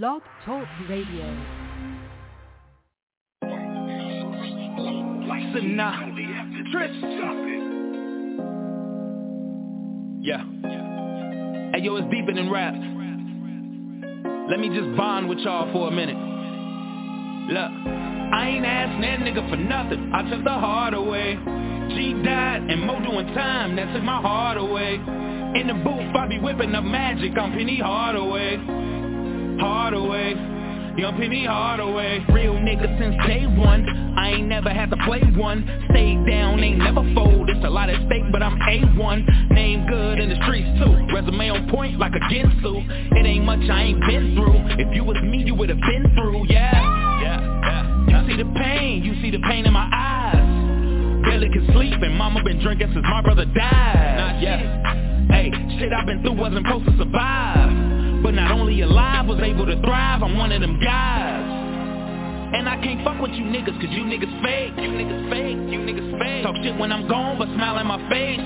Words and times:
Blog 0.00 0.22
Talk 0.46 0.66
Radio. 0.88 1.26
Trips. 6.72 6.94
Yeah. 10.22 10.44
Hey 11.74 11.82
yo, 11.82 11.96
it's 11.96 12.10
deeper 12.10 12.32
than 12.32 12.50
rap. 12.50 12.72
Let 14.48 14.60
me 14.60 14.70
just 14.70 14.96
bond 14.96 15.28
with 15.28 15.40
y'all 15.40 15.70
for 15.74 15.88
a 15.88 15.90
minute. 15.90 16.16
Look, 17.52 17.70
I 18.32 18.48
ain't 18.48 18.64
asking 18.64 19.02
that 19.02 19.18
nigga 19.18 19.50
for 19.50 19.56
nothing. 19.56 20.10
I 20.14 20.30
took 20.30 20.42
the 20.42 20.54
heart 20.54 20.94
away. 20.94 21.34
G 21.90 22.14
died 22.24 22.62
and 22.62 22.80
Mo 22.86 22.98
doing 22.98 23.26
time. 23.34 23.76
That 23.76 23.92
took 23.92 24.02
my 24.02 24.22
heart 24.22 24.56
away. 24.56 24.94
In 24.94 25.66
the 25.66 25.74
booth, 25.74 26.16
I 26.16 26.28
be 26.28 26.38
whipping 26.38 26.74
up 26.74 26.82
magic. 26.82 27.32
I'm 27.36 27.52
Penny 27.52 27.78
Hardaway. 27.78 28.91
Hardaway. 29.62 30.34
Young 30.98 31.14
Penny 31.16 31.46
Hardaway. 31.46 32.18
Real 32.32 32.54
nigga 32.54 32.98
since 32.98 33.14
day 33.26 33.46
one. 33.46 33.86
I 34.18 34.30
ain't 34.34 34.48
never 34.48 34.70
had 34.70 34.90
to 34.90 34.96
play 35.06 35.22
one. 35.36 35.62
Stayed 35.90 36.26
down, 36.26 36.58
ain't 36.58 36.78
never 36.78 37.02
fold. 37.14 37.48
It's 37.48 37.64
a 37.64 37.70
lot 37.70 37.88
at 37.88 38.04
stake, 38.06 38.24
but 38.32 38.42
I'm 38.42 38.58
A1. 38.58 39.52
Name 39.52 39.86
good 39.86 40.18
in 40.18 40.30
the 40.30 40.36
streets 40.42 40.66
too. 40.82 41.14
Resume 41.14 41.48
on 41.50 41.70
point 41.70 41.98
like 41.98 42.12
a 42.12 42.20
Ginsu. 42.26 42.82
It 43.16 43.24
ain't 43.24 43.44
much 43.44 43.62
I 43.70 43.82
ain't 43.94 44.00
been 44.00 44.34
through. 44.34 44.82
If 44.82 44.94
you 44.94 45.04
was 45.04 45.16
me, 45.22 45.44
you 45.44 45.54
would've 45.54 45.80
been 45.80 46.12
through, 46.18 46.46
yeah. 46.50 46.82
Yeah, 47.22 47.40
yeah. 47.62 48.26
You 48.26 48.28
see 48.28 48.42
the 48.42 48.50
pain, 48.58 49.04
you 49.04 49.14
see 49.22 49.30
the 49.30 49.40
pain 49.46 49.64
in 49.64 49.72
my 49.72 49.88
eyes. 49.94 51.22
Barely 51.22 51.50
can 51.50 51.70
sleep 51.72 52.02
and 52.02 52.18
mama 52.18 52.42
been 52.42 52.60
drinking 52.60 52.90
since 52.92 53.06
my 53.08 53.22
brother 53.22 53.44
died. 53.44 54.18
Nah, 54.18 54.40
yeah. 54.40 55.30
Hey, 55.30 55.50
shit 55.78 55.92
I've 55.92 56.06
been 56.06 56.20
through 56.22 56.34
wasn't 56.34 56.66
supposed 56.66 56.86
to 56.86 56.98
survive. 56.98 57.91
But 58.22 58.34
not 58.34 58.52
only 58.52 58.80
alive, 58.82 59.26
was 59.26 59.40
able 59.42 59.66
to 59.66 59.80
thrive. 59.80 60.22
I'm 60.22 60.38
one 60.38 60.52
of 60.52 60.60
them 60.60 60.78
guys. 60.80 61.62
And 62.54 62.68
I 62.68 62.76
can't 62.82 63.02
fuck 63.02 63.20
with 63.20 63.32
you 63.32 63.44
niggas 63.44 63.80
cause 63.80 63.90
you 63.90 64.04
niggas 64.04 64.42
fake. 64.44 64.74
You 64.76 64.90
niggas 64.92 65.30
fake, 65.30 65.56
you 65.72 65.78
niggas 65.80 66.18
fake. 66.20 66.44
Talk 66.44 66.56
shit 66.62 66.78
when 66.78 66.92
I'm 66.92 67.08
gone 67.08 67.38
but 67.38 67.48
smile 67.48 67.78
in 67.78 67.86
my 67.86 67.98
face. 68.10 68.38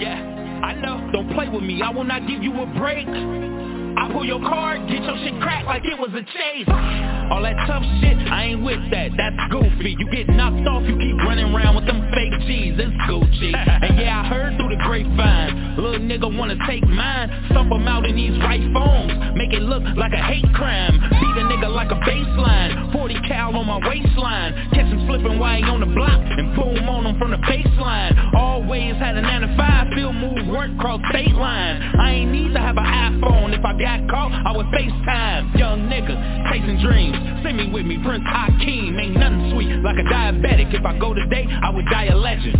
Yeah, 0.00 0.16
I 0.64 0.74
know. 0.74 1.10
Don't 1.12 1.32
play 1.34 1.48
with 1.48 1.62
me, 1.62 1.82
I 1.82 1.90
will 1.90 2.04
not 2.04 2.26
give 2.26 2.42
you 2.42 2.58
a 2.60 2.66
break. 2.78 3.06
I 3.06 4.10
pull 4.12 4.24
your 4.24 4.40
card, 4.40 4.88
get 4.88 5.02
your 5.02 5.16
shit 5.18 5.40
cracked 5.42 5.66
like 5.66 5.84
it 5.84 5.98
was 5.98 6.10
a 6.14 6.22
chase 6.22 7.19
All 7.30 7.42
that 7.42 7.56
tough 7.66 7.84
shit, 8.00 8.18
I 8.30 8.50
ain't 8.50 8.62
with 8.62 8.82
that, 8.90 9.10
that's 9.16 9.52
goofy. 9.52 9.96
You 9.98 10.10
get 10.10 10.28
knocked 10.28 10.66
off, 10.66 10.82
you 10.82 10.98
keep 10.98 11.16
running 11.22 11.54
around 11.54 11.76
with 11.76 11.86
them 11.86 12.10
fake 12.12 12.40
G's, 12.46 12.74
it's 12.78 12.90
Gucci. 13.08 13.54
And 13.80 13.98
yeah, 13.98 14.20
I 14.20 14.28
heard 14.28 14.56
through 14.58 14.76
the 14.76 14.82
grapevine 14.82 15.60
Little 15.80 16.00
nigga 16.00 16.28
wanna 16.36 16.56
take 16.66 16.84
mine. 16.84 17.30
Stomp 17.50 17.72
him 17.72 17.88
out 17.88 18.04
in 18.04 18.16
these 18.16 18.36
right 18.40 18.60
phones. 18.74 19.12
Make 19.36 19.52
it 19.52 19.62
look 19.62 19.82
like 19.96 20.12
a 20.12 20.22
hate 20.22 20.44
crime. 20.52 20.92
Beat 20.92 21.36
a 21.40 21.44
nigga 21.48 21.72
like 21.72 21.90
a 21.90 22.00
baseline. 22.04 22.92
40 22.92 23.14
cal 23.26 23.56
on 23.56 23.66
my 23.66 23.78
waistline. 23.88 24.52
Catch 24.74 24.92
him 24.92 25.06
slipping 25.06 25.38
while 25.38 25.56
he 25.56 25.62
on 25.64 25.80
the 25.80 25.86
block. 25.86 26.20
And 26.20 26.54
boom 26.54 26.88
on 26.88 27.06
him 27.06 27.18
from 27.18 27.30
the 27.30 27.38
baseline. 27.38 28.12
Always 28.34 28.96
had 28.96 29.16
a 29.16 29.22
9 29.22 29.40
to 29.40 29.56
5 29.56 29.94
Field 29.94 30.14
move 30.16 30.46
work 30.48 30.70
cross 30.78 31.00
state 31.10 31.34
line. 31.34 31.80
I 31.98 32.12
ain't 32.12 32.32
need 32.32 32.52
to 32.52 32.60
have 32.60 32.76
an 32.76 32.84
iPhone. 32.84 33.56
If 33.56 33.64
I 33.64 33.72
got 33.78 34.08
caught, 34.10 34.32
I 34.32 34.56
would 34.56 34.66
FaceTime. 34.66 35.58
Young 35.58 35.88
nigga, 35.88 36.12
chasing 36.50 36.82
dreams 36.84 37.19
Send 37.42 37.56
me 37.56 37.70
with 37.70 37.86
me, 37.86 37.98
Prince 38.04 38.24
Hakeem. 38.26 38.98
Ain't 38.98 39.16
nothing 39.16 39.50
sweet 39.52 39.70
like 39.82 39.96
a 39.96 40.06
diabetic. 40.08 40.74
If 40.74 40.84
I 40.84 40.98
go 40.98 41.14
today, 41.14 41.46
I 41.48 41.70
would 41.70 41.86
die 41.86 42.06
a 42.06 42.16
legend. 42.16 42.56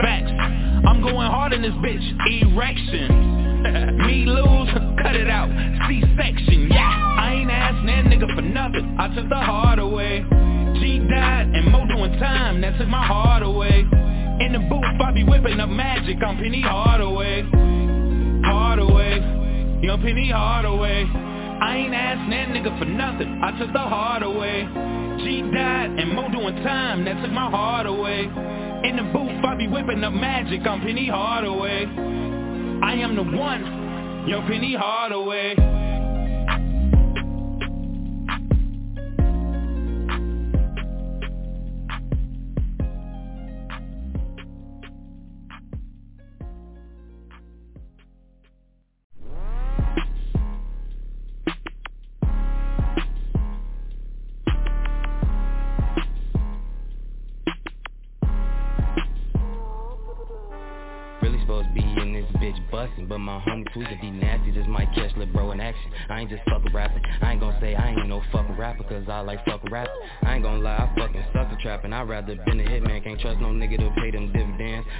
Facts, 0.00 0.32
I'm 0.86 1.00
going 1.02 1.30
hard 1.30 1.52
in 1.52 1.62
this 1.62 1.72
bitch. 1.72 2.02
Erection. 2.42 3.42
Me 4.06 4.26
lose, 4.26 4.68
cut 5.00 5.14
it 5.14 5.28
out. 5.28 5.48
C-section, 5.88 6.68
yeah. 6.70 7.16
I 7.18 7.34
ain't 7.34 7.50
asking 7.50 7.86
that 7.86 8.04
nigga 8.06 8.34
for 8.34 8.42
nothing. 8.42 8.96
I 8.98 9.14
took 9.14 9.28
the 9.28 9.36
heart 9.36 9.78
away. 9.78 10.24
G 10.80 10.98
died 11.08 11.54
and 11.54 11.70
Mo 11.70 11.86
doing 11.86 12.18
time. 12.18 12.60
That 12.60 12.78
took 12.78 12.88
my 12.88 13.06
heart 13.06 13.42
away. 13.42 13.86
In 14.40 14.52
the 14.52 14.58
booth, 14.68 14.84
I 15.00 15.12
be 15.12 15.24
whipping 15.24 15.60
up 15.60 15.68
magic. 15.68 16.18
I'm 16.26 16.36
Penny 16.36 16.62
Hardaway. 16.62 17.42
Hardaway. 18.44 19.20
Young 19.82 20.00
Penny 20.02 20.30
Hardaway 20.30 21.31
I 21.62 21.76
ain't 21.76 21.94
asking 21.94 22.30
that 22.30 22.48
nigga 22.48 22.76
for 22.76 22.86
nothing. 22.86 23.40
I 23.40 23.56
took 23.56 23.72
the 23.72 23.78
heart 23.78 24.24
away. 24.24 24.66
G 25.22 25.42
died 25.54 25.90
and 25.96 26.12
Mo 26.12 26.28
doing 26.28 26.56
time. 26.64 27.04
That 27.04 27.22
took 27.22 27.30
my 27.30 27.48
heart 27.48 27.86
away. 27.86 28.24
In 28.24 28.96
the 28.96 29.04
booth, 29.12 29.44
I 29.44 29.54
be 29.56 29.68
whipping 29.68 30.02
up 30.02 30.12
magic. 30.12 30.66
I'm 30.66 30.80
Penny 30.80 31.08
Hardaway. 31.08 31.84
I 32.82 32.94
am 32.94 33.14
the 33.14 33.22
one. 33.22 34.26
Young 34.26 34.44
Penny 34.48 34.74
Hardaway 34.74 35.71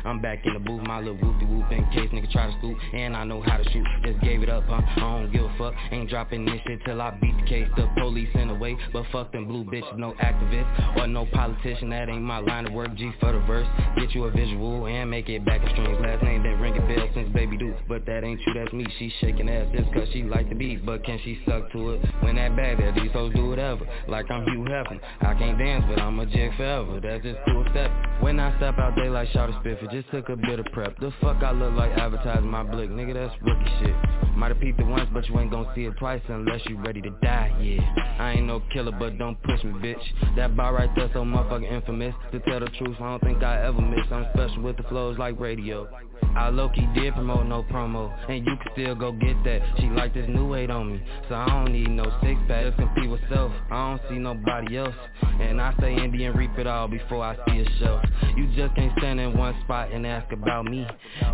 I'm 0.05 0.21
back 0.21 0.45
in 0.45 0.55
the 0.55 0.59
booth, 0.59 0.83
my 0.83 0.99
little 0.99 1.17
whoopty 1.17 1.49
whoop 1.49 1.71
in 1.71 1.85
case 1.91 2.11
nigga 2.11 2.31
try 2.33 2.51
to 2.51 2.59
scoop, 2.59 2.77
and 2.93 3.17
I 3.17 3.25
know 3.25 3.41
how 3.41 3.57
to 3.57 3.65
shoot. 3.71 3.87
Just 4.05 4.21
gave 4.21 4.32
it 4.32 4.32
up, 4.53 4.65
huh? 4.67 4.81
I 4.97 5.01
don't 5.01 5.33
give 5.33 5.45
a 5.45 5.55
fuck, 5.59 5.75
ain't 5.91 6.11
dropping 6.11 6.45
this 6.45 6.61
shit 6.67 6.81
till 6.85 7.01
I 7.01 7.11
beat 7.21 7.35
the 7.41 7.47
case. 7.49 7.69
The 7.77 7.89
police 7.99 8.29
in 8.35 8.49
the 8.49 8.55
way, 8.55 8.77
but 8.93 9.05
fuck 9.11 9.33
them 9.33 9.47
blue 9.47 9.65
bitches, 9.65 9.97
no 9.97 10.13
activist 10.23 10.97
or 10.97 11.07
no 11.07 11.27
politician. 11.27 11.91
That 11.91 12.09
ain't 12.09 12.23
my 12.23 12.39
line 12.39 12.67
of 12.67 12.73
work. 12.73 12.95
G 12.97 13.11
for 13.21 13.33
the 13.33 13.41
verse, 13.41 13.67
get 13.97 14.15
you 14.15 14.25
a 14.25 14.31
visual 14.31 14.87
and 14.87 15.11
make 15.11 15.29
it 15.29 15.45
back 15.45 15.63
in 15.63 15.71
strings. 15.71 15.99
Last 16.01 16.23
name 16.23 16.43
been 16.43 16.61
ringing 16.61 16.87
bells 16.87 17.11
since 17.15 17.33
baby 17.33 17.57
do, 17.57 17.75
but 17.89 18.05
that 18.07 18.25
ain't 18.25 18.41
you, 18.47 18.55
that's 18.55 18.73
me. 18.73 18.87
She 18.99 19.13
shaking 19.21 19.49
ass 19.49 19.69
just 19.75 19.93
cause 19.95 20.09
she 20.13 20.23
like 20.23 20.49
the 20.49 20.55
beat, 20.55 20.85
but 20.85 21.05
can 21.05 21.19
she 21.25 21.41
suck 21.47 21.73
to 21.73 21.93
it? 21.93 22.05
When 22.21 22.37
that 22.37 22.55
bad 22.55 22.79
that 22.79 22.95
these 22.95 23.13
hoes 23.13 23.33
do 23.35 23.49
whatever, 23.49 23.87
like 24.09 24.31
I'm 24.31 24.45
Hugh 24.45 24.67
Hefner. 24.69 25.01
I 25.21 25.35
can't 25.35 25.59
dance, 25.59 25.85
but 25.89 26.01
I'm 26.01 26.19
a 26.21 26.27
jig 26.27 26.55
forever. 26.57 27.01
That's 27.01 27.23
just 27.23 27.39
cool 27.47 27.65
step. 27.71 27.91
When 28.21 28.39
I 28.39 28.57
step 28.59 28.79
out, 28.79 28.95
they 28.97 29.09
like 29.09 29.29
shout 29.31 29.51
spiff. 29.63 29.83
It 29.83 29.91
just 29.91 30.11
took 30.11 30.29
a 30.29 30.37
bit 30.37 30.59
of 30.59 30.67
prep. 30.73 30.99
The 30.99 31.13
fuck 31.21 31.43
I 31.43 31.53
look 31.53 31.75
like 31.75 31.93
advertising 31.93 32.49
my 32.49 32.63
blick, 32.63 32.91
nigga. 32.91 33.15
That's 33.15 33.43
rookie 33.43 33.71
shit. 33.81 33.95
Might 34.43 34.51
have 34.51 34.61
peeped 34.61 34.81
it 34.81 34.87
once, 34.87 35.09
but 35.13 35.29
you 35.29 35.39
ain't 35.39 35.53
gon' 35.53 35.69
see 35.73 35.85
it 35.85 35.97
twice 35.99 36.21
unless 36.27 36.63
you 36.67 36.77
ready 36.77 37.01
to 37.01 37.11
die. 37.23 37.57
Yeah, 37.63 37.81
I 38.19 38.33
ain't 38.33 38.47
no 38.49 38.61
killer, 38.73 38.91
but 38.91 39.17
don't 39.17 39.41
push 39.45 39.63
me, 39.63 39.71
bitch. 39.75 40.35
That 40.35 40.57
bar 40.57 40.75
right 40.75 40.91
there 40.97 41.09
so 41.13 41.23
motherfucking 41.23 41.71
infamous. 41.71 42.13
To 42.33 42.41
tell 42.41 42.59
the 42.59 42.67
truth, 42.67 42.97
I 42.99 43.05
don't 43.05 43.23
think 43.23 43.45
I 43.45 43.65
ever 43.65 43.81
miss. 43.81 44.05
I'm 44.11 44.27
special 44.35 44.63
with 44.63 44.79
the 44.79 44.83
flows 44.83 45.17
like 45.17 45.39
radio. 45.39 45.89
I 46.37 46.49
low-key 46.49 46.89
did 46.95 47.15
promote 47.15 47.47
no 47.47 47.63
promo. 47.63 48.13
And 48.29 48.47
you 48.47 48.57
can 48.57 48.73
still 48.73 48.95
go 48.95 49.13
get 49.13 49.43
that. 49.45 49.61
She 49.79 49.89
like 49.89 50.15
this 50.15 50.29
new 50.29 50.49
weight 50.49 50.71
on 50.71 50.93
me. 50.93 51.03
So 51.29 51.35
I 51.35 51.47
don't 51.47 51.73
need 51.73 51.91
no 51.91 52.05
six-pack 52.23 52.65
Just 52.65 52.79
compete 52.79 53.11
with 53.11 53.21
self. 53.31 53.53
I 53.71 53.91
don't 53.91 54.03
see 54.09 54.19
nobody 54.19 54.79
else. 54.79 54.95
And 55.41 55.61
I 55.61 55.75
say 55.81 55.95
Indian 55.95 56.35
reap 56.35 56.59
it 56.59 56.67
all 56.67 56.89
Before 56.89 57.23
I 57.23 57.37
see 57.47 57.61
a 57.61 57.79
show 57.79 58.01
You 58.37 58.47
just 58.55 58.75
can't 58.75 58.93
stand 58.99 59.21
in 59.21 59.37
one 59.37 59.55
spot 59.65 59.93
And 59.93 60.07
ask 60.07 60.31
about 60.33 60.65
me. 60.67 60.87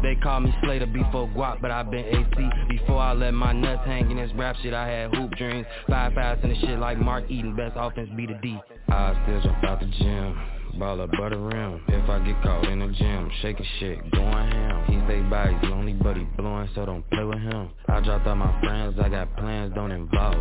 They 0.03 0.15
call 0.17 0.41
me 0.41 0.55
Slater 0.63 0.87
before 0.87 1.29
guap 1.29 1.61
But 1.61 1.71
i 1.71 1.83
been 1.83 2.05
AC 2.05 2.51
Before 2.69 2.99
I 3.01 3.13
let 3.13 3.33
my 3.33 3.53
nuts 3.53 3.83
hang 3.87 4.11
in 4.11 4.17
this 4.17 4.31
rap 4.35 4.57
shit 4.63 4.75
I 4.75 4.87
had 4.87 5.15
hoop 5.15 5.31
dreams. 5.37 5.67
Five 5.89 6.15
fast 6.15 6.43
in 6.45 6.51
the 6.51 6.57
shit 6.61 6.79
like 6.79 6.99
Mark 6.99 7.31
Eaton. 7.31 7.57
Best 7.57 7.75
offense 7.77 8.11
be 8.17 8.27
the 8.27 8.35
D. 8.35 8.59
I 8.89 9.21
still 9.25 9.43
jump 9.43 9.65
out 9.65 9.81
the 9.81 9.87
gym 9.87 10.58
Ball 10.77 11.01
up 11.01 11.11
butter 11.13 11.39
rim. 11.39 11.81
If 11.89 12.09
I 12.09 12.19
get 12.25 12.43
caught 12.43 12.65
in 12.65 12.81
the 12.81 12.89
gym 12.89 13.31
Shaking 13.43 13.67
shit, 13.79 14.11
going 14.13 14.51
ham. 14.51 14.85
He 14.87 14.99
stay 15.07 15.21
by, 15.23 15.53
he's 15.53 15.71
lonely 15.71 15.93
but 15.93 16.17
he 16.17 16.25
blowing 16.37 16.69
So 16.75 16.87
don't 16.87 17.09
play 17.11 17.25
with 17.25 17.39
him. 17.39 17.71
I 17.89 18.01
dropped 18.01 18.27
all 18.27 18.37
my 18.37 18.61
friends, 18.61 18.99
I 19.01 19.09
got 19.09 19.37
plans, 19.37 19.75
don't 19.75 19.93
involve. 19.93 20.37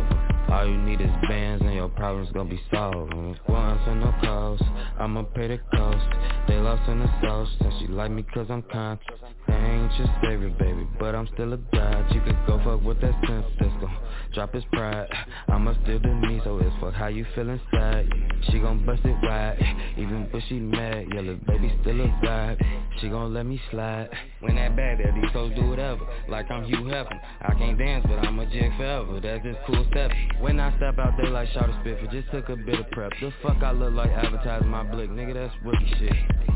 All 0.48 0.66
you 0.66 0.78
need 0.78 1.00
is 1.00 1.10
bands 1.28 1.62
and 1.64 1.74
your 1.74 1.88
problems 1.88 2.30
gonna 2.32 2.50
be 2.50 2.60
solved. 2.72 3.12
Once 3.14 3.80
and 3.86 4.00
no 4.00 4.14
calls, 4.20 4.60
I'ma 4.98 5.22
pay 5.22 5.48
the 5.48 5.58
cost. 5.74 6.48
They 6.48 6.56
lost 6.56 6.88
in 6.88 7.00
the 7.00 7.10
sauce 7.20 7.48
And 7.60 7.72
she 7.78 7.86
like 7.88 8.10
me 8.10 8.24
cause 8.34 8.46
I'm 8.50 8.62
conscious 8.62 9.20
Ain't 9.48 9.98
your 9.98 10.08
favorite, 10.22 10.58
baby, 10.58 10.86
but 10.98 11.14
I'm 11.14 11.28
still 11.34 11.52
a 11.52 11.56
god. 11.56 12.14
You 12.14 12.20
could 12.20 12.36
go 12.46 12.60
fuck 12.64 12.82
with 12.82 13.00
that 13.00 13.14
sense 13.26 13.46
that's 13.58 13.72
gon' 13.80 13.96
drop 14.34 14.52
his 14.52 14.64
pride. 14.72 15.08
I'ma 15.48 15.74
still 15.82 15.98
the 16.00 16.08
me, 16.08 16.40
so 16.44 16.58
it's 16.58 16.74
fuck 16.80 16.94
how 16.94 17.08
you 17.08 17.24
feel 17.34 17.48
inside. 17.48 18.08
She 18.50 18.58
gon' 18.58 18.84
bust 18.84 19.00
it 19.04 19.16
wide, 19.22 19.58
even 19.96 20.28
if 20.32 20.44
she 20.48 20.58
mad. 20.58 21.06
Yeah, 21.14 21.22
baby 21.46 21.72
still 21.80 22.00
a 22.00 22.20
god. 22.22 22.62
She 23.00 23.08
gon' 23.08 23.32
let 23.32 23.46
me 23.46 23.60
slide. 23.70 24.08
When 24.40 24.56
that 24.56 24.76
bad 24.76 24.98
there, 24.98 25.12
these 25.12 25.32
do 25.32 25.68
whatever. 25.68 26.06
Like 26.28 26.50
I'm 26.50 26.64
Hugh 26.64 26.84
Hefner. 26.84 27.20
I 27.40 27.54
can't 27.54 27.78
dance, 27.78 28.04
but 28.06 28.18
I'm 28.18 28.38
a 28.38 28.46
jig 28.46 28.76
forever. 28.76 29.20
That's 29.20 29.42
just 29.44 29.58
cool 29.66 29.86
step 29.90 30.10
When 30.40 30.60
I 30.60 30.76
step 30.76 30.98
out, 30.98 31.14
they 31.16 31.28
like 31.28 31.48
Shawty 31.50 31.80
Spiffy 31.80 32.08
Just 32.10 32.30
took 32.30 32.48
a 32.48 32.56
bit 32.56 32.80
of 32.80 32.90
prep. 32.90 33.12
The 33.20 33.32
fuck 33.42 33.62
I 33.62 33.72
look 33.72 33.94
like 33.94 34.10
advertising 34.10 34.68
my 34.68 34.82
blick 34.82 35.10
Nigga, 35.10 35.34
that's 35.34 35.54
rookie 35.64 35.94
shit 35.98 36.48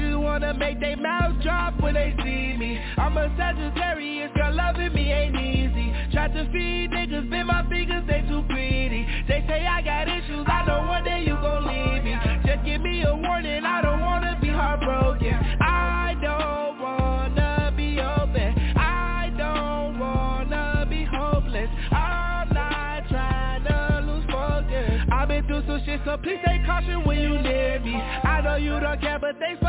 just 0.00 0.18
wanna 0.18 0.54
make 0.54 0.80
they 0.80 0.94
mouth 0.94 1.40
drop 1.42 1.80
when 1.80 1.94
they 1.94 2.14
see 2.18 2.56
me. 2.56 2.78
I'm 2.96 3.16
a 3.16 3.30
Sagittarius, 3.36 4.30
girl, 4.34 4.54
loving 4.54 4.92
me 4.94 5.12
ain't 5.12 5.36
easy. 5.36 5.92
Try 6.12 6.28
to 6.28 6.44
feed 6.52 6.90
niggas, 6.90 7.30
bend 7.30 7.48
my 7.48 7.68
fingers, 7.68 8.04
they 8.06 8.22
too 8.28 8.42
greedy. 8.48 8.79
So 26.04 26.16
please 26.16 26.38
take 26.46 26.64
caution 26.64 27.04
when 27.04 27.18
you 27.18 27.38
near 27.38 27.78
me. 27.80 27.94
I 27.94 28.40
know 28.40 28.56
you 28.56 28.80
don't 28.80 29.00
care 29.00 29.18
but 29.18 29.38
they 29.38 29.54
for 29.60 29.68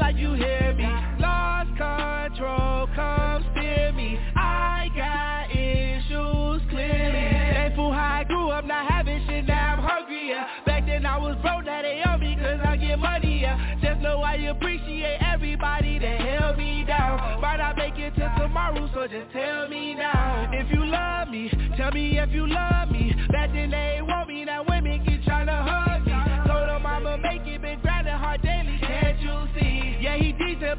like 0.00 0.16
you 0.16 0.34
hear 0.34 0.74
me. 0.76 0.84
Lost 1.18 1.70
control, 1.70 2.88
come 2.94 3.44
steer 3.52 3.92
me. 3.92 4.18
I 4.36 4.88
got 4.94 5.50
issues 5.50 6.62
clearly. 6.68 7.54
Thankful 7.54 7.92
how 7.92 8.20
I 8.20 8.24
grew 8.24 8.50
up, 8.50 8.64
not 8.64 8.90
having 8.90 9.24
shit, 9.26 9.46
now 9.46 9.76
I'm 9.76 9.82
hungrier. 9.82 10.44
Back 10.66 10.86
then 10.86 11.06
I 11.06 11.16
was 11.16 11.36
broke, 11.42 11.64
now 11.64 11.82
they 11.82 12.02
owe 12.06 12.18
me 12.18 12.36
cause 12.36 12.60
I 12.64 12.76
get 12.76 12.98
money, 12.98 13.40
yeah. 13.42 13.76
Just 13.80 14.00
know 14.00 14.20
I 14.20 14.34
appreciate 14.34 15.18
everybody 15.22 15.98
that 15.98 16.20
held 16.20 16.58
me 16.58 16.84
down. 16.86 17.40
Might 17.40 17.58
not 17.58 17.76
make 17.76 17.96
it 17.96 18.14
till 18.16 18.30
tomorrow, 18.38 18.88
so 18.92 19.06
just 19.06 19.32
tell 19.32 19.68
me 19.68 19.94
now. 19.94 20.50
If 20.52 20.70
you 20.72 20.84
love 20.84 21.28
me, 21.28 21.50
tell 21.76 21.92
me 21.92 22.18
if 22.18 22.30
you 22.30 22.46
love 22.46 22.90
me. 22.90 23.14
Back 23.30 23.52
then 23.52 23.70
they 23.70 24.00
want 24.02 24.28
me, 24.28 24.44
now 24.44 24.64
when 24.64 24.79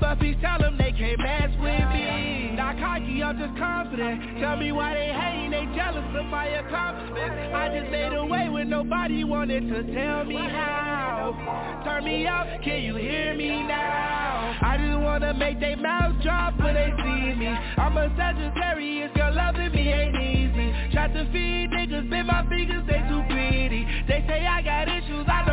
but 0.01 0.17
please 0.17 0.35
tell 0.41 0.57
them 0.57 0.75
they 0.77 0.91
can't 0.91 1.19
mess 1.19 1.51
with 1.61 1.87
me. 1.93 2.51
Not 2.57 2.77
cocky, 2.79 3.21
I'm 3.23 3.37
just 3.37 3.57
confident. 3.57 4.41
Tell 4.41 4.57
me 4.57 4.71
why 4.71 4.95
they 4.95 5.13
hating, 5.13 5.51
they 5.51 5.65
jealous 5.77 6.03
of 6.17 6.25
my 6.25 6.47
accomplishments. 6.47 7.53
I 7.53 7.69
just 7.69 7.91
made 7.91 8.11
a 8.11 8.25
way 8.25 8.49
when 8.49 8.69
nobody 8.69 9.23
wanted 9.23 9.69
to 9.69 9.83
tell 9.93 10.25
me 10.25 10.35
how. 10.35 11.37
Turn 11.85 12.03
me 12.03 12.25
up, 12.25 12.47
can 12.63 12.81
you 12.81 12.95
hear 12.95 13.35
me 13.35 13.63
now? 13.63 14.57
I 14.61 14.77
just 14.77 14.99
wanna 14.99 15.33
make 15.35 15.59
their 15.59 15.77
mouths 15.77 16.21
drop 16.23 16.57
when 16.59 16.73
they 16.73 16.91
see 16.97 17.39
me. 17.39 17.47
I'm 17.47 17.95
a 17.95 18.09
Sagittarius, 18.17 19.11
girl, 19.15 19.35
loving 19.35 19.71
me 19.71 19.93
ain't 19.93 20.15
easy. 20.17 20.91
Try 20.91 21.07
to 21.07 21.25
feed 21.31 21.69
niggas, 21.69 22.09
bend 22.09 22.27
my 22.27 22.43
fingers, 22.49 22.83
they 22.87 23.05
too 23.07 23.21
pretty. 23.29 23.85
They 24.07 24.25
say 24.27 24.45
I 24.47 24.61
got 24.63 24.89
issues, 24.89 25.27
I 25.29 25.45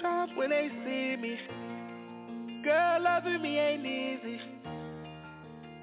times 0.00 0.32
when 0.36 0.50
they 0.50 0.68
see 0.84 1.16
me. 1.20 1.38
Girl, 2.64 3.02
loving 3.02 3.42
me 3.42 3.58
ain't 3.58 3.86
easy. 3.86 4.40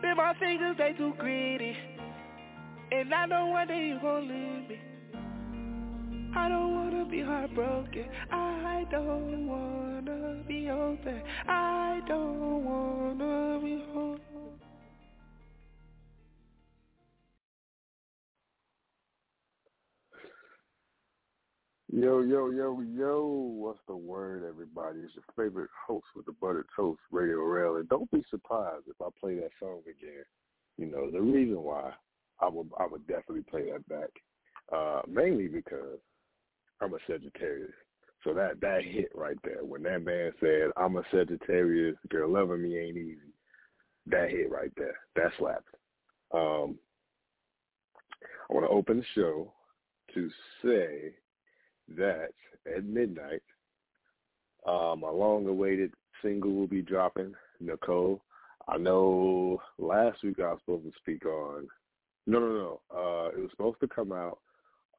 Bend 0.02 0.18
my 0.18 0.34
fingers, 0.40 0.76
they 0.78 0.94
too 0.98 1.14
greedy. 1.18 1.76
And 2.92 3.14
I 3.14 3.26
know 3.26 3.48
one 3.48 3.68
day 3.68 3.88
you 3.88 4.00
gon' 4.02 4.28
leave 4.28 4.70
me. 4.70 4.80
I 6.36 6.50
don't 6.50 6.74
wanna 6.74 7.06
be 7.06 7.22
heartbroken. 7.22 8.06
I 8.32 8.86
don't 8.92 9.48
wanna 9.48 10.44
be 10.48 10.70
open. 10.70 11.22
I 11.48 12.02
don't 12.08 12.66
wanna 12.66 13.60
be 13.64 13.84
home. 13.94 14.33
Yo, 21.96 22.22
yo, 22.22 22.50
yo, 22.50 22.82
yo, 22.82 23.24
what's 23.56 23.78
the 23.88 23.96
word, 23.96 24.44
everybody? 24.50 24.98
It's 25.02 25.14
your 25.14 25.24
favorite 25.38 25.70
host 25.88 26.08
with 26.16 26.26
the 26.26 26.32
buttered 26.32 26.66
toast, 26.76 27.00
Radio 27.12 27.44
Rell. 27.44 27.76
And 27.76 27.88
don't 27.88 28.10
be 28.10 28.24
surprised 28.32 28.86
if 28.88 28.96
I 29.00 29.10
play 29.22 29.36
that 29.36 29.52
song 29.60 29.82
again. 29.84 30.24
You 30.80 30.88
know, 30.88 31.12
the 31.12 31.22
reason 31.22 31.62
why 31.62 31.92
I 32.40 32.50
would 32.50 32.68
I 32.80 32.88
would 32.88 33.06
definitely 33.06 33.44
play 33.44 33.70
that 33.72 33.88
back. 33.88 34.10
Uh, 34.76 35.02
mainly 35.08 35.48
because 35.48 36.00
I'm 36.82 36.96
a 36.96 36.98
Sagittarius. 37.06 37.70
So 38.24 38.34
that 38.34 38.60
that 38.62 38.82
hit 38.84 39.12
right 39.14 39.38
there. 39.44 39.64
When 39.64 39.84
that 39.84 40.04
man 40.04 40.32
said, 40.40 40.72
I'm 40.76 40.96
a 40.96 41.04
Sagittarius, 41.12 41.96
girl 42.10 42.32
loving 42.32 42.64
me 42.64 42.76
ain't 42.76 42.98
easy. 42.98 43.20
That 44.08 44.32
hit 44.32 44.50
right 44.50 44.72
there. 44.78 44.96
That 45.16 45.32
slapped. 45.38 45.76
Um 46.34 46.80
I 48.50 48.54
want 48.54 48.66
to 48.66 48.70
open 48.70 48.98
the 48.98 49.06
show 49.14 49.54
to 50.16 50.30
say 50.64 51.14
that 51.96 52.30
at 52.66 52.86
midnight, 52.86 53.42
uh, 54.66 54.96
my 54.98 55.10
long-awaited 55.10 55.94
single 56.22 56.54
will 56.54 56.68
be 56.68 56.82
dropping. 56.82 57.34
Nicole, 57.60 58.22
I 58.68 58.78
know 58.78 59.62
last 59.78 60.24
week 60.24 60.40
I 60.40 60.52
was 60.52 60.60
supposed 60.66 60.86
to 60.86 60.92
speak 61.00 61.26
on. 61.26 61.68
No, 62.26 62.40
no, 62.40 62.48
no. 62.48 62.82
Uh, 62.94 63.38
it 63.38 63.42
was 63.42 63.52
supposed 63.52 63.80
to 63.82 63.88
come 63.88 64.12
out 64.12 64.40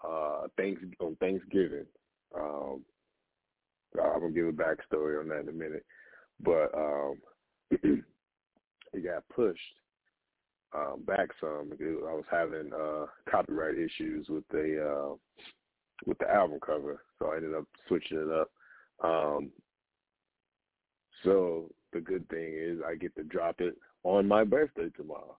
uh, 0.06 0.46
thanks 0.56 0.82
on 1.00 1.16
Thanksgiving. 1.16 1.86
Um, 2.36 2.82
I'm 4.02 4.20
gonna 4.20 4.32
give 4.32 4.46
a 4.46 4.52
backstory 4.52 5.20
on 5.20 5.28
that 5.28 5.40
in 5.40 5.48
a 5.48 5.52
minute, 5.52 5.84
but 6.40 6.74
um, 6.74 7.18
it 7.70 9.04
got 9.04 9.28
pushed 9.34 9.60
um, 10.74 11.02
back 11.06 11.28
some. 11.40 11.68
Because 11.70 12.02
I 12.08 12.12
was 12.12 12.24
having 12.30 12.72
uh, 12.72 13.06
copyright 13.30 13.78
issues 13.78 14.28
with 14.28 14.44
the 14.50 14.84
uh, 14.84 15.14
with 16.06 16.18
the 16.18 16.30
album 16.30 16.58
cover, 16.64 17.02
so 17.18 17.32
I 17.32 17.36
ended 17.36 17.54
up 17.54 17.64
switching 17.88 18.18
it 18.18 18.30
up. 18.30 18.50
Um, 19.02 19.50
so 21.22 21.70
the 21.92 22.00
good 22.00 22.28
thing 22.28 22.54
is 22.56 22.80
I 22.86 22.94
get 22.96 23.14
to 23.16 23.24
drop 23.24 23.60
it 23.60 23.76
on 24.02 24.28
my 24.28 24.44
birthday 24.44 24.90
tomorrow. 24.96 25.36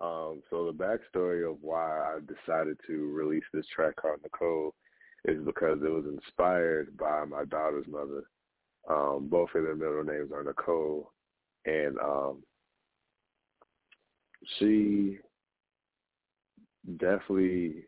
Um, 0.00 0.42
so 0.50 0.66
the 0.66 0.72
backstory 0.72 1.48
of 1.48 1.58
why 1.60 2.00
I 2.00 2.18
decided 2.20 2.78
to 2.86 3.12
release 3.12 3.44
this 3.52 3.66
track 3.74 3.96
called 3.96 4.20
Nicole 4.22 4.74
is 5.24 5.44
because 5.44 5.78
it 5.82 5.90
was 5.90 6.04
inspired 6.06 6.96
by 6.96 7.24
my 7.24 7.44
daughter's 7.44 7.86
mother. 7.86 8.24
Um, 8.88 9.28
both 9.30 9.48
of 9.54 9.62
their 9.62 9.76
middle 9.76 10.04
names 10.04 10.30
are 10.32 10.44
Nicole, 10.44 11.10
and 11.64 11.96
um, 11.98 12.42
she 14.58 15.18
definitely 16.98 17.84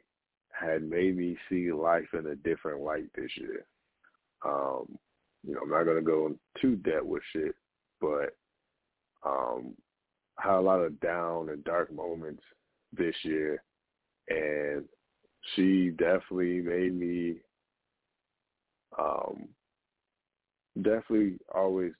had 0.59 0.83
made 0.83 1.17
me 1.17 1.37
see 1.49 1.73
life 1.73 2.09
in 2.13 2.27
a 2.27 2.37
different 2.37 2.81
light 2.81 3.11
this 3.15 3.31
year. 3.37 3.67
Um, 4.45 4.99
you 5.47 5.55
know, 5.55 5.61
I'm 5.63 5.71
not 5.71 5.85
gonna 5.85 6.03
go 6.03 6.35
too 6.61 6.77
depth 6.77 7.05
with 7.05 7.23
shit, 7.33 7.55
but 8.01 8.37
um 9.25 9.75
had 10.39 10.55
a 10.57 10.61
lot 10.61 10.81
of 10.81 11.01
down 11.01 11.49
and 11.49 11.65
dark 11.65 11.93
moments 11.93 12.43
this 12.93 13.15
year 13.23 13.63
and 14.29 14.85
she 15.55 15.91
definitely 15.91 16.61
made 16.61 16.95
me 16.95 17.37
um 18.99 19.49
definitely 20.77 21.39
always 21.55 21.93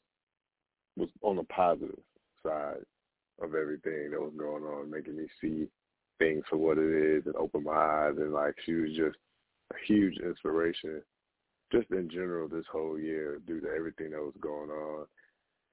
was 0.97 1.09
on 1.23 1.37
the 1.37 1.45
positive 1.45 1.99
side 2.43 2.85
of 3.43 3.55
everything 3.55 4.11
that 4.11 4.21
was 4.21 4.33
going 4.37 4.63
on, 4.63 4.91
making 4.91 5.17
me 5.17 5.27
see 5.41 5.67
things 6.19 6.45
for 6.49 6.57
what 6.57 6.79
it 6.79 7.17
is 7.17 7.27
and 7.27 7.37
open 7.37 7.65
my 7.65 7.73
eyes 7.73 8.15
and 8.17 8.33
like 8.33 8.55
she 8.65 8.73
was 8.73 8.91
just 8.91 9.17
a 9.73 9.77
huge 9.87 10.19
inspiration 10.19 11.03
just 11.73 11.91
in 11.91 12.09
general 12.09 12.49
this 12.49 12.65
whole 12.71 12.99
year 12.99 13.41
due 13.47 13.61
to 13.61 13.69
everything 13.69 14.11
that 14.11 14.21
was 14.21 14.35
going 14.41 14.71
on. 14.71 15.07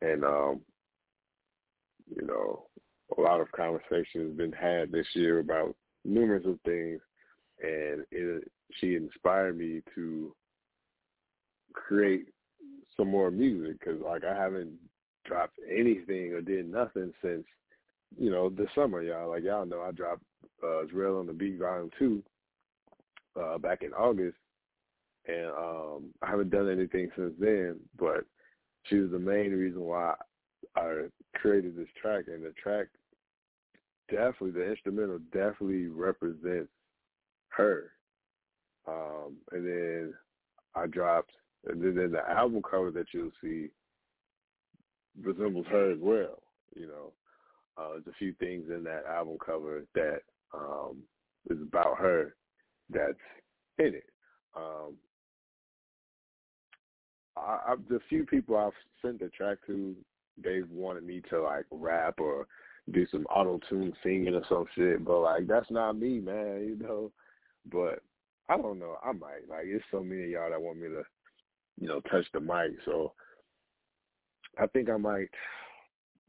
And 0.02 0.24
um, 0.24 0.62
you 2.14 2.26
know, 2.26 2.64
a 3.18 3.22
lot 3.22 3.40
of 3.40 3.52
conversations 3.52 4.38
been 4.38 4.52
had 4.52 4.92
this 4.92 5.08
year 5.14 5.40
about 5.40 5.76
numerous 6.04 6.46
of 6.46 6.60
things 6.66 7.00
and 7.62 8.04
it 8.12 8.52
she 8.80 8.96
inspired 8.96 9.58
me 9.58 9.82
to 9.96 10.34
create 11.74 12.28
some 12.98 13.10
more 13.10 13.32
music 13.32 13.80
because 13.80 14.02
like 14.02 14.24
I 14.24 14.36
haven't 14.36 14.74
dropped 15.26 15.58
anything 15.70 16.34
or 16.34 16.42
did 16.42 16.70
nothing 16.70 17.14
since 17.22 17.46
you 18.18 18.30
know 18.30 18.50
the 18.50 18.68
summer, 18.76 19.02
y'all. 19.02 19.30
Like 19.30 19.44
y'all 19.44 19.66
know, 19.66 19.82
I 19.82 19.92
dropped 19.92 20.24
uh, 20.64 20.84
Israel 20.86 21.20
on 21.20 21.28
the 21.28 21.34
Beat 21.34 21.60
Volume 21.60 21.90
Two 21.98 22.24
uh, 23.40 23.58
back 23.58 23.82
in 23.82 23.94
August, 23.94 24.38
and 25.28 25.48
um, 25.52 26.06
I 26.22 26.30
haven't 26.30 26.52
done 26.52 26.70
anything 26.70 27.10
since 27.16 27.34
then. 27.40 27.80
But 27.98 28.26
she 28.84 28.96
was 28.96 29.12
the 29.12 29.20
main 29.20 29.52
reason 29.52 29.82
why 29.82 30.16
I 30.76 31.06
created 31.36 31.76
this 31.76 31.88
track, 32.02 32.26
and 32.28 32.44
the 32.44 32.54
track 32.62 32.88
definitely, 34.10 34.52
the 34.52 34.70
instrumental 34.70 35.20
definitely 35.32 35.88
represents 35.88 36.72
her. 37.50 37.92
Um, 38.88 39.38
and 39.52 39.66
then 39.66 40.14
I 40.76 40.88
dropped, 40.88 41.32
and 41.68 41.82
then 41.82 42.12
the 42.12 42.30
album 42.30 42.62
cover 42.70 42.92
that 42.92 43.06
you'll 43.14 43.32
see 43.42 43.70
resembles 45.22 45.66
her 45.68 45.92
as 45.92 46.00
well. 46.02 46.42
You 46.76 46.88
know, 46.88 47.14
uh, 47.78 47.92
there's 47.92 48.08
a 48.08 48.18
few 48.18 48.34
things 48.34 48.70
in 48.70 48.84
that 48.84 49.06
album 49.06 49.38
cover 49.44 49.86
that 49.96 50.22
um, 50.54 50.98
is 51.50 51.58
about 51.62 51.98
her 51.98 52.36
that's 52.90 53.14
in 53.80 53.96
it. 53.96 54.10
Um, 54.56 54.96
I, 57.36 57.60
I, 57.68 57.76
the 57.90 58.00
few 58.10 58.26
people 58.26 58.58
I've 58.58 58.72
sent 59.02 59.20
the 59.20 59.30
track 59.30 59.58
to, 59.68 59.96
they've 60.44 60.70
wanted 60.70 61.04
me 61.04 61.22
to 61.30 61.42
like 61.42 61.66
rap 61.72 62.20
or 62.20 62.48
do 62.92 63.08
some 63.12 63.26
auto 63.26 63.60
tune 63.70 63.94
singing 64.04 64.36
or 64.36 64.44
some 64.50 64.66
shit, 64.76 65.04
but 65.04 65.22
like 65.22 65.48
that's 65.48 65.72
not 65.72 65.98
me, 65.98 66.20
man. 66.20 66.66
You 66.68 66.78
know, 66.80 67.12
but 67.72 68.00
I 68.50 68.58
don't 68.58 68.80
know. 68.80 68.98
I 69.04 69.14
might 69.14 69.48
like. 69.50 69.66
It's 69.66 69.84
so 69.92 70.04
many 70.04 70.24
of 70.24 70.30
y'all 70.30 70.50
that 70.50 70.62
want 70.62 70.80
me 70.80 70.90
to, 70.90 71.04
you 71.80 71.88
know, 71.88 72.02
touch 72.02 72.26
the 72.34 72.40
mic. 72.40 72.78
So 72.86 73.14
I 74.60 74.68
think 74.68 74.90
I 74.90 74.98
might, 74.98 75.30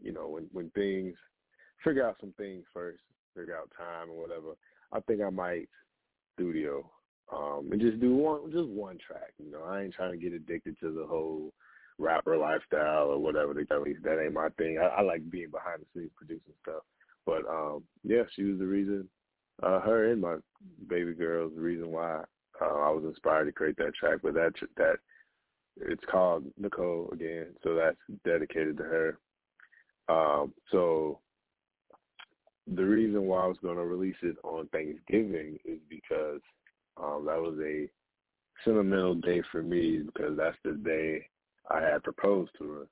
you 0.00 0.12
know, 0.12 0.28
when 0.28 0.46
when 0.52 0.70
things 0.70 1.16
figure 1.82 2.06
out 2.06 2.16
some 2.20 2.32
things 2.38 2.64
first, 2.72 3.02
figure 3.36 3.56
out 3.56 3.70
time 3.76 4.10
or 4.10 4.20
whatever. 4.20 4.56
I 4.92 5.00
think 5.00 5.20
I 5.20 5.30
might 5.30 5.68
studio 6.34 6.90
um 7.32 7.68
and 7.70 7.80
just 7.80 8.00
do 8.00 8.14
one 8.14 8.50
just 8.52 8.68
one 8.68 8.98
track. 9.04 9.32
You 9.38 9.50
know, 9.50 9.62
I 9.64 9.82
ain't 9.82 9.94
trying 9.94 10.12
to 10.12 10.18
get 10.18 10.32
addicted 10.32 10.78
to 10.80 10.92
the 10.92 11.06
whole 11.06 11.52
rapper 11.98 12.36
lifestyle 12.36 13.08
or 13.08 13.18
whatever. 13.18 13.52
At 13.58 13.82
least 13.82 14.02
that 14.02 14.22
ain't 14.22 14.34
my 14.34 14.48
thing. 14.58 14.78
I, 14.78 14.86
I 14.86 15.02
like 15.02 15.30
being 15.30 15.50
behind 15.50 15.80
the 15.80 15.86
scenes 15.94 16.12
producing 16.16 16.54
stuff. 16.62 16.82
But 17.24 17.48
um 17.48 17.84
yeah, 18.02 18.22
she 18.34 18.44
was 18.44 18.58
the 18.58 18.66
reason. 18.66 19.08
Uh, 19.62 19.80
her 19.80 20.10
and 20.10 20.20
my 20.20 20.36
baby 20.88 21.12
girl 21.12 21.46
is 21.46 21.54
the 21.54 21.60
reason 21.60 21.90
why 21.90 22.22
uh, 22.60 22.64
I 22.64 22.90
was 22.90 23.04
inspired 23.04 23.46
to 23.46 23.52
create 23.52 23.76
that 23.78 23.94
track. 23.94 24.18
But 24.22 24.34
that 24.34 24.52
that 24.76 24.96
it's 25.76 26.04
called 26.10 26.44
Nicole 26.58 27.08
again, 27.12 27.46
so 27.62 27.74
that's 27.74 27.96
dedicated 28.24 28.76
to 28.78 28.84
her. 28.84 29.18
Um, 30.08 30.52
so 30.70 31.20
the 32.72 32.84
reason 32.84 33.22
why 33.22 33.42
I 33.42 33.46
was 33.46 33.58
going 33.62 33.76
to 33.76 33.84
release 33.84 34.16
it 34.22 34.36
on 34.42 34.68
Thanksgiving 34.68 35.58
is 35.64 35.78
because 35.88 36.40
um, 36.96 37.24
that 37.26 37.40
was 37.40 37.58
a 37.62 37.88
sentimental 38.64 39.14
day 39.16 39.42
for 39.50 39.62
me 39.62 40.02
because 40.04 40.36
that's 40.36 40.56
the 40.64 40.72
day 40.72 41.26
I 41.70 41.80
had 41.80 42.02
proposed 42.02 42.52
to 42.58 42.70
her. 42.72 42.86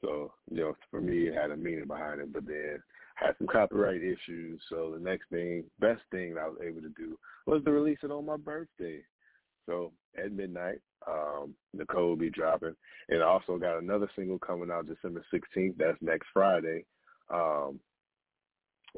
So, 0.00 0.32
you 0.50 0.60
know, 0.60 0.76
for 0.90 1.00
me, 1.00 1.28
it 1.28 1.34
had 1.34 1.50
a 1.50 1.56
meaning 1.56 1.86
behind 1.86 2.20
it, 2.20 2.32
but 2.32 2.46
then 2.46 2.82
had 3.16 3.34
some 3.38 3.46
copyright 3.46 4.02
issues. 4.02 4.60
So 4.68 4.92
the 4.92 5.02
next 5.02 5.28
thing, 5.30 5.64
best 5.80 6.02
thing 6.10 6.36
I 6.38 6.46
was 6.46 6.58
able 6.62 6.82
to 6.82 6.90
do 6.90 7.18
was 7.46 7.62
to 7.64 7.72
release 7.72 7.98
it 8.02 8.10
on 8.10 8.26
my 8.26 8.36
birthday. 8.36 9.00
So 9.64 9.92
at 10.22 10.32
midnight, 10.32 10.80
um, 11.08 11.54
Nicole 11.72 12.10
will 12.10 12.16
be 12.16 12.30
dropping. 12.30 12.76
And 13.08 13.22
I 13.22 13.26
also 13.26 13.58
got 13.58 13.78
another 13.78 14.08
single 14.14 14.38
coming 14.38 14.70
out 14.70 14.86
December 14.86 15.24
16th. 15.32 15.76
That's 15.78 15.98
next 16.00 16.28
Friday. 16.32 16.84
Um, 17.32 17.80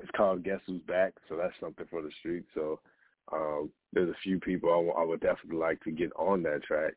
it's 0.02 0.10
called 0.16 0.44
Guess 0.44 0.60
Who's 0.66 0.82
Back, 0.82 1.14
so 1.28 1.36
that's 1.36 1.54
something 1.60 1.86
for 1.90 2.02
the 2.02 2.10
street. 2.18 2.44
So 2.54 2.80
um, 3.32 3.70
there's 3.92 4.10
a 4.10 4.22
few 4.22 4.38
people 4.40 4.70
I, 4.70 5.00
I 5.00 5.04
would 5.04 5.20
definitely 5.20 5.58
like 5.58 5.82
to 5.84 5.90
get 5.90 6.12
on 6.16 6.42
that 6.44 6.62
track 6.62 6.94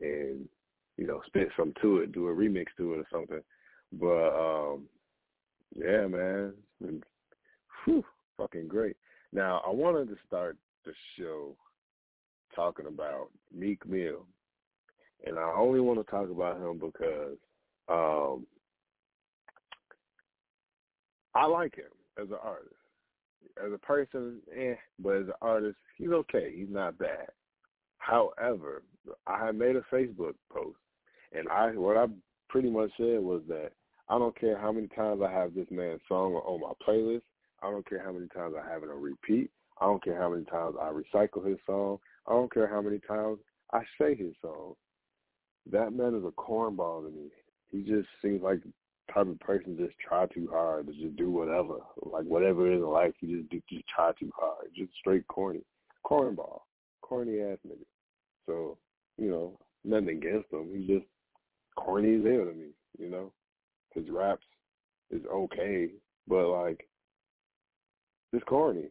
and 0.00 0.48
you 0.96 1.06
know 1.06 1.20
spit 1.26 1.48
some 1.56 1.72
to 1.80 1.98
it, 1.98 2.12
do 2.12 2.28
a 2.28 2.34
remix 2.34 2.66
to 2.76 2.94
it 2.94 2.98
or 2.98 3.06
something. 3.10 3.40
But 3.92 4.28
um, 4.28 4.84
yeah, 5.74 6.06
man, 6.06 6.52
been, 6.80 7.02
whew, 7.84 8.04
fucking 8.36 8.68
great. 8.68 8.96
Now 9.32 9.62
I 9.66 9.70
wanted 9.70 10.08
to 10.08 10.16
start 10.26 10.56
the 10.84 10.92
show 11.18 11.56
talking 12.54 12.86
about 12.86 13.30
Meek 13.54 13.86
Mill, 13.86 14.26
and 15.26 15.38
I 15.38 15.52
only 15.56 15.80
want 15.80 16.04
to 16.04 16.10
talk 16.10 16.30
about 16.30 16.56
him 16.56 16.78
because 16.78 17.38
um, 17.88 18.46
I 21.34 21.46
like 21.46 21.76
him 21.76 21.84
as 22.20 22.28
an 22.28 22.38
artist. 22.42 22.74
As 23.64 23.72
a 23.72 23.78
person, 23.78 24.40
eh, 24.56 24.74
but 24.98 25.16
as 25.16 25.26
an 25.26 25.34
artist, 25.42 25.76
he's 25.96 26.10
okay. 26.10 26.52
He's 26.54 26.70
not 26.70 26.98
bad. 26.98 27.28
However, 27.98 28.82
I 29.26 29.50
made 29.52 29.76
a 29.76 29.82
Facebook 29.92 30.34
post, 30.50 30.78
and 31.32 31.48
I 31.48 31.70
what 31.72 31.96
I 31.96 32.06
pretty 32.48 32.70
much 32.70 32.90
said 32.96 33.20
was 33.20 33.42
that 33.48 33.72
I 34.08 34.18
don't 34.18 34.38
care 34.38 34.58
how 34.58 34.72
many 34.72 34.88
times 34.88 35.22
I 35.24 35.30
have 35.30 35.54
this 35.54 35.68
man's 35.70 36.00
song 36.08 36.34
on 36.34 36.60
my 36.60 36.72
playlist. 36.86 37.22
I 37.62 37.70
don't 37.70 37.88
care 37.88 38.02
how 38.02 38.12
many 38.12 38.28
times 38.28 38.54
I 38.56 38.68
have 38.68 38.82
it 38.82 38.90
on 38.90 39.00
repeat. 39.00 39.50
I 39.80 39.86
don't 39.86 40.02
care 40.02 40.18
how 40.18 40.30
many 40.30 40.44
times 40.44 40.76
I 40.80 40.90
recycle 40.90 41.46
his 41.46 41.58
song. 41.66 41.98
I 42.26 42.32
don't 42.32 42.52
care 42.52 42.68
how 42.68 42.82
many 42.82 42.98
times 43.00 43.38
I 43.72 43.80
say 44.00 44.14
his 44.14 44.34
song. 44.42 44.74
That 45.70 45.92
man 45.92 46.14
is 46.14 46.24
a 46.24 46.32
cornball 46.32 47.04
to 47.04 47.10
me. 47.10 47.28
He 47.70 47.82
just 47.82 48.08
seems 48.20 48.42
like 48.42 48.60
type 49.12 49.26
of 49.26 49.40
person 49.40 49.76
just 49.76 49.94
try 49.98 50.26
too 50.26 50.48
hard 50.50 50.86
to 50.86 50.92
just 50.92 51.16
do 51.16 51.30
whatever. 51.30 51.76
Like 52.02 52.24
whatever 52.24 52.70
it 52.70 52.76
is 52.76 52.82
in 52.82 52.88
life, 52.88 53.12
you 53.20 53.38
just 53.38 53.50
do, 53.50 53.62
just 53.70 53.84
try 53.94 54.12
too 54.18 54.30
hard. 54.36 54.66
Just 54.76 54.92
straight 54.98 55.26
corny, 55.28 55.60
cornball, 56.04 56.60
corny 57.02 57.40
ass 57.40 57.58
nigga. 57.66 57.84
So 58.46 58.78
you 59.18 59.30
know, 59.30 59.58
nothing 59.84 60.18
against 60.18 60.52
him. 60.52 60.70
He's 60.74 60.88
just 60.88 61.06
corny 61.76 62.16
as 62.16 62.24
hell 62.24 62.46
to 62.46 62.52
me. 62.54 62.68
You 62.98 63.10
know, 63.10 63.32
his 63.94 64.04
raps 64.10 64.44
is 65.10 65.22
okay, 65.30 65.90
but 66.26 66.48
like, 66.48 66.88
it's 68.32 68.44
corny. 68.44 68.88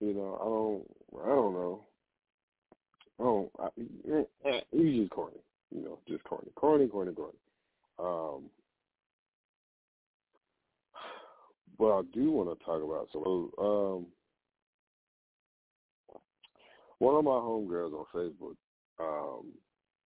You 0.00 0.14
know, 0.14 0.38
I 0.40 0.44
don't, 0.44 1.24
I 1.24 1.34
don't 1.34 1.52
know. 1.52 1.84
I 3.18 3.22
don't. 3.22 3.50
I, 3.60 4.18
eh, 4.18 4.50
eh, 4.50 4.60
he's 4.72 5.00
just 5.00 5.10
corny. 5.10 5.36
You 5.74 5.84
know, 5.84 5.98
just 6.08 6.24
corny, 6.24 6.48
corny, 6.56 6.88
corny, 6.88 7.12
corny. 7.12 7.36
Um, 8.00 8.44
what 11.76 11.92
I 11.92 12.02
do 12.12 12.30
want 12.30 12.58
to 12.58 12.64
talk 12.64 12.82
about, 12.82 13.08
so 13.12 13.50
um, 13.58 14.06
one 16.98 17.16
of 17.16 17.24
my 17.24 17.30
homegirls 17.30 17.92
on 17.92 18.04
Facebook 18.14 18.56
um, 19.00 19.46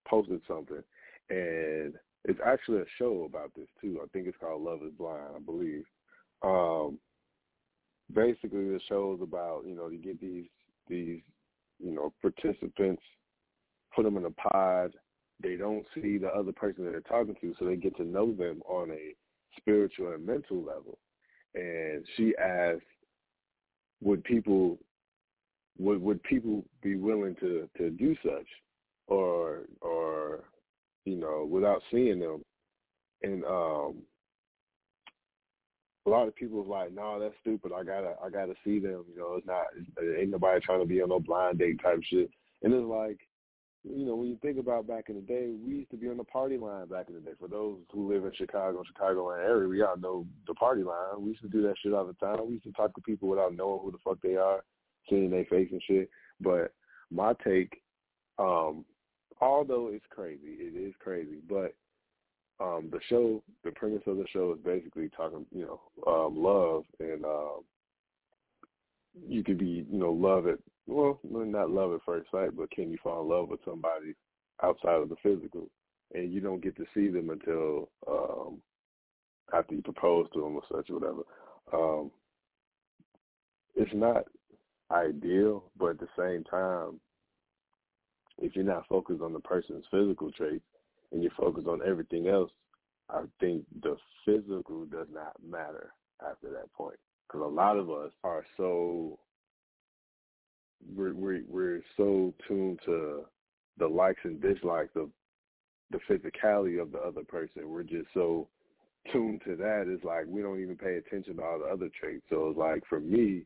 posted 0.06 0.40
something, 0.46 0.82
and 1.30 1.94
it's 2.24 2.40
actually 2.44 2.80
a 2.80 2.84
show 2.98 3.24
about 3.24 3.50
this 3.56 3.68
too. 3.80 4.00
I 4.02 4.06
think 4.12 4.26
it's 4.26 4.36
called 4.38 4.62
Love 4.62 4.80
Is 4.82 4.92
Blind, 4.98 5.34
I 5.34 5.40
believe. 5.40 5.84
Um, 6.42 6.98
basically, 8.14 8.68
the 8.68 8.80
show 8.88 9.14
is 9.16 9.22
about 9.22 9.64
you 9.66 9.74
know 9.74 9.88
you 9.88 9.98
get 9.98 10.20
these 10.20 10.44
these 10.88 11.20
you 11.82 11.92
know 11.94 12.12
participants, 12.20 13.02
put 13.94 14.04
them 14.04 14.16
in 14.16 14.26
a 14.26 14.30
pod, 14.30 14.92
they 15.42 15.56
don't 15.56 15.84
see 15.94 16.18
the 16.18 16.28
other 16.28 16.52
person 16.52 16.84
that 16.84 16.92
they're 16.92 17.00
talking 17.00 17.36
to, 17.40 17.54
so 17.58 17.64
they 17.64 17.76
get 17.76 17.96
to 17.96 18.04
know 18.04 18.32
them 18.32 18.62
on 18.66 18.90
a 18.90 19.14
spiritual 19.58 20.12
and 20.12 20.24
mental 20.26 20.62
level. 20.62 20.98
And 21.54 22.04
she 22.16 22.34
asked, 22.36 22.82
would 24.00 24.24
people 24.24 24.78
would 25.78 26.00
would 26.02 26.22
people 26.22 26.64
be 26.82 26.96
willing 26.96 27.34
to 27.40 27.68
to 27.78 27.90
do 27.90 28.16
such, 28.24 28.46
or 29.06 29.62
or 29.80 30.44
you 31.04 31.16
know 31.16 31.46
without 31.50 31.82
seeing 31.90 32.20
them, 32.20 32.42
and 33.22 33.44
um 33.44 34.02
a 36.06 36.10
lot 36.10 36.26
of 36.26 36.34
people 36.34 36.60
are 36.60 36.84
like, 36.84 36.92
no, 36.92 37.20
that's 37.20 37.34
stupid. 37.40 37.72
I 37.72 37.84
gotta, 37.84 38.14
I 38.24 38.28
gotta 38.28 38.54
see 38.64 38.80
them. 38.80 39.04
You 39.12 39.18
know, 39.18 39.34
it's 39.36 39.46
not, 39.46 39.66
ain't 40.18 40.30
nobody 40.30 40.60
trying 40.60 40.80
to 40.80 40.86
be 40.86 41.00
on 41.00 41.10
no 41.10 41.20
blind 41.20 41.58
date 41.58 41.80
type 41.82 42.00
shit. 42.10 42.30
And 42.62 42.74
it's 42.74 42.84
like, 42.84 43.18
you 43.84 44.06
know, 44.06 44.14
when 44.14 44.28
you 44.28 44.38
think 44.40 44.58
about 44.58 44.86
back 44.86 45.08
in 45.08 45.16
the 45.16 45.20
day, 45.22 45.50
we 45.64 45.74
used 45.74 45.90
to 45.90 45.96
be 45.96 46.08
on 46.08 46.16
the 46.16 46.24
party 46.24 46.56
line 46.56 46.86
back 46.86 47.06
in 47.08 47.14
the 47.14 47.20
day. 47.20 47.32
For 47.38 47.48
those 47.48 47.78
who 47.92 48.12
live 48.12 48.24
in 48.24 48.32
Chicago, 48.36 48.82
Chicagoland 48.82 49.44
area, 49.44 49.68
we 49.68 49.82
all 49.82 49.96
know 49.96 50.26
the 50.46 50.54
party 50.54 50.84
line. 50.84 51.20
We 51.20 51.30
used 51.30 51.42
to 51.42 51.48
do 51.48 51.62
that 51.62 51.74
shit 51.82 51.92
all 51.92 52.06
the 52.06 52.12
time. 52.14 52.46
We 52.46 52.54
used 52.54 52.64
to 52.64 52.72
talk 52.72 52.94
to 52.94 53.00
people 53.00 53.28
without 53.28 53.56
knowing 53.56 53.80
who 53.82 53.90
the 53.90 53.98
fuck 54.04 54.18
they 54.22 54.36
are, 54.36 54.62
seeing 55.10 55.30
their 55.30 55.44
face 55.46 55.68
and 55.72 55.82
shit. 55.86 56.08
But 56.40 56.72
my 57.10 57.34
take, 57.44 57.82
um, 58.38 58.84
although 59.40 59.88
it's 59.92 60.06
crazy, 60.10 60.40
it 60.44 60.76
is 60.76 60.94
crazy, 61.00 61.38
but 61.48 61.74
um, 62.60 62.88
the 62.92 63.00
show, 63.08 63.42
the 63.64 63.72
premise 63.72 64.02
of 64.06 64.16
the 64.16 64.26
show 64.32 64.52
is 64.52 64.64
basically 64.64 65.10
talking, 65.16 65.44
you 65.50 65.66
know, 65.66 65.80
um, 66.06 66.40
love 66.40 66.84
and 67.00 67.24
um, 67.24 67.62
you 69.26 69.42
could 69.42 69.58
be, 69.58 69.84
you 69.90 69.98
know, 69.98 70.12
love 70.12 70.46
at 70.46 70.58
well, 70.86 71.18
not 71.22 71.70
love 71.70 71.92
at 71.92 72.00
first 72.04 72.30
sight, 72.30 72.56
but 72.56 72.70
can 72.70 72.90
you 72.90 72.98
fall 73.02 73.22
in 73.22 73.28
love 73.28 73.48
with 73.48 73.60
somebody 73.64 74.14
outside 74.62 75.00
of 75.02 75.08
the 75.08 75.16
physical? 75.22 75.68
And 76.14 76.32
you 76.32 76.40
don't 76.40 76.62
get 76.62 76.76
to 76.76 76.84
see 76.94 77.08
them 77.08 77.30
until 77.30 77.88
um 78.08 78.60
after 79.54 79.74
you 79.74 79.82
propose 79.82 80.26
to 80.32 80.40
them 80.40 80.56
or 80.56 80.62
such 80.70 80.90
or 80.90 80.98
whatever. 80.98 81.22
Um 81.72 82.10
it's 83.74 83.92
not 83.94 84.24
ideal, 84.90 85.64
but 85.78 85.90
at 85.90 86.00
the 86.00 86.08
same 86.18 86.44
time, 86.44 87.00
if 88.38 88.54
you're 88.54 88.64
not 88.64 88.86
focused 88.88 89.22
on 89.22 89.32
the 89.32 89.40
person's 89.40 89.84
physical 89.90 90.30
traits 90.32 90.64
and 91.12 91.22
you're 91.22 91.32
focused 91.38 91.68
on 91.68 91.80
everything 91.86 92.28
else, 92.28 92.50
I 93.08 93.22
think 93.40 93.64
the 93.82 93.96
physical 94.24 94.84
does 94.86 95.06
not 95.12 95.32
matter 95.46 95.92
after 96.20 96.50
that 96.50 96.72
point. 96.72 96.96
Because 97.26 97.46
a 97.46 97.54
lot 97.54 97.78
of 97.78 97.90
us 97.90 98.10
are 98.24 98.44
so 98.56 99.18
we're, 100.94 101.14
we're 101.14 101.42
we're 101.48 101.80
so 101.96 102.34
tuned 102.46 102.80
to 102.84 103.24
the 103.78 103.86
likes 103.86 104.20
and 104.24 104.40
dislikes 104.40 104.94
of 104.96 105.10
the 105.90 105.98
physicality 106.08 106.80
of 106.80 106.92
the 106.92 106.98
other 106.98 107.24
person. 107.24 107.68
We're 107.68 107.82
just 107.82 108.08
so 108.14 108.48
tuned 109.12 109.42
to 109.46 109.56
that. 109.56 109.84
It's 109.86 110.04
like 110.04 110.24
we 110.26 110.42
don't 110.42 110.60
even 110.60 110.76
pay 110.76 110.96
attention 110.96 111.36
to 111.36 111.42
all 111.42 111.58
the 111.58 111.66
other 111.66 111.88
traits. 111.98 112.24
So 112.30 112.48
it's 112.48 112.58
like 112.58 112.82
for 112.88 113.00
me, 113.00 113.42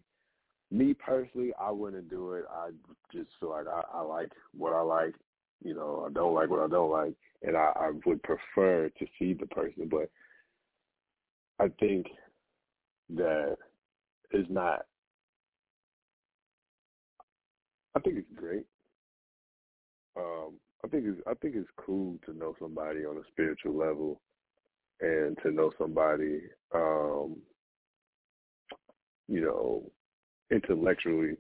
me 0.71 0.95
personally, 0.95 1.53
I 1.61 1.71
wouldn't 1.71 2.11
do 2.11 2.33
it. 2.33 2.45
I 2.51 2.71
just 3.13 3.31
feel 3.39 3.51
like 3.51 3.67
I, 3.67 3.83
I 3.99 4.03
like 4.03 4.31
what 4.57 4.73
I 4.73 4.83
like. 4.83 5.15
You 5.65 5.75
know, 5.75 6.07
I 6.09 6.13
don't 6.13 6.35
like 6.35 6.51
what 6.51 6.61
I 6.61 6.69
don't 6.69 6.91
like, 6.91 7.15
and 7.43 7.57
I, 7.57 7.73
I 7.77 7.91
would 8.05 8.23
prefer 8.23 8.91
to 8.91 9.07
see 9.19 9.33
the 9.33 9.47
person. 9.47 9.89
But 9.91 10.11
I 11.59 11.69
think 11.81 12.07
that 13.11 13.57
it's 14.33 14.51
not 14.51 14.87
I 17.97 17.99
think 18.01 18.19
it's 18.19 18.39
great. 18.39 18.65
Um, 20.19 20.61
I 20.85 20.89
think 20.89 21.05
it's 21.07 21.21
I 21.27 21.33
think 21.35 21.55
it's 21.57 21.69
cool 21.79 22.19
to 22.27 22.37
know 22.37 22.55
somebody 22.61 23.07
on 23.07 23.17
a 23.17 23.27
spiritual 23.31 23.75
level, 23.77 24.21
and 25.01 25.37
to 25.43 25.51
know 25.51 25.73
somebody, 25.79 26.43
um, 26.75 27.37
you 29.29 29.41
know, 29.41 29.91
intellectually 30.53 31.37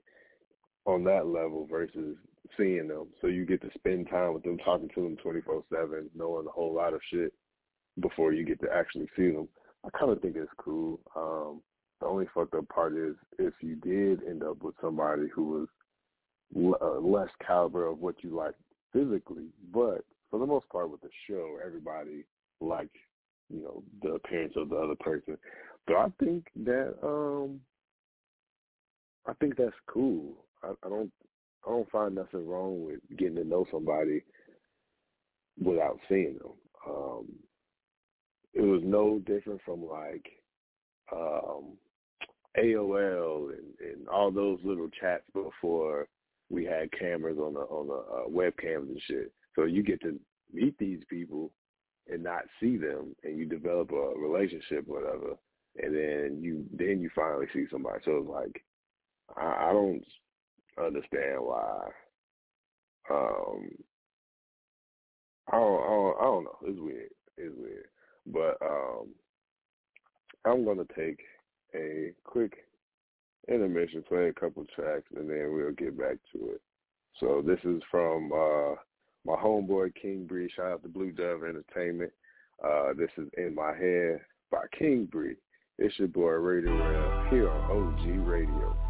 on 0.86 1.04
that 1.04 1.26
level 1.26 1.66
versus 1.70 2.16
seeing 2.56 2.88
them. 2.88 3.08
So 3.20 3.26
you 3.26 3.44
get 3.44 3.60
to 3.62 3.70
spend 3.76 4.08
time 4.08 4.32
with 4.32 4.42
them, 4.42 4.56
talking 4.58 4.88
to 4.94 5.02
them 5.02 5.16
twenty 5.22 5.42
four 5.42 5.62
seven, 5.70 6.08
knowing 6.14 6.46
a 6.46 6.50
whole 6.50 6.74
lot 6.74 6.94
of 6.94 7.00
shit 7.12 7.34
before 8.00 8.32
you 8.32 8.46
get 8.46 8.60
to 8.60 8.68
actually 8.74 9.08
see 9.14 9.30
them. 9.30 9.48
I 9.84 9.90
kind 9.98 10.10
of 10.10 10.22
think 10.22 10.36
it's 10.36 10.50
cool. 10.58 11.00
Um, 11.14 11.60
the 12.00 12.06
only 12.06 12.26
fucked 12.34 12.54
up 12.54 12.68
part 12.68 12.94
is 12.96 13.14
if 13.38 13.54
you 13.60 13.76
did 13.76 14.22
end 14.26 14.42
up 14.42 14.62
with 14.62 14.74
somebody 14.80 15.28
who 15.34 15.44
was 15.44 15.68
uh, 16.54 16.98
less 17.00 17.28
caliber 17.46 17.86
of 17.86 18.00
what 18.00 18.22
you 18.22 18.30
like 18.30 18.54
physically, 18.92 19.46
but 19.72 20.04
for 20.30 20.38
the 20.40 20.46
most 20.46 20.68
part 20.68 20.90
with 20.90 21.00
the 21.00 21.10
show, 21.28 21.58
everybody 21.64 22.24
liked, 22.60 22.96
you 23.48 23.62
know, 23.62 23.82
the 24.02 24.14
appearance 24.14 24.54
of 24.56 24.68
the 24.68 24.76
other 24.76 24.94
person. 24.96 25.36
But 25.86 25.96
I 25.96 26.06
think 26.18 26.46
that 26.64 26.94
um 27.02 27.60
I 29.26 29.32
think 29.34 29.56
that's 29.56 29.74
cool. 29.86 30.44
I, 30.62 30.72
I 30.84 30.88
don't 30.88 31.12
I 31.66 31.70
don't 31.70 31.90
find 31.90 32.14
nothing 32.14 32.46
wrong 32.46 32.84
with 32.84 33.00
getting 33.16 33.36
to 33.36 33.44
know 33.44 33.66
somebody 33.70 34.22
without 35.62 35.98
seeing 36.08 36.38
them. 36.38 36.52
Um 36.88 37.26
it 38.52 38.62
was 38.62 38.80
no 38.84 39.20
different 39.20 39.60
from 39.64 39.86
like 39.86 40.26
um 41.12 41.76
AOL 42.58 43.50
and, 43.50 43.90
and 43.90 44.08
all 44.08 44.30
those 44.30 44.58
little 44.64 44.88
chats 45.00 45.24
before 45.34 46.08
we 46.50 46.64
had 46.64 46.92
cameras 46.92 47.38
on 47.38 47.54
the 47.54 47.60
on 47.60 47.88
the 47.88 47.94
uh, 47.94 48.28
webcams 48.28 48.88
and 48.88 49.00
shit. 49.06 49.32
So 49.54 49.64
you 49.64 49.82
get 49.82 50.00
to 50.02 50.18
meet 50.52 50.78
these 50.78 51.00
people 51.08 51.50
and 52.08 52.22
not 52.22 52.42
see 52.60 52.76
them, 52.76 53.16
and 53.24 53.38
you 53.38 53.46
develop 53.46 53.90
a 53.90 54.18
relationship, 54.18 54.86
whatever, 54.86 55.34
and 55.76 55.94
then 55.94 56.38
you 56.40 56.64
then 56.72 57.00
you 57.00 57.10
finally 57.14 57.46
see 57.52 57.64
somebody. 57.70 58.00
So 58.04 58.18
it's 58.18 58.28
like 58.28 58.62
I, 59.36 59.70
I 59.70 59.72
don't 59.72 60.04
understand 60.78 61.38
why. 61.40 61.88
Um, 63.10 63.70
I 65.52 65.56
don't, 65.56 65.82
I 65.82 65.86
don't 65.86 66.16
I 66.18 66.24
don't 66.24 66.44
know. 66.44 66.58
It's 66.62 66.80
weird. 66.80 67.10
It's 67.36 67.54
weird. 67.56 67.86
But 68.26 68.58
um, 68.64 69.08
I'm 70.44 70.64
gonna 70.64 70.86
take 70.96 71.20
a 71.74 72.12
quick 72.24 72.65
intermission, 73.48 74.02
play 74.02 74.28
a 74.28 74.32
couple 74.32 74.64
tracks, 74.74 75.06
and 75.16 75.28
then 75.28 75.52
we'll 75.52 75.72
get 75.72 75.98
back 75.98 76.16
to 76.32 76.50
it. 76.50 76.60
So 77.20 77.42
this 77.44 77.58
is 77.64 77.82
from 77.90 78.32
uh, 78.32 78.74
my 79.24 79.34
homeboy 79.34 79.94
King 80.00 80.26
Bree. 80.26 80.50
Shout 80.54 80.72
out 80.72 80.82
to 80.82 80.88
Blue 80.88 81.12
Dove 81.12 81.44
Entertainment. 81.44 82.12
Uh, 82.62 82.92
this 82.96 83.10
is 83.16 83.28
In 83.36 83.54
My 83.54 83.72
Head 83.76 84.20
by 84.50 84.64
King 84.78 85.06
Bree. 85.10 85.36
It's 85.78 85.98
your 85.98 86.08
boy 86.08 86.30
Radio 86.30 86.72
Rell 86.72 87.30
here 87.30 87.50
on 87.50 87.70
OG 87.70 88.26
Radio. 88.26 88.85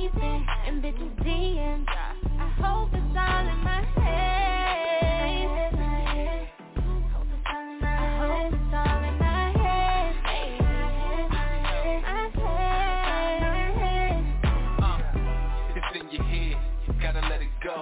You've 0.00 0.12
been 0.14 0.20
creeping 0.20 0.46
and 0.66 0.82
bitches 0.82 1.24
DMs. 1.24 1.86
I 1.88 2.48
hope 2.60 2.90
it's 2.92 3.16
all 3.16 3.48
in 3.48 3.58
my 3.64 3.82
head. 3.96 5.72
Hope 7.12 7.32
it's 7.32 7.54
all 7.54 7.62
in 7.62 7.80
my 7.80 7.92
head. 8.26 8.52
It's 8.52 8.74
all 8.74 9.04
in 9.04 9.18
my 9.18 9.44
head. 12.34 14.22
It's 15.76 15.90
in 15.94 16.06
your 16.10 16.24
head, 16.24 16.56
gotta 17.00 17.20
let 17.28 17.40
it 17.40 17.48
go. 17.64 17.76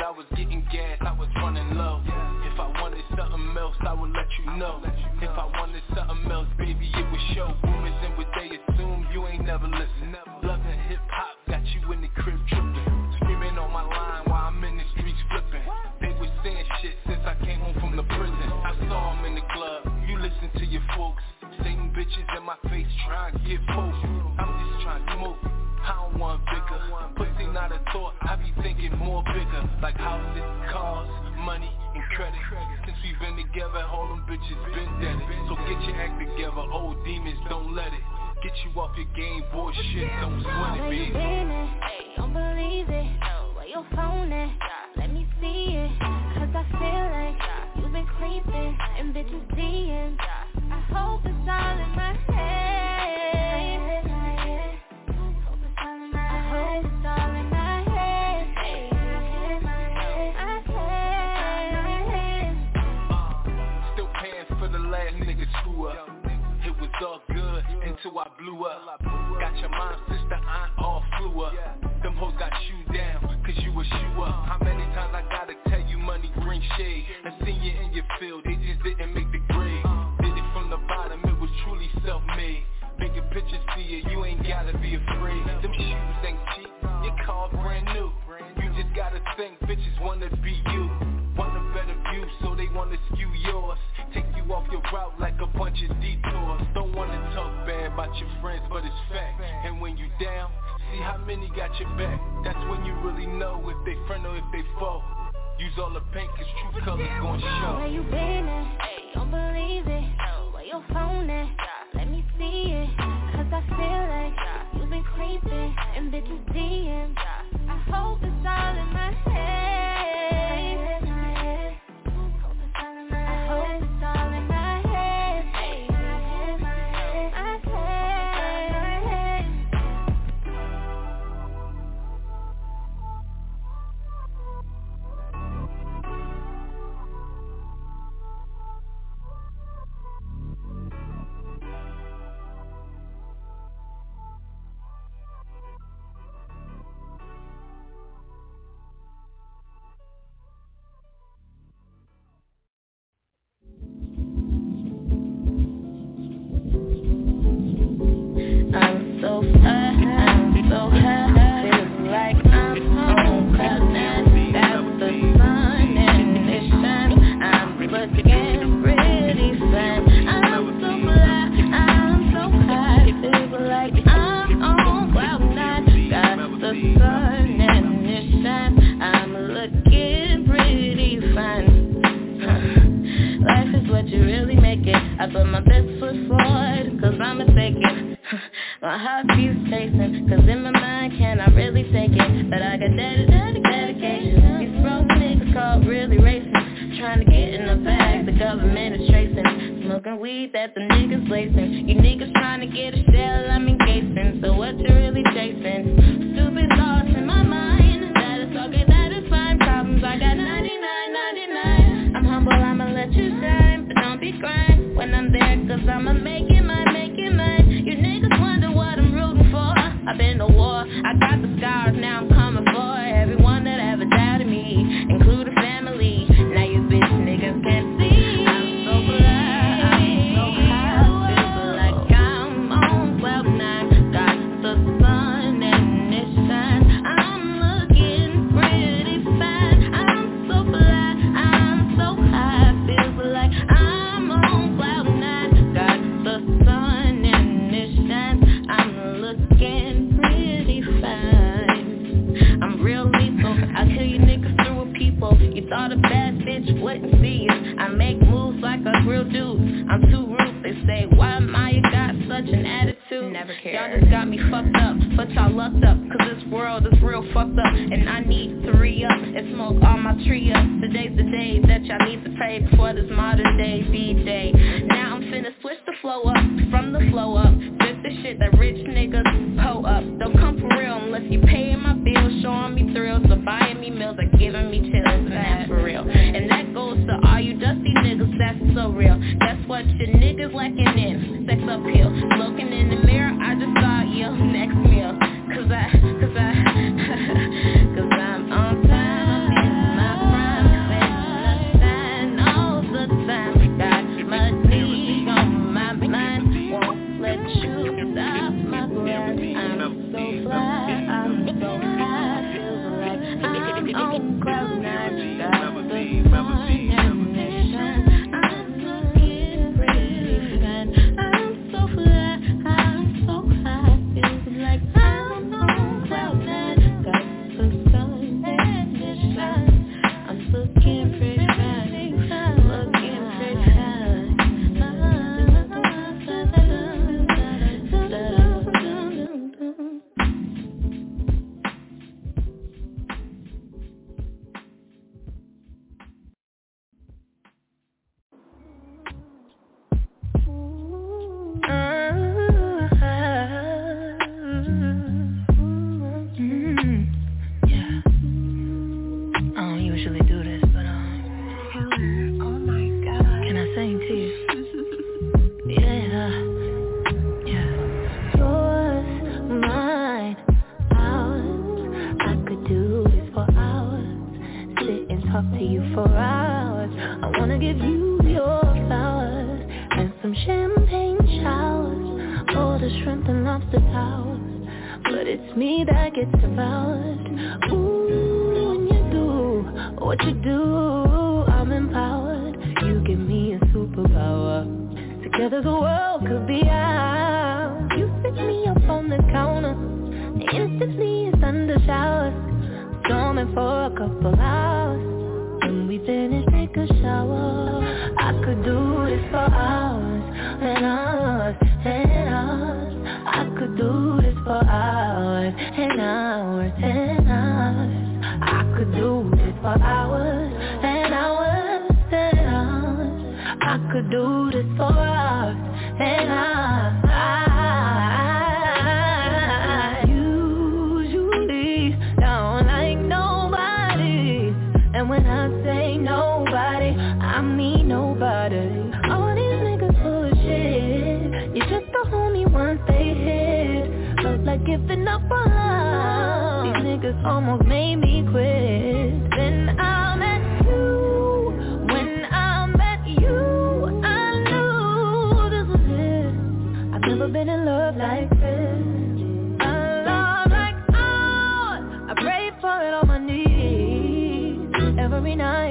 I 0.00 0.12
was 0.12 0.26
getting 0.30 0.64
gas, 0.72 0.98
I 1.02 1.12
was 1.12 1.28
running 1.36 1.76
low. 1.76 2.00
If 2.50 2.58
I 2.58 2.66
wanted 2.80 3.04
something 3.16 3.56
else, 3.56 3.76
I 3.80 3.92
would 3.92 4.10
let 4.10 4.26
you 4.38 4.46
know. 4.56 4.82
If 5.20 5.30
I 5.30 5.46
wanted 5.58 5.82
something 5.94 6.30
else, 6.32 6.48
baby, 6.58 6.90
it 6.92 7.10
would 7.10 7.20
show. 7.34 7.54
Rumors 7.62 7.94
and 8.02 8.16
what 8.16 8.26
they 8.34 8.48
assume, 8.56 9.06
you 9.12 9.26
ain't 9.28 9.44
never 9.44 9.68
listen. 9.68 10.16
Loving 10.42 10.59
hip 11.00 11.10
hop, 11.10 11.36
got 11.48 11.66
you 11.66 11.92
in 11.92 12.00
the 12.00 12.08
crib 12.08 12.38
tripping. 12.48 12.89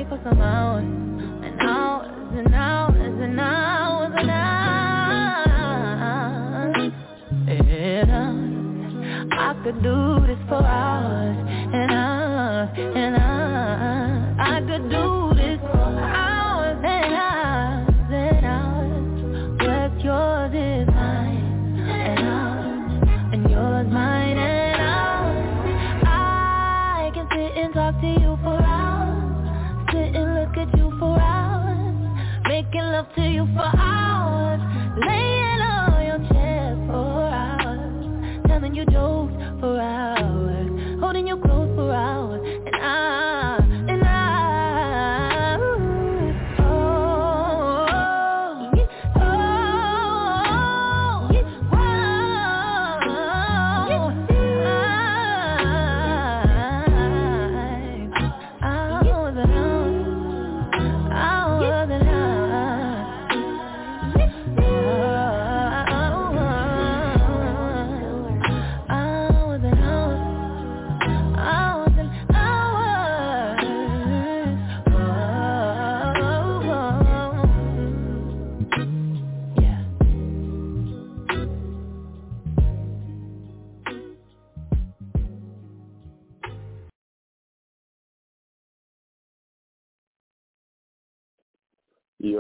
For 0.10 0.19
some 0.24 0.41
hours 0.41 0.84
And 0.84 1.62
hours 1.62 2.12
and 2.38 2.56
hours 2.56 3.22
and 3.24 3.39
hours 3.39 4.13
and 4.17 4.32
hours 4.32 5.54
And 7.48 8.12
hours 8.12 9.32
I 9.32 9.54
could 9.63 9.84
do 9.84 10.28
this 10.28 10.39
for 10.50 10.63
hours 10.63 11.38
hours 11.45 11.59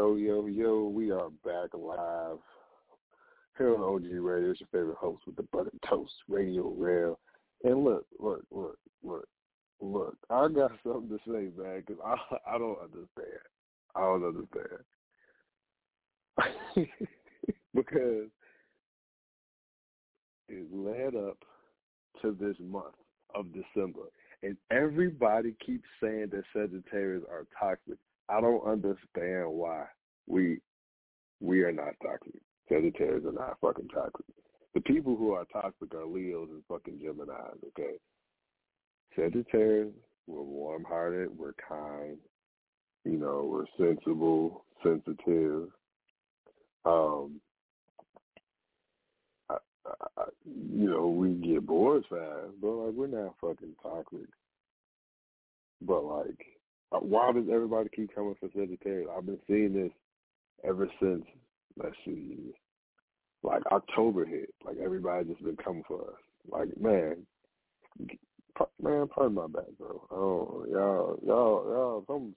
Yo, 0.09 0.15
yo, 0.15 0.47
yo, 0.47 0.87
we 0.87 1.11
are 1.11 1.29
back 1.45 1.69
live 1.75 2.39
here 3.59 3.75
on 3.75 3.81
OG 3.81 4.05
Radio. 4.11 4.49
It's 4.49 4.59
your 4.59 4.67
favorite 4.71 4.97
host 4.97 5.21
with 5.27 5.35
the 5.35 5.43
Butter 5.43 5.69
Toast 5.87 6.13
Radio 6.27 6.73
Rell. 6.75 7.19
And 7.63 7.83
look, 7.83 8.07
look, 8.17 8.41
look, 8.49 8.79
look, 9.03 9.27
look, 9.79 10.17
I 10.31 10.47
got 10.47 10.71
something 10.81 11.09
to 11.09 11.19
say, 11.27 11.51
man, 11.61 11.83
because 11.85 12.01
I, 12.03 12.15
I 12.55 12.57
don't 12.57 12.79
understand. 12.81 13.37
I 13.93 13.99
don't 13.99 14.25
understand. 14.25 14.79
because 17.75 18.29
it 20.47 20.67
led 20.73 21.15
up 21.15 21.37
to 22.23 22.35
this 22.41 22.57
month 22.59 22.95
of 23.35 23.45
December, 23.53 24.09
and 24.41 24.57
everybody 24.71 25.53
keeps 25.63 25.87
saying 26.01 26.29
that 26.31 26.45
Sagittarius 26.51 27.25
are 27.29 27.45
toxic. 27.59 27.99
I 28.27 28.41
don't 28.41 28.65
understand 28.65 29.51
why 29.51 29.85
we 30.29 30.59
we 31.41 31.63
are 31.63 31.71
not 31.71 31.95
toxic. 32.01 32.39
Sagittarius 32.69 33.25
are 33.25 33.31
not 33.31 33.57
fucking 33.59 33.89
toxic. 33.89 34.25
The 34.73 34.81
people 34.81 35.15
who 35.15 35.33
are 35.33 35.45
toxic 35.51 35.93
are 35.95 36.05
Leos 36.05 36.49
and 36.51 36.63
fucking 36.69 36.99
Geminis, 37.03 37.57
okay? 37.69 37.95
Sagittarius, 39.15 39.93
we're 40.27 40.43
warm 40.43 40.85
hearted, 40.87 41.29
we're 41.35 41.53
kind, 41.67 42.17
you 43.03 43.17
know, 43.17 43.49
we're 43.51 43.65
sensible, 43.77 44.65
sensitive. 44.83 45.69
Um 46.85 47.41
I, 49.49 49.57
I, 50.17 50.23
you 50.45 50.89
know, 50.89 51.07
we 51.07 51.33
get 51.33 51.65
bored 51.65 52.03
fast, 52.09 52.51
but 52.61 52.67
like 52.67 52.93
we're 52.93 53.07
not 53.07 53.33
fucking 53.41 53.73
toxic. 53.81 54.29
But 55.81 56.03
like, 56.03 56.45
uh, 56.91 56.99
why 56.99 57.31
does 57.31 57.45
everybody 57.51 57.89
keep 57.95 58.13
coming 58.13 58.35
for 58.39 58.49
Sagittarius? 58.55 59.09
I've 59.15 59.25
been 59.25 59.39
seeing 59.47 59.73
this 59.73 59.91
ever 60.63 60.89
since. 60.99 61.25
Let's 61.81 61.95
see, 62.05 62.53
like 63.43 63.65
October 63.71 64.25
hit. 64.25 64.53
Like 64.65 64.77
everybody 64.83 65.29
just 65.29 65.43
been 65.43 65.57
coming 65.57 65.83
for 65.87 66.01
us. 66.01 66.19
Like 66.49 66.69
man, 66.79 67.25
man, 68.81 69.07
pardon 69.07 69.35
my 69.35 69.47
bad, 69.47 69.77
bro. 69.77 70.05
Oh, 70.11 70.65
y'all, 70.69 71.19
y'all, 71.25 71.65
y'all, 71.69 72.03
some. 72.07 72.35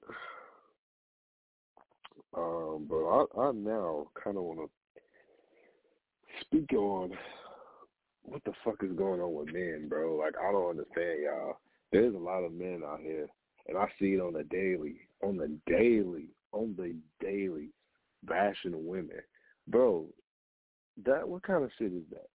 Um, 2.35 2.87
but 2.89 3.05
I, 3.05 3.49
I 3.49 3.53
now 3.53 4.07
kind 4.23 4.39
of 4.39 4.45
want 4.45 4.61
to 4.61 4.71
speak 6.41 6.73
on 6.73 7.13
what 8.23 8.43
the 8.45 8.53
fuck 8.65 8.83
is 8.83 8.97
going 8.97 9.21
on 9.21 9.35
with 9.35 9.53
men, 9.53 9.87
bro. 9.89 10.17
Like 10.17 10.35
I 10.41 10.53
don't 10.53 10.71
understand, 10.71 11.21
y'all. 11.25 11.59
There's 11.91 12.15
a 12.15 12.19
lot 12.19 12.45
of 12.45 12.53
men 12.53 12.83
out 12.87 13.01
here, 13.03 13.29
and 13.69 13.77
I 13.77 13.87
see 13.99 14.15
it 14.15 14.21
on 14.21 14.33
the 14.33 14.45
daily, 14.45 14.97
on 15.23 15.37
the 15.37 15.51
daily, 15.67 16.29
on 16.53 16.75
the 16.79 16.95
daily, 17.21 17.69
bashing 18.25 18.87
women, 18.87 19.21
bro. 19.69 20.07
That 21.05 21.29
what 21.29 21.43
kind 21.43 21.65
of 21.65 21.71
shit 21.79 21.93
is 21.93 22.05
that? 22.11 22.29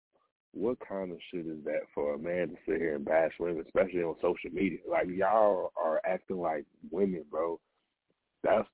What 0.53 0.77
kind 0.87 1.11
of 1.11 1.17
shit 1.31 1.45
is 1.45 1.63
that 1.65 1.81
for 1.93 2.15
a 2.15 2.17
man 2.17 2.49
to 2.49 2.55
sit 2.65 2.77
here 2.77 2.95
and 2.95 3.05
bash 3.05 3.33
women, 3.39 3.63
especially 3.65 4.01
on 4.01 4.15
social 4.15 4.49
media? 4.51 4.79
Like 4.89 5.07
y'all 5.09 5.71
are 5.75 6.01
acting 6.05 6.39
like 6.39 6.65
women, 6.89 7.23
bro. 7.29 7.59
That's 8.43 8.67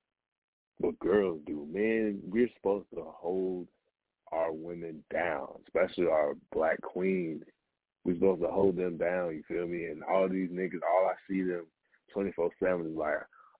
what 0.78 0.98
girls 0.98 1.40
do. 1.46 1.66
Men, 1.70 2.20
we're 2.26 2.48
supposed 2.56 2.86
to 2.94 3.02
hold 3.04 3.68
our 4.32 4.52
women 4.52 5.02
down, 5.12 5.48
especially 5.66 6.06
our 6.06 6.34
black 6.52 6.80
queens. 6.80 7.42
We're 8.04 8.14
supposed 8.14 8.42
to 8.42 8.48
hold 8.48 8.76
them 8.76 8.96
down, 8.96 9.34
you 9.34 9.42
feel 9.48 9.66
me? 9.66 9.86
And 9.86 10.02
all 10.04 10.28
these 10.28 10.50
niggas, 10.50 10.80
all 10.82 11.08
I 11.08 11.14
see 11.28 11.42
them 11.42 11.66
24-7 12.14 12.90
is 12.90 12.96
like, 12.96 13.14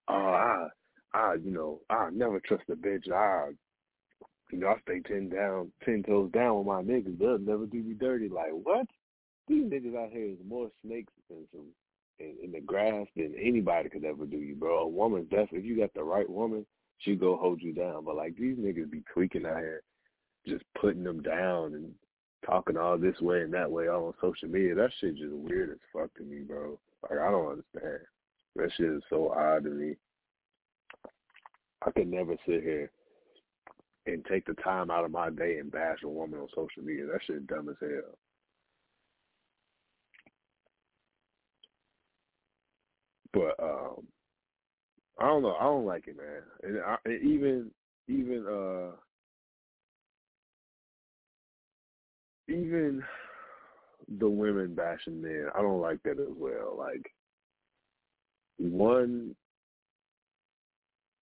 oh, 0.08 0.14
I, 0.14 0.68
I, 1.14 1.34
you 1.42 1.52
know, 1.52 1.80
I 1.88 2.10
never 2.10 2.40
trust 2.40 2.64
a 2.70 2.74
bitch. 2.74 3.10
I, 3.10 3.50
you 4.50 4.58
know, 4.58 4.68
I 4.68 4.80
stay 4.82 5.00
ten 5.00 5.28
down, 5.28 5.70
ten 5.84 6.02
toes 6.02 6.30
down 6.32 6.58
with 6.58 6.66
my 6.66 6.82
niggas. 6.82 7.18
They'll 7.18 7.38
never 7.38 7.66
do 7.66 7.82
me 7.82 7.94
dirty. 7.94 8.28
Like 8.28 8.50
what? 8.50 8.86
These 9.48 9.64
niggas 9.64 9.96
out 9.96 10.10
here 10.10 10.26
is 10.26 10.38
more 10.46 10.70
snakes 10.84 11.12
than 11.30 11.46
some 11.52 11.66
in, 12.18 12.34
in 12.42 12.52
the 12.52 12.60
grass 12.60 13.06
than 13.16 13.34
anybody 13.40 13.88
could 13.88 14.04
ever 14.04 14.26
do 14.26 14.36
you, 14.36 14.54
bro. 14.54 14.80
A 14.80 14.88
woman's 14.88 15.28
definitely 15.30 15.60
if 15.60 15.64
you 15.64 15.78
got 15.78 15.94
the 15.94 16.02
right 16.02 16.28
woman, 16.28 16.66
she 16.98 17.14
go 17.14 17.36
hold 17.36 17.62
you 17.62 17.72
down. 17.72 18.04
But 18.04 18.16
like 18.16 18.36
these 18.36 18.56
niggas 18.56 18.90
be 18.90 19.02
tweaking 19.12 19.46
out 19.46 19.58
here, 19.58 19.82
just 20.46 20.64
putting 20.80 21.04
them 21.04 21.22
down 21.22 21.74
and 21.74 21.92
talking 22.44 22.76
all 22.76 22.98
this 22.98 23.18
way 23.20 23.42
and 23.42 23.54
that 23.54 23.70
way 23.70 23.88
all 23.88 24.06
on 24.06 24.14
social 24.20 24.48
media. 24.48 24.74
That 24.74 24.90
shit 25.00 25.16
just 25.16 25.32
weird 25.32 25.70
as 25.70 25.78
fuck 25.92 26.12
to 26.14 26.22
me, 26.22 26.40
bro. 26.40 26.78
Like 27.02 27.20
I 27.20 27.30
don't 27.30 27.50
understand. 27.50 28.00
That 28.56 28.70
shit 28.76 28.90
is 28.90 29.02
so 29.10 29.30
odd 29.30 29.64
to 29.64 29.70
me. 29.70 29.96
I 31.86 31.90
could 31.90 32.08
never 32.08 32.36
sit 32.46 32.62
here 32.62 32.90
and 34.06 34.24
take 34.26 34.46
the 34.46 34.54
time 34.54 34.90
out 34.90 35.04
of 35.04 35.10
my 35.10 35.30
day 35.30 35.58
and 35.58 35.70
bash 35.70 35.98
a 36.04 36.08
woman 36.08 36.40
on 36.40 36.48
social 36.54 36.82
media. 36.82 37.06
That 37.06 37.20
shit 37.26 37.46
dumb 37.46 37.68
as 37.68 37.76
hell. 37.80 38.18
But 43.32 43.62
um 43.62 44.06
I 45.18 45.26
don't 45.26 45.42
know. 45.42 45.54
I 45.60 45.64
don't 45.64 45.86
like 45.86 46.08
it, 46.08 46.16
man. 46.16 46.42
And, 46.62 46.80
I, 46.80 46.96
and 47.04 47.22
even 47.22 47.70
even 48.08 48.46
uh 48.46 48.96
even 52.48 53.02
the 54.18 54.28
women 54.28 54.74
bashing 54.74 55.22
men, 55.22 55.46
I 55.54 55.62
don't 55.62 55.80
like 55.80 56.02
that 56.02 56.18
as 56.20 56.34
well. 56.36 56.76
Like 56.76 57.10
one 58.58 59.34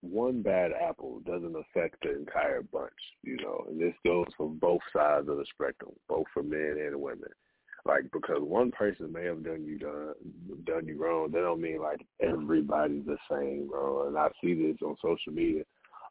one 0.02 0.42
bad 0.42 0.72
apple 0.72 1.20
doesn't 1.24 1.56
affect 1.56 2.02
the 2.02 2.16
entire 2.16 2.62
bunch, 2.62 2.90
you 3.22 3.36
know, 3.36 3.64
and 3.68 3.80
this 3.80 3.94
goes 4.04 4.26
for 4.36 4.48
both 4.48 4.80
sides 4.94 5.28
of 5.28 5.36
the 5.36 5.46
spectrum, 5.54 5.92
both 6.08 6.26
for 6.34 6.42
men 6.42 6.76
and 6.84 7.00
women. 7.00 7.30
Like 7.84 8.04
because 8.12 8.40
one 8.40 8.70
person 8.70 9.12
may 9.12 9.24
have 9.24 9.44
done 9.44 9.64
you 9.64 9.78
done 9.78 10.14
done 10.64 10.86
you 10.86 11.02
wrong, 11.02 11.30
that 11.32 11.40
don't 11.40 11.60
mean 11.60 11.80
like 11.80 12.00
everybody's 12.20 13.04
the 13.06 13.16
same, 13.30 13.68
bro. 13.68 14.08
And 14.08 14.16
I 14.16 14.28
see 14.42 14.54
this 14.54 14.76
on 14.82 14.96
social 15.02 15.32
media 15.32 15.62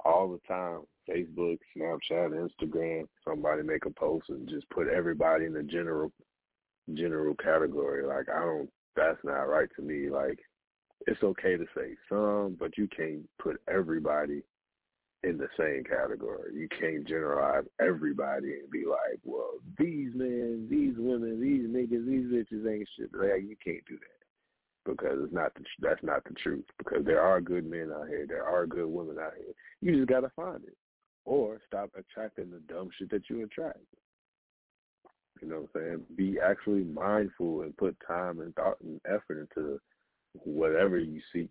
all 0.04 0.30
the 0.30 0.40
time. 0.48 0.82
Facebook, 1.10 1.58
Snapchat, 1.76 2.50
Instagram, 2.62 3.08
somebody 3.28 3.64
make 3.64 3.86
a 3.86 3.90
post 3.90 4.30
and 4.30 4.48
just 4.48 4.70
put 4.70 4.88
everybody 4.88 5.46
in 5.46 5.54
the 5.54 5.64
general 5.64 6.12
general 6.94 7.36
category. 7.36 8.06
Like 8.06 8.28
I 8.30 8.40
don't 8.40 8.70
that's 8.96 9.20
not 9.24 9.44
right 9.44 9.70
to 9.78 9.82
me. 9.82 10.10
Like 10.10 10.40
it's 11.08 11.24
okay 11.24 11.58
to 11.58 11.66
say 11.76 11.96
some, 12.10 12.56
but 12.60 12.78
you 12.78 12.88
can't 12.96 13.28
put 13.40 13.62
everybody 13.68 14.44
in 15.24 15.38
the 15.38 15.48
same 15.58 15.84
category. 15.84 16.54
You 16.54 16.68
can't 16.80 17.08
generalize 17.08 17.66
everybody 17.80 18.54
and 18.54 18.70
be 18.72 18.86
like, 18.86 19.20
well, 19.24 19.54
these 19.78 20.10
men, 20.16 20.68
these 20.70 20.96
women, 20.98 21.40
these 21.40 21.68
niggas, 21.70 22.08
these 22.08 22.26
bitches 22.26 22.72
ain't 22.72 22.90
shit. 22.98 23.10
Like, 23.14 23.44
you 23.48 23.56
can't 23.64 23.86
do 23.88 23.98
that 23.98 24.22
because 24.86 25.20
it's 25.24 25.34
not 25.34 25.54
the, 25.54 25.64
that's 25.80 26.04
not 26.04 26.24
the 26.24 26.34
truth. 26.34 26.66
Because 26.78 27.06
there 27.06 27.22
are 27.22 27.40
good 27.40 27.70
men 27.70 27.92
out 27.96 28.08
here, 28.08 28.26
there 28.28 28.46
are 28.46 28.66
good 28.66 28.88
women 28.88 29.18
out 29.20 29.34
here. 29.38 29.54
You 29.82 29.98
just 29.98 30.10
gotta 30.10 30.32
find 30.36 30.64
it, 30.64 30.76
or 31.26 31.60
stop 31.68 31.92
attracting 31.98 32.50
the 32.50 32.62
dumb 32.74 32.90
shit 32.98 33.12
that 33.12 33.30
you 33.30 33.44
attract. 33.44 33.80
You 35.42 35.50
know 35.50 35.68
what 35.72 35.82
I'm 35.82 35.82
saying? 35.82 36.02
Be 36.16 36.38
actually 36.40 36.84
mindful 36.84 37.62
and 37.62 37.78
put 37.78 37.96
time 38.06 38.40
and 38.40 38.54
thought 38.56 38.78
and 38.82 39.00
effort 39.06 39.40
into 39.40 39.80
whatever 40.34 40.98
you 40.98 41.22
seek 41.34 41.50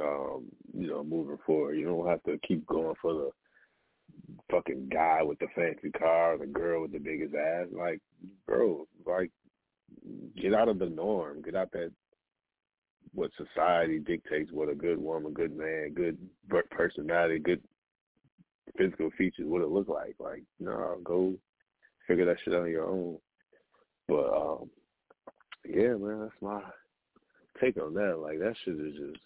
um, 0.00 0.46
you 0.76 0.88
know, 0.88 1.02
moving 1.02 1.38
forward. 1.46 1.74
You 1.74 1.86
don't 1.86 2.06
have 2.06 2.22
to 2.24 2.38
keep 2.46 2.66
going 2.66 2.94
for 3.00 3.14
the 3.14 3.30
fucking 4.50 4.88
guy 4.92 5.22
with 5.22 5.38
the 5.38 5.46
fancy 5.54 5.90
car, 5.90 6.34
or 6.34 6.38
the 6.38 6.46
girl 6.46 6.82
with 6.82 6.92
the 6.92 6.98
biggest 6.98 7.34
ass. 7.34 7.66
Like, 7.72 8.00
bro, 8.46 8.86
like, 9.06 9.30
get 10.40 10.54
out 10.54 10.68
of 10.68 10.78
the 10.78 10.86
norm. 10.86 11.42
Get 11.42 11.56
out 11.56 11.72
that 11.72 11.90
what 13.12 13.30
society 13.36 13.98
dictates 13.98 14.52
what 14.52 14.68
a 14.68 14.74
good 14.74 14.98
woman, 14.98 15.32
good 15.32 15.56
man, 15.56 15.92
good 15.94 16.18
personality, 16.70 17.38
good 17.38 17.62
physical 18.76 19.10
features, 19.16 19.46
what 19.46 19.62
it 19.62 19.68
look 19.68 19.88
like. 19.88 20.14
Like, 20.18 20.42
no, 20.60 20.98
go 21.02 21.34
figure 22.06 22.26
that 22.26 22.36
shit 22.44 22.54
out 22.54 22.62
on 22.62 22.70
your 22.70 22.88
own. 22.88 23.18
But 24.06 24.28
um, 24.34 24.70
yeah, 25.66 25.94
man, 25.94 26.20
that's 26.20 26.42
my 26.42 26.60
take 27.60 27.76
on 27.76 27.94
that. 27.94 28.18
Like, 28.18 28.38
that 28.38 28.54
shit 28.64 28.74
is 28.74 28.94
just 28.94 29.20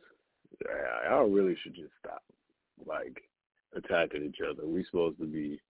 y'all 1.08 1.28
really 1.28 1.56
should 1.62 1.74
just 1.74 1.92
stop, 1.98 2.22
like, 2.86 3.22
attacking 3.74 4.24
each 4.24 4.38
other. 4.48 4.66
We 4.66 4.84
supposed 4.84 5.18
to 5.18 5.26
be, 5.26 5.60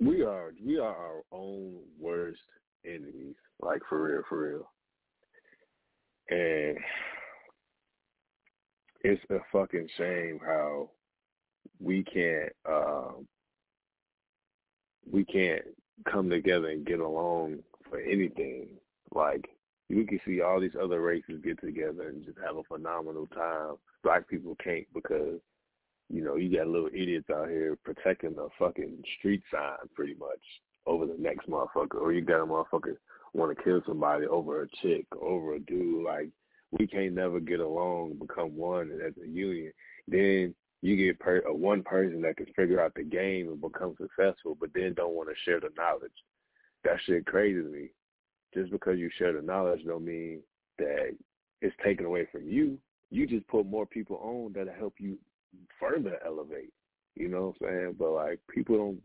we 0.00 0.22
are, 0.22 0.52
we 0.64 0.78
are 0.78 0.94
our 0.94 1.22
own 1.32 1.76
worst 1.98 2.40
enemies, 2.84 3.36
like 3.60 3.80
for 3.88 4.02
real, 4.02 4.22
for 4.28 4.48
real. 4.48 4.70
And 6.30 6.78
it's 9.02 9.22
a 9.30 9.38
fucking 9.52 9.88
shame 9.96 10.40
how 10.44 10.90
we 11.80 12.02
can't, 12.04 12.52
um, 12.68 13.26
we 15.10 15.24
can't 15.24 15.62
come 16.10 16.28
together 16.28 16.68
and 16.68 16.84
get 16.84 17.00
along 17.00 17.60
for 17.88 18.00
anything. 18.00 18.68
Like 19.14 19.48
we 19.90 20.04
can 20.04 20.20
see 20.26 20.40
all 20.40 20.60
these 20.60 20.76
other 20.80 21.00
races 21.00 21.40
get 21.42 21.60
together 21.60 22.08
and 22.08 22.24
just 22.24 22.38
have 22.44 22.56
a 22.56 22.62
phenomenal 22.64 23.26
time. 23.28 23.76
Black 24.02 24.28
people 24.28 24.56
can't 24.62 24.86
because, 24.94 25.40
you 26.10 26.22
know, 26.22 26.36
you 26.36 26.54
got 26.54 26.66
little 26.66 26.88
idiots 26.88 27.30
out 27.30 27.48
here 27.48 27.76
protecting 27.84 28.34
the 28.34 28.48
fucking 28.58 29.02
street 29.18 29.42
sign 29.52 29.76
pretty 29.94 30.14
much 30.14 30.40
over 30.86 31.06
the 31.06 31.16
next 31.18 31.48
motherfucker. 31.48 32.00
Or 32.00 32.12
you 32.12 32.20
got 32.20 32.42
a 32.42 32.46
motherfucker 32.46 32.96
want 33.32 33.56
to 33.56 33.64
kill 33.64 33.80
somebody 33.86 34.26
over 34.26 34.62
a 34.62 34.68
chick, 34.82 35.06
over 35.20 35.54
a 35.54 35.60
dude. 35.60 36.04
Like, 36.04 36.28
we 36.78 36.86
can't 36.86 37.14
never 37.14 37.40
get 37.40 37.60
along, 37.60 38.18
become 38.20 38.56
one 38.56 38.90
as 39.06 39.14
a 39.22 39.26
union. 39.26 39.72
Then 40.06 40.54
you 40.82 40.96
get 40.96 41.18
per- 41.18 41.44
a 41.46 41.54
one 41.54 41.82
person 41.82 42.20
that 42.22 42.36
can 42.36 42.46
figure 42.54 42.80
out 42.80 42.92
the 42.94 43.04
game 43.04 43.48
and 43.48 43.60
become 43.60 43.96
successful, 43.98 44.56
but 44.60 44.70
then 44.74 44.94
don't 44.94 45.14
want 45.14 45.30
to 45.30 45.34
share 45.44 45.60
the 45.60 45.70
knowledge. 45.76 46.12
That 46.84 46.98
shit 47.06 47.26
crazy 47.26 47.62
to 47.62 47.68
me 47.68 47.88
just 48.54 48.70
because 48.70 48.98
you 48.98 49.10
share 49.18 49.32
the 49.32 49.42
knowledge 49.42 49.80
don't 49.86 50.04
mean 50.04 50.40
that 50.78 51.14
it's 51.60 51.76
taken 51.84 52.06
away 52.06 52.26
from 52.30 52.48
you. 52.48 52.78
You 53.10 53.26
just 53.26 53.46
put 53.48 53.66
more 53.66 53.86
people 53.86 54.16
on 54.22 54.52
that'll 54.52 54.72
help 54.78 54.94
you 54.98 55.18
further 55.80 56.18
elevate. 56.24 56.72
You 57.14 57.28
know 57.28 57.54
what 57.58 57.68
I'm 57.68 57.74
saying? 57.74 57.96
But 57.98 58.12
like 58.12 58.38
people 58.52 58.76
don't 58.76 59.00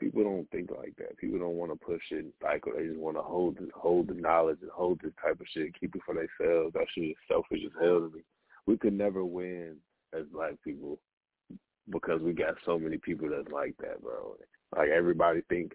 people 0.00 0.24
don't 0.24 0.50
think 0.50 0.70
like 0.70 0.94
that. 0.98 1.16
People 1.16 1.38
don't 1.38 1.56
want 1.56 1.72
to 1.72 1.86
push 1.86 2.02
it 2.10 2.24
and 2.24 2.32
cycle. 2.42 2.72
They 2.76 2.86
just 2.86 2.98
want 2.98 3.16
to 3.16 3.22
hold 3.22 3.58
hold 3.74 4.08
the 4.08 4.14
knowledge 4.14 4.58
and 4.62 4.70
hold 4.70 5.00
this 5.02 5.12
type 5.22 5.40
of 5.40 5.46
shit, 5.52 5.78
keep 5.78 5.94
it 5.94 6.02
for 6.04 6.14
themselves. 6.14 6.74
That 6.74 6.86
shit 6.94 7.10
is 7.10 7.16
selfish 7.28 7.60
as 7.64 7.72
hell 7.80 8.00
to 8.00 8.10
me. 8.14 8.22
We 8.66 8.76
could 8.76 8.92
never 8.94 9.24
win 9.24 9.76
as 10.12 10.24
black 10.32 10.54
people 10.62 10.98
because 11.90 12.20
we 12.20 12.32
got 12.32 12.54
so 12.64 12.78
many 12.78 12.98
people 12.98 13.28
that's 13.28 13.52
like 13.52 13.74
that, 13.78 14.02
bro. 14.02 14.36
Like 14.76 14.88
everybody 14.88 15.42
think 15.48 15.72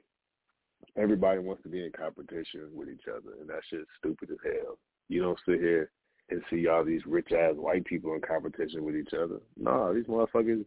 everybody 1.00 1.40
wants 1.40 1.64
to 1.64 1.70
be 1.70 1.86
in 1.86 1.92
competition 1.92 2.70
with 2.74 2.90
each 2.90 3.08
other, 3.08 3.36
and 3.40 3.50
that 3.50 3.62
shit's 3.70 3.88
stupid 3.98 4.30
as 4.32 4.38
hell. 4.44 4.78
You 5.08 5.22
don't 5.22 5.40
sit 5.48 5.60
here 5.60 5.92
and 6.30 6.42
see 6.50 6.68
all 6.68 6.84
these 6.84 7.06
rich 7.06 7.32
ass 7.32 7.56
white 7.56 7.86
people 7.86 8.14
in 8.14 8.22
competition 8.22 8.84
with 8.84 8.96
each 8.96 9.14
other. 9.14 9.40
Nah, 9.58 9.94
these 9.94 10.06
motherfuckers 10.06 10.66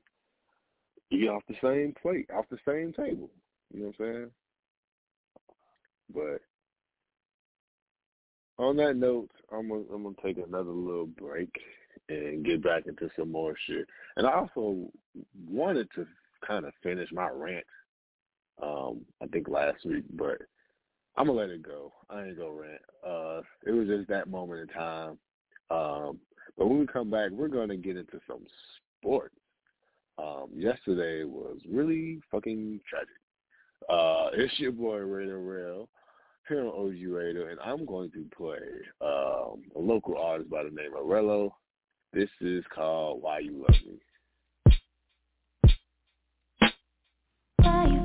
eat 1.11 1.29
off 1.29 1.43
the 1.49 1.55
same 1.63 1.95
plate, 2.01 2.29
off 2.35 2.47
the 2.51 2.59
same 2.67 2.93
table. 2.93 3.31
You 3.73 3.81
know 3.81 3.93
what 3.97 4.07
I'm 4.07 4.15
saying? 4.15 4.31
But 6.13 6.41
on 8.63 8.77
that 8.77 8.97
note, 8.97 9.31
I'm 9.53 9.69
gonna 9.69 9.85
I'm 9.95 10.03
gonna 10.03 10.15
take 10.23 10.39
another 10.39 10.71
little 10.71 11.07
break 11.07 11.55
and 12.09 12.45
get 12.45 12.63
back 12.63 12.87
into 12.87 13.09
some 13.17 13.31
more 13.31 13.55
shit. 13.67 13.87
And 14.17 14.27
I 14.27 14.33
also 14.33 14.91
wanted 15.49 15.89
to 15.95 16.07
kind 16.47 16.67
of 16.67 16.73
finish 16.83 17.09
my 17.13 17.29
rant 17.29 17.65
um, 18.61 19.01
I 19.23 19.27
think 19.27 19.49
last 19.49 19.85
week, 19.85 20.05
but 20.15 20.39
I'm 21.17 21.27
gonna 21.27 21.39
let 21.39 21.51
it 21.51 21.63
go. 21.63 21.93
I 22.11 22.25
ain't 22.25 22.39
gonna 22.39 22.53
rant. 22.53 22.83
Uh, 23.07 23.43
it 23.67 23.73
was 23.73 23.89
just 23.89 24.09
that 24.09 24.29
moment 24.29 24.61
in 24.61 24.69
time. 24.69 25.19
Um, 25.71 26.19
but 26.57 26.69
when 26.69 26.81
we 26.81 26.87
come 26.87 27.11
back, 27.11 27.31
we're 27.31 27.49
gonna 27.49 27.77
get 27.77 27.97
into 27.97 28.21
some 28.27 28.45
sports. 28.99 29.35
Um, 30.19 30.49
yesterday 30.55 31.25
was 31.25 31.59
really 31.69 32.21
fucking 32.31 32.81
tragic. 32.89 33.09
Uh, 33.89 34.29
it's 34.35 34.59
your 34.61 34.73
boy 34.73 34.99
Radio 34.99 35.39
Rell 35.39 35.89
here 36.49 36.61
on 36.61 36.69
OG 36.69 37.13
Radio, 37.13 37.49
and 37.49 37.59
I'm 37.61 37.87
going 37.87 38.11
to 38.13 38.27
play 38.37 38.59
um, 39.01 39.63
a 39.75 39.79
local 39.79 40.17
artist 40.19 40.51
by 40.51 40.65
the 40.65 40.71
name 40.71 40.93
of 40.97 41.07
Rello. 41.07 41.51
This 42.13 42.29
is 42.41 42.65
called 42.75 43.23
Why 43.23 43.39
You 43.41 43.59
Love 43.59 43.81
Me. 43.87 43.99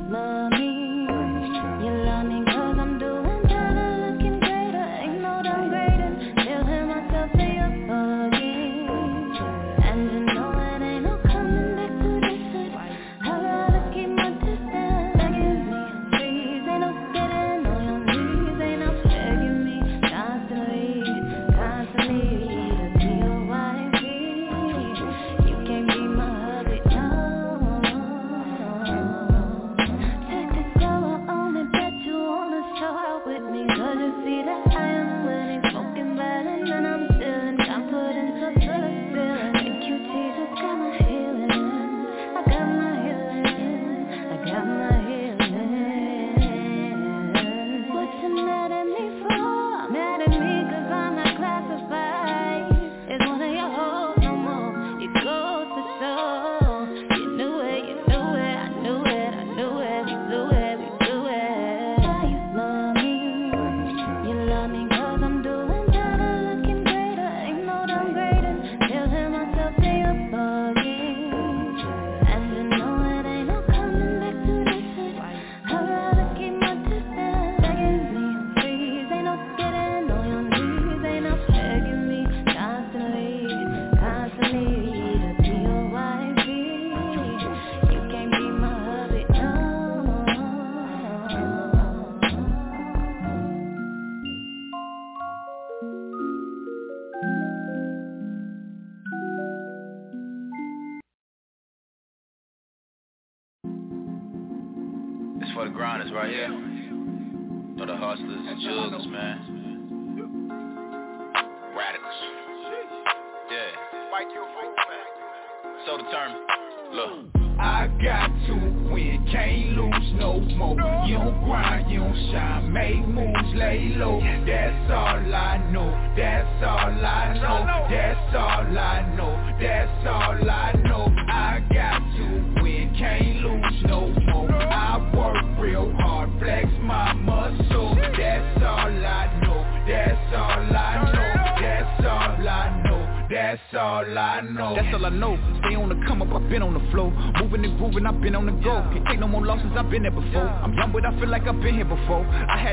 This 0.10 0.47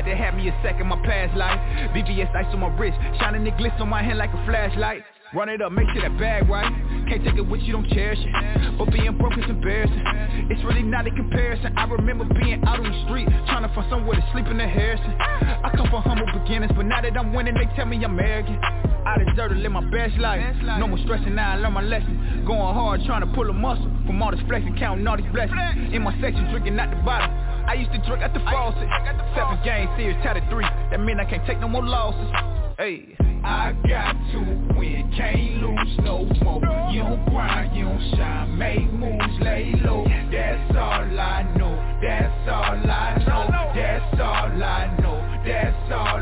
had 0.05 0.17
to 0.17 0.23
have 0.23 0.33
me 0.35 0.49
a 0.49 0.55
second, 0.63 0.87
my 0.87 0.97
past 1.03 1.35
life. 1.37 1.59
VVS 1.93 2.33
ice 2.35 2.45
on 2.53 2.59
my 2.59 2.69
wrist, 2.77 2.97
shining 3.19 3.43
the 3.43 3.51
glitz 3.51 3.79
on 3.81 3.89
my 3.89 4.03
hand 4.03 4.17
like 4.17 4.29
a 4.29 4.45
flashlight. 4.45 5.03
Run 5.33 5.49
it 5.49 5.61
up, 5.61 5.71
make 5.71 5.89
sure 5.89 6.01
that 6.01 6.17
bag 6.19 6.47
right. 6.47 6.69
Can't 7.09 7.23
take 7.25 7.35
it 7.35 7.41
with 7.41 7.61
you, 7.61 7.73
don't 7.73 7.89
cherish 7.89 8.19
it. 8.21 8.77
But 8.77 8.93
being 8.93 9.17
broke 9.17 9.37
is 9.37 9.49
embarrassing. 9.49 10.03
It's 10.49 10.63
really 10.63 10.83
not 10.83 11.07
a 11.07 11.11
comparison. 11.11 11.75
I 11.77 11.85
remember 11.85 12.25
being 12.39 12.63
out 12.65 12.79
on 12.79 12.85
the 12.85 12.97
street 13.05 13.27
Trying 13.49 13.67
to 13.67 13.73
find 13.73 13.89
somewhere 13.89 14.15
to 14.15 14.25
sleep 14.31 14.45
in 14.47 14.57
the 14.57 14.67
Harrison. 14.67 15.17
I 15.19 15.73
come 15.75 15.89
from 15.89 16.03
humble 16.03 16.29
beginnings 16.39 16.71
But 16.75 16.85
now 16.85 17.01
that 17.01 17.17
I'm 17.17 17.33
winning, 17.33 17.55
they 17.55 17.65
tell 17.75 17.85
me 17.85 17.97
I'm 18.05 18.19
arrogant. 18.19 18.61
I 18.61 19.17
deserve 19.25 19.51
to 19.51 19.57
live 19.57 19.71
my 19.71 19.83
best 19.89 20.17
life. 20.17 20.41
No 20.61 20.87
more 20.87 20.99
stressing, 21.03 21.35
now 21.35 21.53
I 21.53 21.55
learn 21.57 21.73
my 21.73 21.81
lesson. 21.81 22.45
Going 22.45 22.73
hard, 22.73 23.01
trying 23.05 23.21
to 23.21 23.29
pull 23.33 23.49
a 23.49 23.53
muscle 23.53 23.89
From 24.05 24.21
all 24.21 24.31
this 24.31 24.39
flexing, 24.47 24.77
counting 24.77 25.05
all 25.07 25.17
these 25.17 25.29
blessings. 25.33 25.93
In 25.93 26.03
my 26.03 26.13
section, 26.21 26.49
drinking 26.51 26.79
out 26.79 26.91
the 26.93 27.01
bottle 27.01 27.54
I 27.67 27.73
used 27.73 27.91
to 27.91 27.97
drink 28.05 28.21
at 28.21 28.33
the 28.33 28.39
faucet. 28.39 28.87
Seven 29.35 29.59
game 29.63 29.89
series, 29.97 30.15
tatted 30.23 30.43
three. 30.49 30.65
That 30.91 30.99
mean 30.99 31.19
I 31.19 31.25
can't 31.25 31.45
take 31.45 31.59
no 31.59 31.67
more 31.67 31.83
losses. 31.85 32.31
Hey. 32.77 33.15
I 33.43 33.73
got 33.87 34.13
to 34.33 34.39
win, 34.75 35.13
can't 35.15 35.61
lose 35.61 35.97
no 35.99 36.25
more. 36.43 36.61
You 36.91 37.01
don't 37.03 37.25
grind, 37.29 37.77
you 37.77 37.85
don't 37.85 38.15
shine, 38.15 38.57
make 38.57 38.91
moves, 38.91 39.39
lay 39.39 39.71
low. 39.83 40.03
That's 40.31 40.75
all 40.75 41.19
I 41.19 41.43
know, 41.55 41.75
that's 42.01 42.49
all 42.49 42.73
I 42.89 43.17
know. 43.19 43.71
That's 43.75 44.19
all 44.19 44.63
I 44.63 44.97
know, 44.99 45.43
that's 45.45 45.91
all 45.91 46.14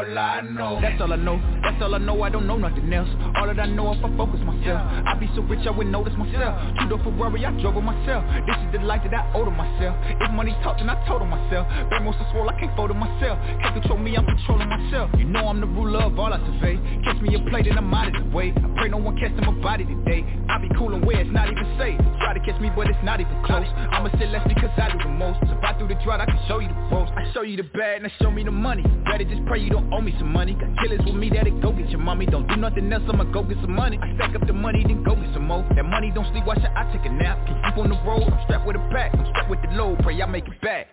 all 0.00 0.18
I 0.18 0.40
know. 0.40 0.80
That's 0.80 1.00
all 1.00 1.12
I 1.12 1.16
know. 1.16 1.36
That's 1.62 1.82
all 1.82 1.94
I 1.94 1.98
know. 1.98 2.22
I 2.22 2.30
don't 2.30 2.46
know 2.46 2.56
nothing 2.56 2.92
else. 2.92 3.08
All 3.36 3.46
that 3.46 3.60
I 3.60 3.66
know 3.66 3.92
if 3.92 4.04
I 4.04 4.08
focus 4.16 4.40
myself. 4.40 4.80
I 4.80 5.14
be 5.18 5.28
so 5.34 5.42
rich 5.42 5.66
I 5.66 5.70
wouldn't 5.70 5.92
notice 5.92 6.14
myself. 6.16 6.56
Two 6.80 6.88
door 6.88 7.00
Ferrari, 7.04 7.44
I 7.44 7.52
drove 7.60 7.76
myself. 7.82 8.24
This 8.46 8.56
is 8.56 8.72
the 8.72 8.80
life 8.84 9.02
that 9.04 9.14
I 9.14 9.32
owe 9.34 9.44
to 9.44 9.50
myself. 9.50 9.96
If 10.20 10.30
money 10.32 10.56
talk, 10.62 10.78
then 10.78 10.88
I 10.88 10.96
told 11.06 11.22
on 11.22 11.28
myself. 11.28 11.68
Bang 11.90 12.08
so 12.10 12.24
swole, 12.32 12.48
I 12.48 12.58
can't 12.58 12.74
fold 12.76 12.90
it 12.90 12.94
myself. 12.94 13.38
Can't 13.60 13.74
control 13.74 13.98
me, 13.98 14.16
I'm 14.16 14.24
controlling 14.24 14.68
myself. 14.68 15.10
You 15.16 15.24
know 15.24 15.48
I'm 15.48 15.60
the 15.60 15.66
ruler 15.66 16.02
of 16.02 16.18
all 16.18 16.32
I 16.32 16.38
survey. 16.38 16.80
Catch 17.04 17.20
me 17.20 17.34
a 17.36 17.40
plate 17.50 17.66
and 17.66 17.78
I'm 17.78 17.92
out 17.92 18.08
of 18.08 18.14
the 18.14 18.24
way. 18.34 18.52
I 18.56 18.68
pray 18.76 18.88
no 18.88 18.98
one 18.98 19.16
catch 19.18 19.32
my 19.44 19.52
body 19.60 19.84
today. 19.84 20.24
I 20.48 20.58
be 20.58 20.68
cool 20.76 20.94
and 20.94 21.04
where 21.04 21.20
it's 21.20 21.30
not 21.30 21.50
even 21.50 21.66
safe. 21.78 22.00
Try 22.20 22.34
to 22.34 22.40
catch 22.40 22.60
me, 22.60 22.70
but 22.74 22.88
it's 22.88 23.04
not 23.04 23.20
even 23.20 23.36
close. 23.44 23.66
I'ma 23.92 24.08
sit 24.18 24.28
less 24.30 24.46
because 24.48 24.70
I 24.76 24.90
do 24.92 24.98
the 24.98 25.12
most. 25.12 25.38
If 25.42 25.62
I 25.62 25.76
do 25.78 25.86
the 25.86 25.94
drought, 26.02 26.20
I 26.20 26.26
can 26.26 26.40
show 26.48 26.58
you 26.58 26.68
the 26.68 26.80
most. 26.90 27.12
I 27.12 27.30
show 27.32 27.42
you 27.42 27.56
the 27.56 27.68
bad 27.74 28.02
and 28.02 28.06
I 28.06 28.12
show 28.20 28.30
me 28.30 28.44
the 28.44 28.50
money. 28.50 28.82
Better 29.04 29.24
just 29.24 29.44
pray 29.46 29.60
you 29.60 29.70
don't 29.70 29.89
owe 29.92 30.00
me 30.00 30.14
some 30.18 30.32
money 30.32 30.54
Got 30.54 30.76
killers 30.82 31.00
with 31.04 31.14
me 31.14 31.30
that'll 31.30 31.60
go 31.60 31.72
get 31.72 31.88
your 31.90 32.00
mommy. 32.00 32.26
Don't 32.26 32.46
do 32.48 32.56
nothing 32.56 32.92
else, 32.92 33.02
I'ma 33.08 33.24
go 33.24 33.42
get 33.42 33.58
some 33.60 33.74
money. 33.74 33.98
I 34.02 34.14
stack 34.16 34.34
up 34.34 34.46
the 34.46 34.52
money, 34.52 34.84
then 34.86 35.02
go 35.02 35.14
get 35.14 35.32
some 35.32 35.46
more. 35.46 35.64
That 35.74 35.84
money 35.84 36.10
don't 36.14 36.30
sleep, 36.32 36.44
why 36.44 36.54
should 36.54 36.72
I 36.76 36.90
take 36.92 37.06
a 37.06 37.12
nap? 37.12 37.46
Can 37.46 37.60
keep 37.64 37.78
on 37.78 37.88
the 37.90 38.00
road, 38.06 38.24
I'm 38.24 38.44
strapped 38.44 38.66
with 38.66 38.76
a 38.76 38.88
pack 38.90 39.14
I'm 39.14 39.26
strapped 39.30 39.50
with 39.50 39.62
the 39.62 39.68
load, 39.68 39.98
pray 40.02 40.20
I 40.20 40.26
make 40.26 40.46
it 40.46 40.60
back. 40.60 40.86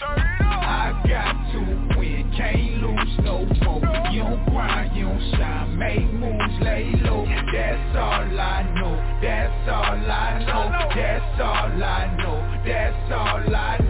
I 0.00 0.92
got 1.08 1.32
to 1.52 1.98
win, 1.98 2.32
can't 2.36 2.82
lose 2.82 3.18
no 3.24 3.44
more. 3.64 3.80
You 4.12 4.22
don't 4.22 4.44
grind, 4.46 4.96
you 4.96 5.04
don't 5.04 5.34
shine, 5.36 5.78
make 5.78 6.12
moves, 6.12 6.62
lay 6.62 6.92
low. 7.02 7.24
That's 7.52 7.96
all 7.96 8.40
I 8.40 8.62
know, 8.78 8.94
that's 9.20 9.68
all 9.68 9.98
I 9.98 10.44
know. 10.46 10.70
That's 10.94 11.40
all 11.40 11.82
I 11.82 12.16
know, 12.16 12.62
that's 12.64 13.12
all 13.12 13.54
I 13.54 13.78
know 13.78 13.87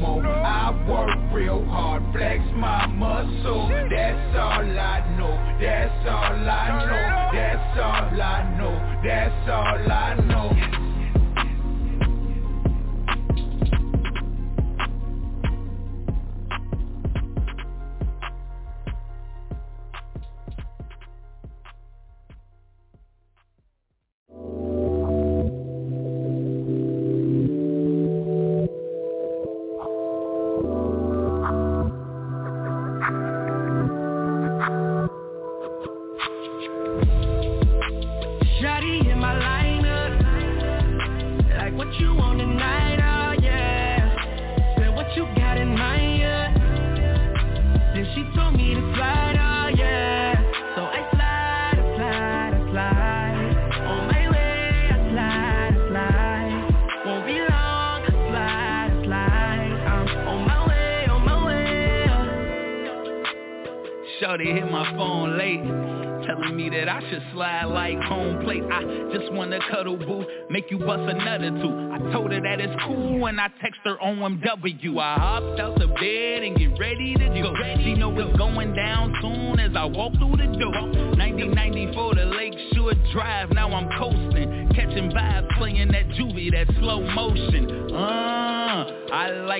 more 0.00 0.26
I 0.26 0.70
work 0.88 1.18
real 1.32 1.64
hard, 1.66 2.02
flex 2.12 2.40
my 2.54 2.86
muscle. 2.86 3.68
That's 3.90 4.36
all 4.36 4.62
I 4.62 5.00
know, 5.18 5.34
that's 5.60 6.06
all 6.06 6.36
I 6.36 6.66
know 6.86 7.16
That's 7.32 7.78
all 7.78 8.22
I 8.22 8.56
know, 8.58 8.76
that's 9.02 9.48
all 9.48 9.92
I 9.92 10.05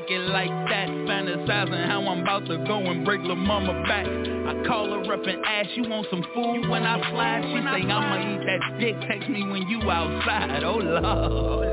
I 0.09 0.19
like 0.19 0.51
that, 0.69 0.89
fantasizing 0.89 1.87
how 1.89 2.01
I'm 2.07 2.21
about 2.23 2.47
to 2.47 2.59
go 2.59 2.79
and 2.79 3.05
break 3.05 3.23
La 3.25 3.35
Mama 3.35 3.73
back. 3.89 4.07
I 4.07 4.55
call 4.65 4.87
her 4.91 5.13
up 5.13 5.27
and 5.27 5.45
ask, 5.45 5.71
you 5.75 5.83
want 5.89 6.07
some 6.11 6.25
food 6.33 6.69
when 6.69 6.85
I 6.85 7.11
slide? 7.11 7.43
She 7.43 7.57
say, 7.57 7.83
I'ma 7.91 8.17
eat 8.23 8.47
that 8.47 8.61
dick, 8.79 8.95
text 9.09 9.29
me 9.29 9.43
when 9.43 9.67
you 9.69 9.91
outside, 9.91 10.63
oh 10.63 10.77
lord. 10.77 11.67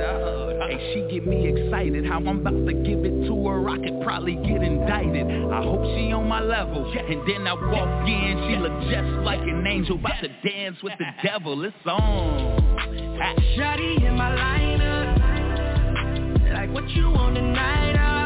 Hey, 0.63 0.93
she 0.93 1.01
get 1.13 1.27
me 1.27 1.47
excited, 1.47 2.05
how 2.07 2.17
I'm 2.17 2.39
about 2.39 2.65
to 2.65 2.73
give 2.73 3.05
it 3.05 3.27
to 3.27 3.47
her, 3.47 3.69
I 3.69 3.77
could 3.77 4.01
probably 4.01 4.36
get 4.36 4.63
indicted. 4.63 5.27
I 5.51 5.61
hope 5.61 5.86
she 5.95 6.11
on 6.11 6.27
my 6.27 6.41
level, 6.41 6.91
and 6.91 7.21
then 7.27 7.45
I 7.45 7.53
walk 7.53 8.07
in, 8.07 8.49
she 8.49 8.55
look 8.57 8.73
just 8.89 9.23
like 9.23 9.41
an 9.41 9.67
angel, 9.67 9.99
about 9.99 10.19
to 10.21 10.29
dance 10.49 10.81
with 10.81 10.93
the 10.97 11.05
devil, 11.23 11.63
it's 11.63 11.75
on. 11.86 12.57
Shotty 13.55 14.03
in 14.07 14.15
my 14.17 14.31
lineup, 14.31 15.21
like 16.51 16.71
what 16.73 16.89
you 16.89 17.11
want 17.11 17.36
tonight, 17.36 17.95
oh 17.95 18.22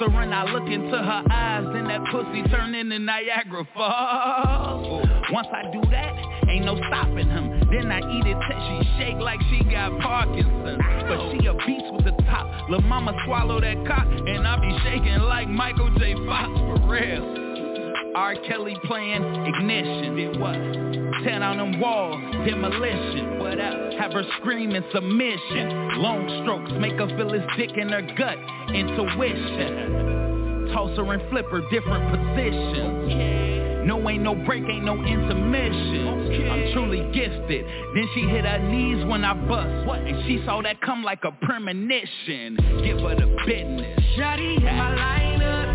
And 0.00 0.34
I 0.34 0.44
look 0.44 0.68
into 0.68 0.90
her 0.90 1.24
eyes, 1.30 1.64
then 1.72 1.84
that 1.86 2.00
pussy 2.10 2.42
turn 2.50 2.74
into 2.74 2.98
Niagara 2.98 3.66
Falls. 3.74 5.06
Once 5.30 5.46
I 5.52 5.70
do 5.70 5.80
that, 5.90 6.48
ain't 6.48 6.64
no 6.64 6.76
stopping 6.88 7.28
him. 7.28 7.68
Then 7.70 7.92
I 7.92 8.00
eat 8.00 8.26
it 8.26 8.36
till 8.48 8.58
she 8.68 8.98
shake 8.98 9.16
like 9.16 9.40
she 9.50 9.62
got 9.70 9.98
Parkinson's. 10.00 10.82
But 11.06 11.30
she 11.30 11.46
a 11.46 11.54
beast 11.54 11.92
with 11.92 12.04
the 12.04 12.22
top. 12.24 12.68
Lil' 12.68 12.82
mama 12.82 13.14
swallow 13.24 13.60
that 13.60 13.86
cock, 13.86 14.06
and 14.06 14.46
I 14.46 14.56
be 14.60 14.76
shaking 14.82 15.20
like 15.22 15.48
Michael 15.48 15.90
J. 15.98 16.14
Fox 16.26 16.50
for 16.58 16.88
real. 16.88 18.14
R. 18.16 18.34
Kelly 18.48 18.76
playing 18.84 19.22
ignition. 19.22 20.16
Did 20.16 20.40
what? 20.40 21.03
Tear 21.24 21.38
down 21.38 21.56
them 21.56 21.80
walls, 21.80 22.20
demolition. 22.46 23.38
What 23.38 23.58
up? 23.58 23.94
Have 23.98 24.12
her 24.12 24.24
screaming 24.40 24.84
submission. 24.92 26.02
Long 26.02 26.28
strokes 26.42 26.70
make 26.78 26.92
her 27.00 27.08
feel 27.16 27.32
his 27.32 27.40
dick 27.56 27.70
in 27.78 27.88
her 27.88 28.02
gut. 28.02 28.36
Intuition. 28.68 30.68
Toss 30.74 30.94
her 30.98 31.12
and 31.14 31.22
flip 31.30 31.46
her 31.50 31.62
different 31.70 32.10
positions. 32.12 33.86
No 33.86 34.06
ain't 34.10 34.22
no 34.22 34.34
break, 34.34 34.64
ain't 34.64 34.84
no 34.84 35.02
intermission. 35.02 36.50
I'm 36.50 36.72
truly 36.74 37.10
gifted. 37.14 37.64
Then 37.94 38.06
she 38.14 38.20
hit 38.28 38.44
her 38.44 38.58
knees 38.58 39.02
when 39.06 39.24
I 39.24 39.32
bust. 39.32 39.88
And 39.88 40.26
she 40.26 40.42
saw 40.44 40.60
that 40.60 40.82
come 40.82 41.02
like 41.02 41.24
a 41.24 41.32
premonition. 41.46 42.58
Give 42.84 43.00
her 43.00 43.14
the 43.16 43.34
business. 43.46 43.98
Hit 44.14 44.62
my 44.62 44.94
lineup 44.94 45.74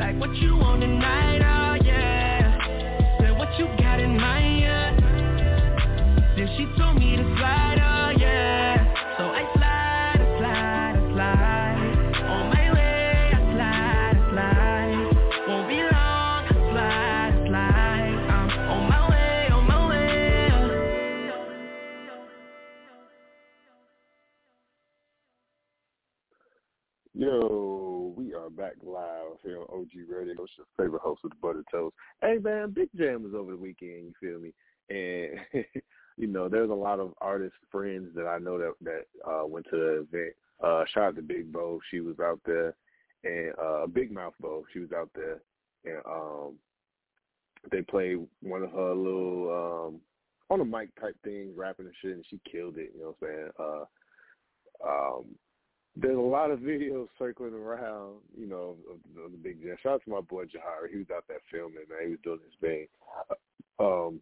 Like 0.00 0.18
what 0.18 0.34
you 0.34 0.56
want 0.56 0.80
tonight, 0.80 1.42
oh 1.42 1.74
yeah 1.84 2.00
what 2.00 2.09
you 3.60 3.66
got 3.76 4.00
in 4.00 4.16
mind, 4.16 4.60
yeah 4.60 4.96
Then 6.34 6.48
she 6.56 6.64
told 6.78 6.96
me 6.96 7.16
to 7.16 7.24
slide, 7.36 7.79
It's 30.28 30.38
your 30.56 30.66
favorite 30.76 31.02
host 31.02 31.22
with 31.22 31.32
the 31.32 31.38
butter 31.40 31.64
toast. 31.70 31.94
Hey 32.20 32.38
man, 32.42 32.70
Big 32.70 32.88
Jam 32.96 33.22
was 33.22 33.34
over 33.34 33.52
the 33.52 33.56
weekend. 33.56 34.04
You 34.04 34.12
feel 34.20 34.40
me? 34.40 34.52
And 34.88 35.64
you 36.16 36.26
know, 36.26 36.48
there's 36.48 36.70
a 36.70 36.74
lot 36.74 37.00
of 37.00 37.14
artist 37.20 37.54
friends 37.70 38.08
that 38.14 38.26
I 38.26 38.38
know 38.38 38.58
that 38.58 38.74
that 38.82 39.06
uh, 39.26 39.46
went 39.46 39.66
to 39.70 39.76
the 39.76 40.06
event. 40.08 40.34
Uh, 40.62 40.84
shout 40.92 41.04
out 41.04 41.16
to 41.16 41.22
Big 41.22 41.50
Bo, 41.50 41.80
she 41.90 42.00
was 42.00 42.16
out 42.20 42.40
there, 42.44 42.74
and 43.24 43.52
uh, 43.58 43.86
Big 43.86 44.12
Mouth 44.12 44.34
Bo, 44.40 44.64
she 44.72 44.80
was 44.80 44.92
out 44.92 45.08
there, 45.14 45.40
and 45.86 46.02
um, 46.04 46.54
they 47.70 47.80
played 47.80 48.18
one 48.42 48.62
of 48.62 48.70
her 48.72 48.94
little 48.94 49.88
um, 49.88 50.00
on 50.50 50.60
a 50.60 50.64
mic 50.64 50.94
type 51.00 51.16
things, 51.24 51.56
rapping 51.56 51.86
and 51.86 51.94
shit, 52.02 52.12
and 52.12 52.24
she 52.28 52.40
killed 52.50 52.76
it. 52.76 52.90
You 52.94 53.00
know 53.00 53.14
what 53.18 53.28
I'm 53.30 53.36
saying? 53.36 53.50
Uh, 53.58 54.86
um, 54.86 55.24
there's 55.96 56.16
a 56.16 56.20
lot 56.20 56.50
of 56.50 56.60
videos 56.60 57.08
circling 57.18 57.54
around, 57.54 58.16
you 58.38 58.46
know, 58.46 58.76
of, 58.88 59.24
of 59.24 59.32
the 59.32 59.38
big 59.38 59.62
jam. 59.62 59.76
Shout 59.82 59.94
out 59.94 60.04
to 60.04 60.10
my 60.10 60.20
boy 60.20 60.44
Jahari. 60.44 60.90
He 60.90 60.98
was 60.98 61.10
out 61.14 61.24
there 61.28 61.40
filming, 61.50 61.84
man. 61.88 62.04
He 62.04 62.10
was 62.10 62.20
doing 62.22 62.38
his 62.44 62.60
thing. 62.60 62.86
Um, 63.78 64.20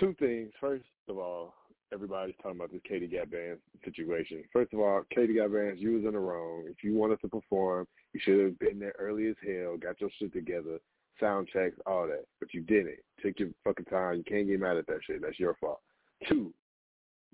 two 0.00 0.14
things. 0.18 0.50
First 0.60 0.84
of 1.08 1.18
all, 1.18 1.54
everybody's 1.92 2.34
talking 2.42 2.58
about 2.58 2.72
this 2.72 2.80
Katie 2.88 3.06
Got 3.06 3.28
Bandz 3.28 3.58
situation. 3.84 4.42
First 4.52 4.72
of 4.72 4.80
all, 4.80 5.02
Katie 5.14 5.34
Got 5.34 5.50
Bandz, 5.50 5.78
you 5.78 5.92
was 5.92 6.04
in 6.04 6.12
the 6.12 6.18
wrong. 6.18 6.64
If 6.66 6.82
you 6.82 6.94
wanted 6.94 7.20
to 7.20 7.28
perform, 7.28 7.86
you 8.12 8.20
should 8.22 8.40
have 8.40 8.58
been 8.58 8.78
there 8.78 8.94
early 8.98 9.28
as 9.28 9.36
hell, 9.46 9.76
got 9.76 10.00
your 10.00 10.10
shit 10.18 10.32
together, 10.32 10.78
sound 11.20 11.48
checks, 11.52 11.76
all 11.86 12.06
that. 12.08 12.24
But 12.40 12.52
you 12.52 12.62
didn't. 12.62 12.98
Take 13.22 13.38
your 13.38 13.50
fucking 13.64 13.86
time. 13.86 14.16
You 14.16 14.24
can't 14.24 14.48
get 14.48 14.60
mad 14.60 14.76
at 14.76 14.86
that 14.88 15.00
shit. 15.06 15.22
That's 15.22 15.38
your 15.38 15.54
fault. 15.60 15.80
Two, 16.28 16.52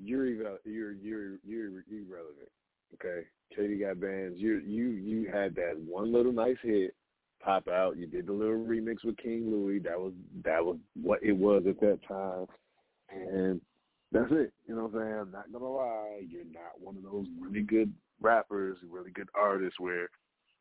you're 0.02 0.26
you're 0.26 0.58
you're 0.64 0.92
you're 1.44 1.84
irrelevant. 1.90 2.50
Okay, 2.94 3.26
Katie 3.54 3.78
Got 3.78 3.96
Bandz. 3.96 4.38
You 4.38 4.58
you 4.58 4.90
you 4.90 5.30
had 5.32 5.54
that 5.56 5.78
one 5.86 6.12
little 6.12 6.32
nice 6.32 6.56
hit 6.62 6.94
pop 7.42 7.68
out. 7.68 7.96
You 7.96 8.06
did 8.06 8.26
the 8.26 8.32
little 8.32 8.64
remix 8.64 9.04
with 9.04 9.16
King 9.16 9.50
Louie. 9.50 9.78
That 9.80 9.98
was 9.98 10.12
that 10.44 10.64
was 10.64 10.76
what 11.00 11.22
it 11.22 11.32
was 11.32 11.64
at 11.68 11.80
that 11.80 11.98
time, 12.06 12.46
and 13.10 13.60
that's 14.12 14.30
it. 14.30 14.52
You 14.66 14.76
know 14.76 14.84
what 14.84 15.00
I'm 15.00 15.08
saying? 15.08 15.18
I'm 15.20 15.32
not 15.32 15.52
gonna 15.52 15.68
lie. 15.68 16.22
You're 16.28 16.44
not 16.44 16.80
one 16.80 16.96
of 16.96 17.02
those 17.02 17.26
really 17.40 17.62
good 17.62 17.92
rappers, 18.20 18.78
really 18.88 19.10
good 19.10 19.28
artists 19.34 19.80
where 19.80 20.08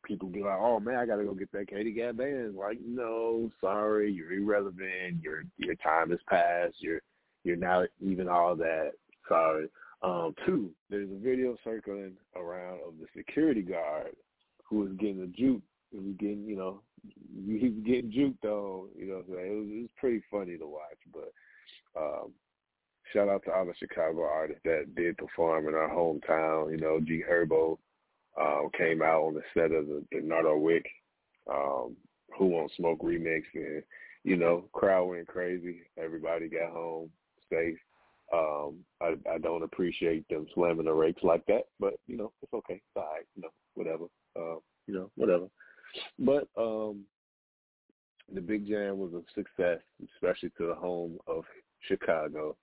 people 0.04 0.28
be 0.28 0.42
like, 0.42 0.58
"Oh 0.58 0.80
man, 0.80 0.96
I 0.96 1.06
gotta 1.06 1.24
go 1.24 1.34
get 1.34 1.52
that 1.52 1.68
Katie 1.68 1.92
Got 1.92 2.16
Bandz." 2.16 2.56
Like, 2.56 2.78
no, 2.84 3.50
sorry, 3.60 4.10
you're 4.10 4.32
irrelevant. 4.32 5.22
Your 5.22 5.44
your 5.58 5.74
time 5.76 6.10
has 6.10 6.20
passed. 6.28 6.76
You're 6.80 7.02
you're 7.44 7.56
not 7.56 7.88
even 8.00 8.28
all 8.28 8.56
that. 8.56 8.92
Sorry. 9.28 9.68
Um, 10.02 10.34
two, 10.44 10.70
there's 10.90 11.10
a 11.10 11.22
video 11.22 11.56
circling 11.62 12.14
around 12.34 12.80
of 12.86 12.94
the 13.00 13.06
security 13.16 13.62
guard 13.62 14.16
who 14.64 14.80
was 14.80 14.92
getting 14.98 15.22
a 15.22 15.26
juke. 15.26 15.62
He 15.90 15.98
was 15.98 16.14
getting, 16.18 16.44
you 16.44 16.56
know, 16.56 16.80
he 17.46 17.68
was 17.68 17.84
getting 17.84 18.10
juked 18.10 18.44
on. 18.44 18.88
You 18.96 19.06
know, 19.06 19.22
saying? 19.28 19.52
it 19.52 19.54
was, 19.54 19.68
it 19.68 19.80
was 19.82 19.90
pretty 19.98 20.22
funny 20.30 20.56
to 20.58 20.66
watch. 20.66 20.98
But 21.12 21.32
um, 22.00 22.32
shout 23.12 23.28
out 23.28 23.44
to 23.44 23.52
all 23.52 23.66
the 23.66 23.74
Chicago 23.78 24.22
artists 24.22 24.62
that 24.64 24.94
did 24.96 25.18
perform 25.18 25.68
in 25.68 25.74
our 25.74 25.90
hometown. 25.90 26.72
You 26.72 26.78
know, 26.78 26.98
G 27.00 27.22
Herbo 27.28 27.78
um, 28.40 28.70
came 28.76 29.02
out 29.02 29.22
on 29.22 29.34
the 29.34 29.42
set 29.54 29.72
of 29.72 29.86
the, 29.86 30.04
the 30.10 30.56
Wick, 30.56 30.86
um, 31.50 31.96
Who 32.38 32.46
Won't 32.46 32.72
Smoke 32.76 33.02
remix, 33.02 33.42
and 33.54 33.82
you 34.24 34.36
know, 34.36 34.64
crowd 34.72 35.04
went 35.04 35.26
crazy. 35.28 35.82
Everybody 35.96 36.48
got 36.48 36.72
home 36.72 37.10
safe. 37.50 37.78
Um, 38.32 38.78
I, 39.00 39.14
I 39.30 39.38
don't 39.38 39.62
appreciate 39.62 40.26
them 40.28 40.46
slamming 40.54 40.86
the 40.86 40.92
rakes 40.92 41.22
like 41.22 41.44
that, 41.46 41.64
but 41.78 41.94
you 42.06 42.16
know, 42.16 42.32
it's 42.42 42.52
okay. 42.54 42.74
It's 42.74 42.96
all 42.96 43.02
right. 43.02 43.26
You 43.36 43.42
know, 43.42 43.48
whatever. 43.74 44.04
Uh, 44.36 44.58
you 44.86 44.94
know, 44.94 45.10
whatever. 45.16 45.46
But 46.18 46.48
um, 46.56 47.02
the 48.32 48.40
Big 48.40 48.66
Jam 48.66 48.98
was 48.98 49.12
a 49.12 49.22
success, 49.34 49.80
especially 50.14 50.50
to 50.58 50.66
the 50.68 50.74
home 50.74 51.18
of 51.26 51.44
Chicago 51.80 52.56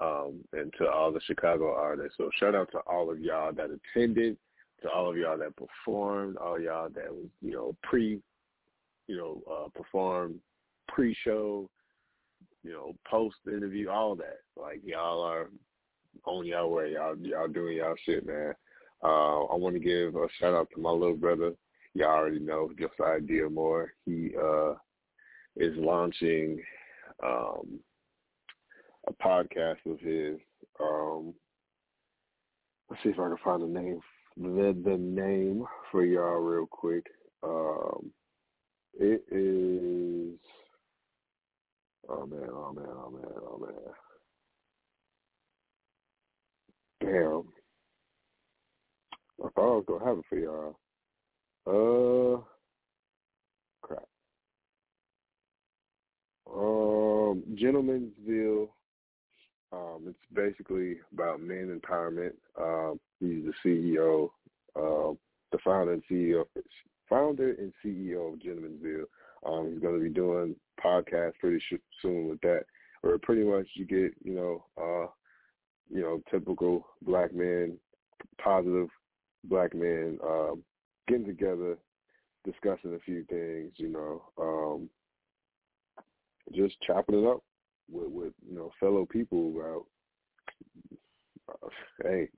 um, 0.00 0.40
and 0.52 0.72
to 0.78 0.88
all 0.88 1.12
the 1.12 1.20
Chicago 1.20 1.74
artists. 1.74 2.16
So 2.16 2.30
shout 2.38 2.54
out 2.54 2.70
to 2.72 2.78
all 2.86 3.10
of 3.10 3.18
y'all 3.20 3.52
that 3.52 3.70
attended, 3.70 4.36
to 4.82 4.90
all 4.90 5.10
of 5.10 5.16
y'all 5.16 5.38
that 5.38 5.56
performed, 5.56 6.36
all 6.36 6.60
y'all 6.60 6.88
that 6.90 7.10
was 7.10 7.26
you 7.42 7.52
know 7.52 7.74
pre, 7.82 8.20
you 9.08 9.16
know, 9.16 9.42
uh, 9.50 9.68
performed 9.74 10.36
pre-show, 10.88 11.68
you 12.68 12.74
know, 12.74 12.94
post 13.10 13.36
interview, 13.46 13.88
all 13.88 14.14
that. 14.16 14.40
Like 14.54 14.82
y'all 14.84 15.22
are 15.22 15.48
on 16.26 16.44
y'all 16.44 16.70
way. 16.70 16.92
Y'all 16.92 17.16
y'all 17.16 17.48
doing 17.48 17.78
y'all 17.78 17.94
shit, 18.04 18.26
man. 18.26 18.52
Uh, 19.02 19.44
I 19.44 19.56
want 19.56 19.74
to 19.74 19.80
give 19.80 20.16
a 20.16 20.26
shout 20.38 20.52
out 20.54 20.68
to 20.74 20.80
my 20.80 20.90
little 20.90 21.16
brother. 21.16 21.52
Y'all 21.94 22.08
already 22.08 22.40
know 22.40 22.70
Josiah 22.78 23.20
Dearmore. 23.20 23.86
He 24.04 24.32
uh, 24.36 24.74
is 25.56 25.72
launching 25.78 26.60
um, 27.24 27.80
a 29.06 29.12
podcast 29.14 29.78
of 29.86 29.98
his. 30.00 30.38
Um, 30.78 31.32
let's 32.90 33.02
see 33.02 33.08
if 33.08 33.18
I 33.18 33.28
can 33.28 33.36
find 33.42 33.62
the 33.62 33.80
name. 33.80 34.00
The 34.36 34.76
the 34.84 34.98
name 34.98 35.64
for 35.90 36.04
y'all 36.04 36.36
real 36.36 36.66
quick. 36.66 37.06
Um, 37.42 38.10
it 39.00 39.22
is. 39.30 40.38
Oh 42.08 42.26
man! 42.26 42.48
Oh 42.50 42.72
man! 42.72 42.86
Oh 42.88 43.10
man! 43.10 43.32
Oh 43.42 43.58
man! 43.58 43.72
Damn. 47.00 47.44
I 49.44 49.48
thought 49.50 49.72
I 49.72 49.76
was 49.76 49.84
gonna 49.86 50.04
have 50.04 50.18
it 50.18 50.24
for 50.28 50.38
y'all. 50.38 50.78
Uh, 51.66 52.40
crap. 53.82 54.08
Um, 56.50 57.42
Gentleman'sville. 57.54 58.68
Um, 59.70 60.06
it's 60.08 60.18
basically 60.32 60.96
about 61.12 61.40
men 61.42 61.78
empowerment. 61.78 62.32
Um, 62.58 62.98
he's 63.20 63.44
the 63.44 63.52
CEO, 63.64 64.30
uh, 64.74 65.14
the 65.52 65.58
founder 65.62 65.92
and 65.92 66.02
CEO, 66.10 66.44
founder 67.08 67.50
and 67.52 67.72
CEO 67.84 68.32
of 68.32 68.40
Gentleman'sville. 68.40 69.04
Um, 69.46 69.70
he's 69.72 69.82
going 69.82 69.98
to 69.98 70.02
be 70.02 70.10
doing 70.10 70.54
podcasts 70.82 71.38
pretty 71.40 71.62
soon 72.02 72.28
with 72.28 72.40
that, 72.42 72.64
where 73.02 73.18
pretty 73.18 73.44
much 73.44 73.66
you 73.74 73.84
get, 73.84 74.12
you 74.24 74.34
know, 74.34 74.64
uh, 74.76 75.10
you 75.90 76.02
know, 76.02 76.22
typical 76.30 76.86
black 77.02 77.34
men, 77.34 77.78
positive 78.42 78.88
black 79.44 79.74
men, 79.74 80.18
um, 80.24 80.62
getting 81.06 81.26
together, 81.26 81.78
discussing 82.44 82.94
a 82.94 82.98
few 83.00 83.24
things, 83.24 83.72
you 83.76 83.88
know, 83.88 84.22
um, 84.38 84.88
just 86.54 86.76
chopping 86.86 87.22
it 87.22 87.26
up 87.26 87.42
with, 87.90 88.08
with 88.10 88.32
you 88.48 88.54
know 88.54 88.70
fellow 88.80 89.06
people 89.06 89.52
about 89.56 89.86
uh, 91.50 91.68
hey, 92.02 92.28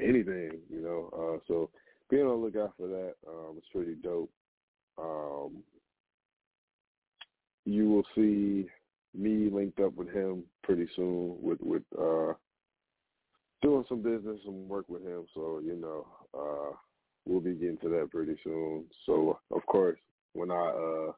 anything, 0.00 0.58
you 0.70 0.80
know. 0.80 1.10
Uh, 1.12 1.38
so 1.48 1.70
being 2.10 2.22
on 2.22 2.40
the 2.40 2.46
lookout 2.46 2.74
for 2.76 2.88
that 2.88 3.14
um, 3.28 3.56
is 3.56 3.64
pretty 3.72 3.94
dope. 3.94 4.30
Um, 4.98 5.62
you 7.64 7.88
will 7.90 8.06
see 8.14 8.68
me 9.14 9.50
linked 9.50 9.80
up 9.80 9.94
with 9.94 10.12
him 10.12 10.44
pretty 10.62 10.88
soon 10.94 11.36
with 11.40 11.58
with 11.60 11.82
uh, 11.98 12.32
doing 13.62 13.84
some 13.88 14.02
business 14.02 14.38
and 14.46 14.68
work 14.68 14.88
with 14.88 15.02
him. 15.02 15.26
So 15.34 15.60
you 15.64 15.76
know, 15.76 16.06
uh, 16.34 16.76
we'll 17.26 17.40
be 17.40 17.54
getting 17.54 17.78
to 17.78 17.88
that 17.90 18.10
pretty 18.10 18.36
soon. 18.44 18.84
So 19.04 19.38
of 19.50 19.64
course, 19.66 19.98
when 20.32 20.50
I 20.50 20.54
uh, 20.54 21.12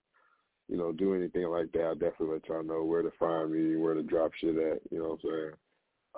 you 0.68 0.76
know 0.76 0.92
do 0.92 1.14
anything 1.14 1.46
like 1.48 1.70
that, 1.72 1.82
I'll 1.82 1.94
definitely 1.94 2.34
let 2.34 2.48
y'all 2.48 2.64
know 2.64 2.84
where 2.84 3.02
to 3.02 3.12
find 3.18 3.52
me, 3.52 3.76
where 3.76 3.94
to 3.94 4.02
drop 4.02 4.32
shit 4.34 4.56
at. 4.56 4.80
You 4.90 5.00
know 5.00 5.18
what 5.20 5.20
I'm 5.24 5.30
saying? 5.30 5.52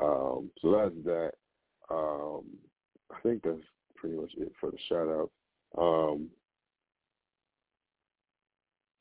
Um, 0.02 0.50
so 0.62 0.72
that's 0.72 1.04
that. 1.04 1.32
Um, 1.90 2.44
I 3.12 3.20
think 3.22 3.42
that's 3.42 3.58
pretty 3.96 4.16
much 4.16 4.30
it 4.38 4.52
for 4.60 4.70
the 4.70 4.78
shout 4.88 5.08
out. 5.08 5.30
Um, 5.76 6.28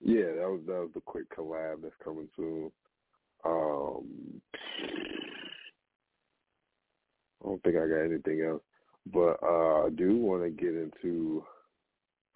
yeah, 0.02 0.26
that 0.38 0.50
was 0.50 0.62
that 0.68 0.74
was 0.74 0.90
the 0.94 1.02
quick 1.02 1.30
collab 1.36 1.82
that's 1.82 1.94
coming 2.04 2.30
soon. 2.36 2.72
Um, 3.46 4.42
I 7.42 7.48
don't 7.48 7.64
think 7.64 7.76
I 7.78 7.88
got 7.88 8.04
anything 8.04 8.46
else, 8.48 8.62
but 9.14 9.40
uh, 9.42 9.86
I 9.86 9.90
do 9.96 10.18
want 10.18 10.44
to 10.44 10.50
get 10.50 10.76
into 10.76 11.44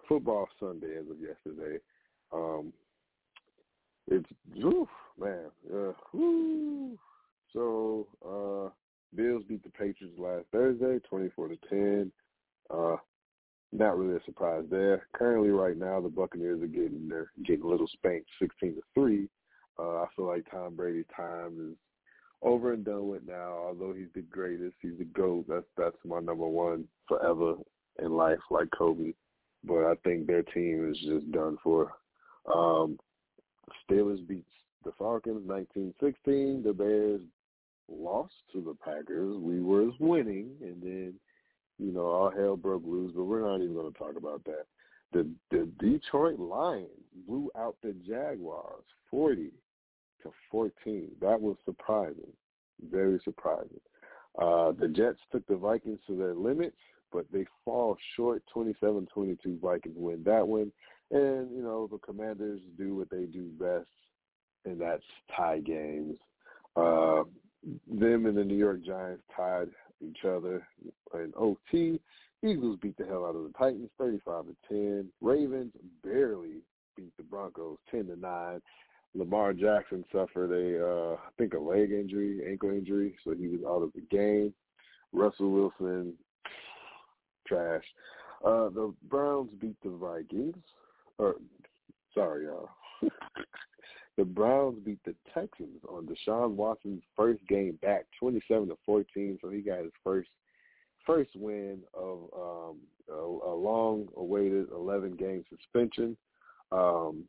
football 0.08 0.48
Sunday 0.58 0.96
as 0.98 1.10
of 1.10 1.20
yesterday. 1.20 1.78
Um, 2.32 2.72
it's 4.08 4.28
oof, 4.62 4.88
man, 5.18 5.50
uh, 5.72 5.92
woo. 6.12 6.98
So 7.52 8.06
uh, 8.24 8.70
Bills 9.14 9.44
beat 9.48 9.62
the 9.62 9.70
Patriots 9.70 10.18
last 10.18 10.46
Thursday, 10.52 10.98
twenty-four 11.08 11.48
to 11.48 11.56
ten. 11.68 12.12
Uh, 12.70 12.96
not 13.74 13.98
really 13.98 14.16
a 14.16 14.24
surprise 14.24 14.64
there. 14.70 15.06
Currently, 15.14 15.50
right 15.50 15.76
now, 15.76 16.00
the 16.00 16.08
Buccaneers 16.08 16.62
are 16.62 16.66
getting 16.66 17.08
they're 17.08 17.30
getting 17.44 17.64
a 17.64 17.68
little 17.68 17.88
spanked, 17.88 18.28
sixteen 18.40 18.74
to 18.76 18.82
three. 18.94 19.28
Uh, 19.78 20.02
I 20.02 20.06
feel 20.14 20.26
like 20.26 20.48
Tom 20.50 20.76
Brady's 20.76 21.04
time 21.14 21.72
is 21.72 21.76
over 22.42 22.72
and 22.72 22.84
done 22.84 23.08
with 23.08 23.26
now. 23.26 23.58
Although 23.66 23.92
he's 23.92 24.12
the 24.14 24.22
greatest, 24.22 24.76
he's 24.80 24.98
the 24.98 25.04
goat. 25.04 25.46
That's 25.48 25.66
that's 25.76 25.96
my 26.04 26.20
number 26.20 26.46
one 26.46 26.86
forever 27.08 27.56
in 28.00 28.12
life, 28.12 28.38
like 28.50 28.68
Kobe. 28.76 29.12
But 29.64 29.84
I 29.84 29.94
think 30.04 30.26
their 30.26 30.42
team 30.42 30.90
is 30.90 30.98
just 31.00 31.30
done 31.32 31.58
for. 31.62 31.92
Um, 32.52 32.98
Steelers 33.90 34.26
beats 34.28 34.50
the 34.84 34.92
Falcons 34.98 35.46
1916. 35.46 36.62
The 36.62 36.72
Bears 36.72 37.22
lost 37.88 38.34
to 38.52 38.60
the 38.60 38.74
Packers. 38.84 39.36
We 39.38 39.60
were 39.60 39.90
winning, 39.98 40.50
and 40.60 40.82
then 40.82 41.14
you 41.78 41.92
know 41.92 42.06
all 42.06 42.30
hell 42.30 42.56
broke 42.56 42.84
loose. 42.84 43.12
But 43.14 43.24
we're 43.24 43.40
not 43.40 43.62
even 43.62 43.74
going 43.74 43.92
to 43.92 43.98
talk 43.98 44.16
about 44.16 44.44
that. 44.44 44.66
The 45.12 45.28
the 45.50 45.68
Detroit 45.78 46.38
Lions 46.38 46.88
blew 47.26 47.50
out 47.56 47.76
the 47.82 47.92
Jaguars 48.06 48.84
40 49.10 49.50
to 50.24 50.32
14. 50.50 51.10
That 51.20 51.40
was 51.40 51.56
surprising, 51.64 52.32
very 52.90 53.20
surprising. 53.24 53.80
Uh, 54.40 54.72
the 54.72 54.88
Jets 54.88 55.20
took 55.30 55.46
the 55.46 55.56
Vikings 55.56 56.00
to 56.08 56.16
their 56.16 56.34
limits, 56.34 56.76
but 57.12 57.26
they 57.32 57.46
fall 57.64 57.96
short 58.16 58.42
27-22. 58.54 59.60
Vikings 59.60 59.94
win 59.96 60.24
that 60.24 60.46
one. 60.46 60.72
And, 61.10 61.50
you 61.54 61.62
know, 61.62 61.86
the 61.86 61.98
Commanders 61.98 62.60
do 62.76 62.96
what 62.96 63.10
they 63.10 63.26
do 63.26 63.48
best, 63.60 63.86
and 64.64 64.80
that's 64.80 65.04
tie 65.36 65.60
games. 65.60 66.16
Uh, 66.74 67.22
them 67.88 68.26
and 68.26 68.36
the 68.36 68.44
New 68.44 68.56
York 68.56 68.84
Giants 68.84 69.22
tied 69.36 69.68
each 70.10 70.24
other 70.24 70.66
in 71.14 71.32
OT. 71.36 72.00
Eagles 72.42 72.78
beat 72.82 72.96
the 72.96 73.06
hell 73.06 73.24
out 73.24 73.36
of 73.36 73.44
the 73.44 73.52
Titans, 73.58 73.90
35 73.98 74.44
to 74.46 74.56
10. 74.68 75.08
Ravens 75.20 75.72
barely 76.02 76.62
beat 76.96 77.16
the 77.16 77.22
Broncos, 77.22 77.78
10 77.90 78.06
to 78.06 78.16
9. 78.16 78.60
Lamar 79.14 79.52
Jackson 79.52 80.04
suffered 80.12 80.50
a, 80.50 80.84
uh, 80.84 81.14
I 81.14 81.30
think, 81.38 81.54
a 81.54 81.58
leg 81.58 81.92
injury, 81.92 82.40
ankle 82.48 82.70
injury, 82.70 83.16
so 83.24 83.34
he 83.34 83.46
was 83.46 83.60
out 83.66 83.82
of 83.82 83.92
the 83.94 84.02
game. 84.10 84.52
Russell 85.12 85.50
Wilson, 85.50 86.14
trash. 87.46 87.84
Uh, 88.44 88.68
the 88.70 88.92
Browns 89.08 89.50
beat 89.60 89.76
the 89.82 89.90
Vikings. 89.90 90.56
Or, 91.18 91.36
sorry, 92.12 92.46
y'all. 92.46 92.68
the 94.16 94.24
Browns 94.24 94.78
beat 94.84 95.00
the 95.04 95.14
Texans 95.32 95.82
on 95.88 96.06
Deshaun 96.06 96.52
Watson's 96.52 97.02
first 97.16 97.40
game 97.48 97.78
back, 97.82 98.06
twenty-seven 98.18 98.68
to 98.68 98.76
fourteen. 98.86 99.38
So 99.40 99.50
he 99.50 99.60
got 99.60 99.82
his 99.82 99.92
first 100.02 100.28
first 101.04 101.30
win 101.34 101.80
of 101.92 102.18
um, 102.34 102.76
a, 103.10 103.14
a 103.14 103.54
long-awaited 103.54 104.70
eleven-game 104.70 105.44
suspension. 105.50 106.16
Um, 106.72 107.24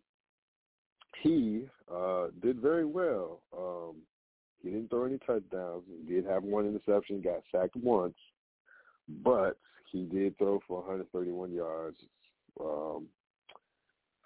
he 1.21 1.65
uh, 1.93 2.27
did 2.41 2.59
very 2.59 2.86
well. 2.86 3.41
Um, 3.57 3.95
he 4.61 4.69
didn't 4.69 4.89
throw 4.89 5.05
any 5.05 5.17
touchdowns. 5.19 5.83
He 5.88 6.13
did 6.13 6.25
have 6.25 6.43
one 6.43 6.65
interception, 6.65 7.21
got 7.21 7.41
sacked 7.51 7.75
once, 7.75 8.15
but 9.23 9.57
he 9.91 10.03
did 10.03 10.38
throw 10.38 10.59
for 10.67 10.79
131 10.79 11.51
yards 11.51 11.97
um, 12.59 13.05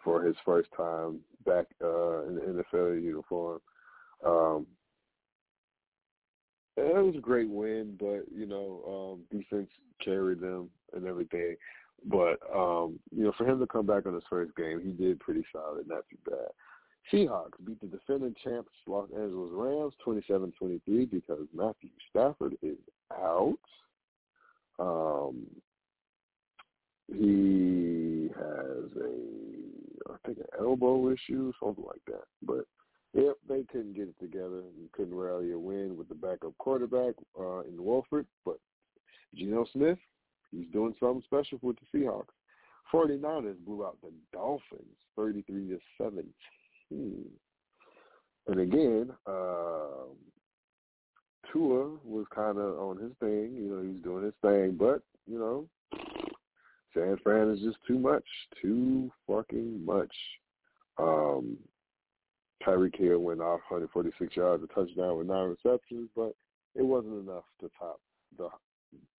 for 0.03 0.23
his 0.23 0.35
first 0.45 0.69
time 0.75 1.19
back 1.45 1.65
uh, 1.83 2.23
in 2.25 2.35
the 2.35 2.63
NFL 2.73 3.01
uniform. 3.03 3.59
Um, 4.25 4.67
it 6.77 7.05
was 7.05 7.15
a 7.17 7.21
great 7.21 7.49
win, 7.49 7.95
but 7.99 8.23
you 8.33 8.45
know, 8.45 9.17
um, 9.17 9.37
defense 9.37 9.69
carried 10.03 10.39
them 10.39 10.69
and 10.93 11.05
everything. 11.05 11.55
But 12.05 12.39
um, 12.55 12.99
you 13.15 13.25
know, 13.25 13.33
for 13.37 13.45
him 13.45 13.59
to 13.59 13.67
come 13.67 13.85
back 13.85 14.05
on 14.05 14.13
his 14.13 14.23
first 14.29 14.55
game, 14.55 14.81
he 14.83 14.91
did 14.91 15.19
pretty 15.19 15.43
solid, 15.51 15.87
not 15.87 16.03
too 16.09 16.17
bad. 16.29 16.49
Seahawks 17.11 17.65
beat 17.65 17.79
the 17.81 17.87
defending 17.87 18.35
champs 18.43 18.69
Los 18.85 19.09
Angeles 19.15 19.49
Rams 19.53 19.93
27-23 20.05 21.09
because 21.09 21.45
Matthew 21.55 21.89
Stafford 22.09 22.55
is 22.61 22.77
out. 23.11 23.57
Um, 24.77 25.47
he 27.07 28.29
has 28.35 28.91
a, 29.01 29.58
I 30.09 30.15
think, 30.25 30.39
an 30.39 30.45
elbow 30.59 31.11
issue, 31.11 31.51
something 31.61 31.83
like 31.85 32.01
that. 32.07 32.25
But 32.41 32.65
yep, 33.13 33.35
they 33.47 33.63
couldn't 33.71 33.95
get 33.95 34.07
it 34.09 34.19
together 34.19 34.59
and 34.59 34.91
couldn't 34.93 35.15
rally 35.15 35.51
a 35.51 35.59
win 35.59 35.97
with 35.97 36.09
the 36.09 36.15
backup 36.15 36.57
quarterback 36.57 37.15
uh, 37.39 37.61
in 37.61 37.83
Wolford. 37.83 38.25
But 38.45 38.57
Geno 39.35 39.65
Smith, 39.73 39.99
he's 40.51 40.67
doing 40.71 40.95
something 40.99 41.23
special 41.25 41.59
with 41.61 41.77
the 41.79 41.99
Seahawks. 41.99 42.33
49ers 42.93 43.63
blew 43.65 43.85
out 43.85 43.97
the 44.01 44.11
Dolphins 44.33 44.97
33 45.15 45.69
to 45.69 45.79
17. 46.01 47.25
And 48.47 48.59
again, 48.59 49.11
uh, 49.27 50.09
Tua 51.51 51.97
was 52.03 52.25
kind 52.33 52.57
of 52.57 52.79
on 52.79 52.97
his 52.97 53.11
thing. 53.19 53.55
You 53.55 53.69
know, 53.69 53.83
he's 53.83 54.03
doing 54.03 54.23
his 54.23 54.33
thing, 54.41 54.75
but 54.79 55.01
you 55.27 55.37
know, 55.37 55.67
San 56.93 57.17
Fran 57.23 57.49
is 57.51 57.59
just 57.61 57.77
too 57.87 57.99
much, 57.99 58.23
too 58.61 59.11
fucking 59.27 59.85
much. 59.85 60.13
Um, 60.97 61.57
Tyreek 62.65 62.97
Hill 62.97 63.19
went 63.19 63.41
off 63.41 63.61
146 63.69 64.35
yards, 64.35 64.63
a 64.63 64.67
touchdown 64.67 65.17
with 65.17 65.27
nine 65.27 65.55
receptions, 65.63 66.09
but 66.15 66.33
it 66.75 66.83
wasn't 66.83 67.27
enough 67.27 67.45
to 67.61 67.69
top 67.79 67.99
the 68.37 68.49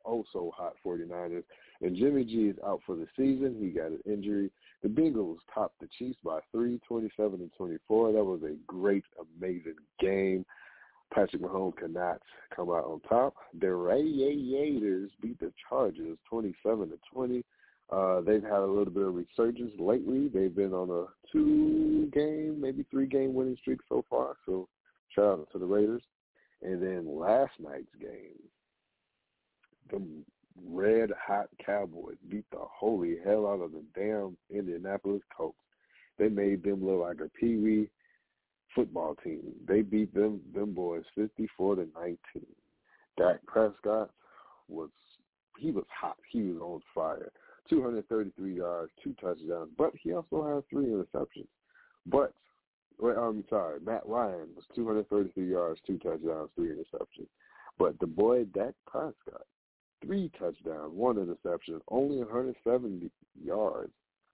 oh 0.05 0.25
so 0.33 0.53
hot 0.57 0.75
49ers. 0.85 1.45
And 1.83 1.97
Jimmy 1.97 2.25
G 2.25 2.49
is 2.49 2.57
out 2.66 2.81
for 2.85 2.97
the 2.97 3.07
season. 3.16 3.57
He 3.59 3.68
got 3.71 3.87
an 3.87 4.01
injury. 4.07 4.51
The 4.83 4.89
Bengals 4.89 5.39
topped 5.55 5.81
the 5.81 5.89
Chiefs 5.99 6.18
by 6.25 6.41
three, 6.53 6.81
27 6.87 7.41
and 7.41 7.51
24. 7.57 8.12
That 8.12 8.25
was 8.25 8.43
a 8.43 8.57
great, 8.66 9.05
amazing 9.39 9.77
game. 9.99 10.45
Patrick 11.12 11.43
Mahomes 11.43 11.77
cannot 11.77 12.21
come 12.55 12.71
out 12.71 12.85
on 12.85 13.01
top. 13.09 13.35
The 13.61 13.75
Raiders 13.75 15.11
beat 15.21 15.41
the 15.41 15.53
Chargers 15.68 16.18
27 16.29 16.91
to 16.91 16.99
20. 17.12 17.45
Uh, 17.93 18.20
they've 18.20 18.43
had 18.43 18.61
a 18.61 18.66
little 18.66 18.93
bit 18.93 19.07
of 19.07 19.14
resurgence 19.14 19.72
lately. 19.78 20.28
They've 20.28 20.55
been 20.55 20.72
on 20.72 20.91
a 20.91 21.07
two-game, 21.32 22.61
maybe 22.61 22.84
three-game 22.91 23.34
winning 23.34 23.57
streak 23.61 23.80
so 23.88 24.05
far. 24.09 24.36
So 24.47 24.68
shout 25.14 25.41
out 25.41 25.49
to 25.53 25.59
the 25.59 25.66
Raiders. 25.66 26.03
And 26.62 26.80
then 26.80 27.18
last 27.18 27.53
night's 27.59 27.95
game, 28.01 28.38
the 29.91 30.01
red 30.68 31.11
hot 31.18 31.49
Cowboys 31.64 32.18
beat 32.28 32.45
the 32.53 32.59
holy 32.61 33.16
hell 33.24 33.47
out 33.47 33.61
of 33.61 33.72
the 33.72 33.82
damn 33.95 34.36
Indianapolis 34.57 35.22
Colts. 35.36 35.57
They 36.18 36.28
made 36.28 36.62
them 36.62 36.84
look 36.86 37.01
like 37.01 37.20
a 37.20 37.30
pee-wee 37.30 37.88
football 38.74 39.16
team. 39.24 39.41
They 39.66 39.82
beat 39.82 40.14
them 40.14 40.41
them 40.55 40.74
boys 40.74 41.05
fifty 41.14 41.49
four 41.57 41.76
to 41.76 41.88
nineteen. 41.97 42.47
Dak 43.18 43.45
Prescott 43.47 44.11
was 44.68 44.91
he 45.59 45.70
was 45.70 45.86
hot. 45.88 46.16
He 46.30 46.43
was 46.43 46.61
on 46.61 46.80
fire. 46.95 47.32
233 47.71 48.57
yards, 48.57 48.93
two 49.03 49.14
touchdowns, 49.21 49.71
but 49.79 49.93
he 50.03 50.12
also 50.12 50.45
has 50.55 50.64
three 50.68 50.87
interceptions. 50.87 51.47
But, 52.07 52.35
well, 52.99 53.16
I'm 53.16 53.45
sorry, 53.49 53.81
Matt 53.81 54.03
Ryan 54.07 54.49
was 54.55 54.64
233 54.75 55.51
yards, 55.51 55.81
two 55.87 55.99
touchdowns, 55.99 56.51
three 56.57 56.68
interceptions. 56.68 57.29
But 57.79 57.99
the 58.01 58.07
boy 58.07 58.45
Dak 58.45 58.75
Prescott, 58.87 59.47
three 60.05 60.31
touchdowns, 60.39 60.93
one 60.93 61.18
interception, 61.18 61.81
only 61.89 62.18
170 62.18 63.11
yards, 63.43 63.93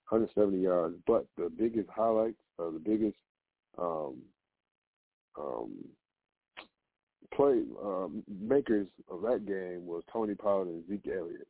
170 0.08 0.62
yards. 0.62 0.96
But 1.06 1.26
the 1.36 1.50
biggest 1.56 1.88
highlights, 1.94 2.40
or 2.58 2.72
the 2.72 2.78
biggest 2.78 3.16
um, 3.78 4.16
um, 5.38 5.74
play 7.34 7.62
um, 7.84 8.24
makers 8.28 8.88
of 9.10 9.22
that 9.22 9.46
game 9.46 9.86
was 9.86 10.02
Tony 10.12 10.34
Pollard 10.34 10.68
and 10.68 10.88
Zeke 10.88 11.12
Elliott. 11.12 11.46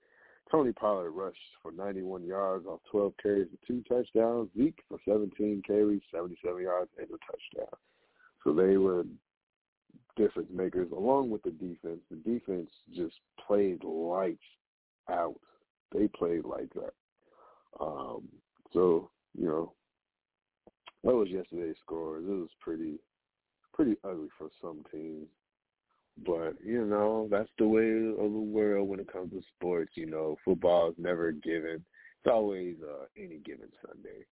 Tony 0.50 0.72
Pollard 0.72 1.10
rushed 1.10 1.38
for 1.62 1.72
91 1.72 2.24
yards 2.24 2.66
off 2.66 2.80
12 2.90 3.12
carries 3.20 3.48
and 3.48 3.58
two 3.66 3.82
touchdowns. 3.88 4.48
Zeke 4.56 4.78
for 4.88 4.98
17 5.06 5.62
carries, 5.66 6.02
77 6.12 6.62
yards, 6.62 6.90
and 6.98 7.08
a 7.08 7.18
touchdown. 7.26 7.78
So 8.44 8.52
they 8.52 8.76
were 8.76 9.04
difference 10.16 10.48
makers 10.52 10.88
along 10.92 11.30
with 11.30 11.42
the 11.42 11.50
defense. 11.50 12.00
The 12.10 12.16
defense 12.16 12.70
just 12.94 13.16
played 13.46 13.82
lights 13.84 14.38
out. 15.10 15.36
They 15.92 16.08
played 16.08 16.44
lights 16.44 16.76
out. 16.76 16.94
Um, 17.80 18.28
so, 18.72 19.10
you 19.38 19.46
know, 19.46 19.72
that 21.04 21.14
was 21.14 21.28
yesterday's 21.28 21.76
scores. 21.84 22.24
It 22.26 22.32
was 22.32 22.48
pretty 22.60 22.98
pretty 23.74 23.96
ugly 24.04 24.28
for 24.38 24.48
some 24.60 24.82
teams. 24.90 25.26
But, 26.24 26.54
you 26.64 26.84
know, 26.86 27.28
that's 27.30 27.50
the 27.58 27.68
way 27.68 27.84
of 27.84 28.32
the 28.32 28.38
world 28.38 28.88
when 28.88 29.00
it 29.00 29.12
comes 29.12 29.32
to 29.32 29.42
sports. 29.56 29.92
You 29.94 30.06
know, 30.06 30.36
football 30.44 30.88
is 30.88 30.94
never 30.98 31.32
given. 31.32 31.84
It's 32.24 32.32
always 32.32 32.76
uh, 32.82 33.04
any 33.16 33.38
given 33.44 33.68
Sunday 33.86 34.24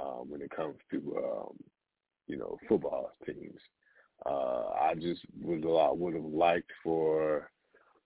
um, 0.00 0.28
when 0.28 0.42
it 0.42 0.50
comes 0.54 0.76
to, 0.90 1.16
um, 1.24 1.56
you 2.26 2.36
know, 2.36 2.58
football 2.68 3.12
teams. 3.24 3.60
Uh, 4.26 4.70
I 4.80 4.94
just 4.94 5.22
would 5.42 5.64
a 5.64 5.68
lot 5.68 5.98
would 5.98 6.14
have 6.14 6.24
liked 6.24 6.70
for 6.82 7.50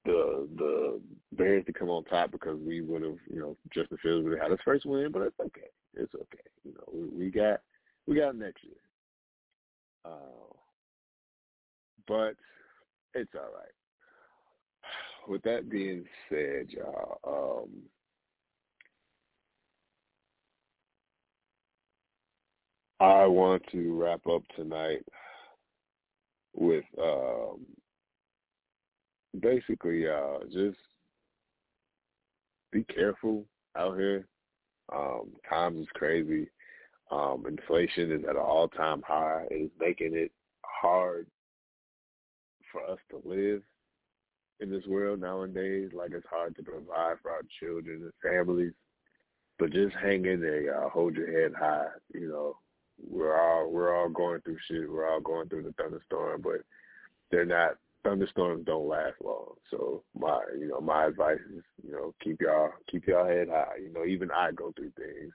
the 0.05 0.49
the 0.57 1.01
Bears 1.33 1.65
to 1.67 1.73
come 1.73 1.91
on 1.91 2.05
top 2.05 2.31
because 2.31 2.59
we 2.59 2.81
would 2.81 3.03
have, 3.03 3.19
you 3.31 3.41
know, 3.41 3.57
Justin 3.75 3.99
Fields 4.03 4.25
would 4.25 4.33
have 4.35 4.43
had 4.43 4.51
his 4.53 4.61
first 4.65 4.87
win, 4.87 5.13
but 5.13 5.23
it's 5.23 5.41
okay. 5.41 5.69
It's 5.95 6.15
okay. 6.15 6.39
You 6.65 6.73
know, 6.73 6.85
we, 6.93 7.27
we 7.27 7.31
got 7.31 7.61
we 8.07 8.17
got 8.17 8.37
next 8.37 8.65
year. 8.65 8.75
Uh, 10.05 10.55
but 12.07 12.35
it's 13.19 13.35
all 13.35 13.41
right. 13.43 13.69
With 15.29 15.43
that 15.43 15.69
being 15.69 16.05
said, 16.29 16.69
y'all, 16.71 17.19
um, 17.27 17.69
I 23.01 23.27
want 23.27 23.63
to 23.73 24.01
wrap 24.01 24.27
up 24.27 24.43
tonight 24.57 25.05
with 26.55 26.85
um, 27.01 27.67
basically 29.41 30.09
uh, 30.09 30.39
just 30.53 30.79
be 32.73 32.85
careful 32.85 33.45
out 33.77 33.97
here. 33.97 34.27
Um, 34.93 35.33
times 35.49 35.83
is 35.83 35.89
crazy. 35.95 36.49
Um, 37.11 37.45
inflation 37.47 38.13
is 38.13 38.25
at 38.25 38.37
an 38.37 38.37
all-time 38.37 39.03
high. 39.07 39.45
It's 39.51 39.73
making 39.79 40.15
it 40.15 40.33
hard 40.65 41.27
for 42.73 42.85
us 42.89 42.99
to 43.11 43.21
live 43.25 43.63
in 44.61 44.71
this 44.71 44.87
world 44.87 45.21
nowadays. 45.21 45.91
Like 45.93 46.13
it's 46.13 46.27
hard 46.29 46.57
to 46.57 46.63
provide 46.63 47.17
for 47.23 47.31
our 47.31 47.43
children 47.61 48.03
and 48.03 48.13
families. 48.23 48.73
But 49.59 49.73
just 49.73 49.95
hang 49.97 50.25
in 50.25 50.41
there, 50.41 50.63
y'all. 50.63 50.89
Hold 50.91 51.17
your 51.17 51.41
head 51.41 51.53
high. 51.59 51.89
You 52.15 52.29
know, 52.29 52.57
we're 53.01 53.39
all 53.39 53.71
we're 53.71 53.97
all 53.97 54.09
going 54.09 54.41
through 54.43 54.59
shit. 54.69 54.91
We're 54.91 55.11
all 55.11 55.21
going 55.21 55.49
through 55.49 55.65
the 55.65 55.73
thunderstorm, 55.73 56.43
but 56.43 56.61
they're 57.31 57.45
not 57.45 57.77
thunderstorms 58.05 58.65
don't 58.65 58.89
last 58.89 59.17
long. 59.23 59.55
So 59.71 60.05
my 60.17 60.41
you 60.59 60.69
know, 60.69 60.81
my 60.81 61.07
advice 61.07 61.41
is, 61.55 61.63
you 61.85 61.93
know, 61.93 62.15
keep 62.23 62.41
y'all 62.41 62.71
keep 62.91 63.07
y'all 63.07 63.27
head 63.27 63.49
high. 63.49 63.79
You 63.83 63.93
know, 63.93 64.05
even 64.05 64.31
I 64.31 64.53
go 64.53 64.73
through 64.77 64.93
things. 64.97 65.33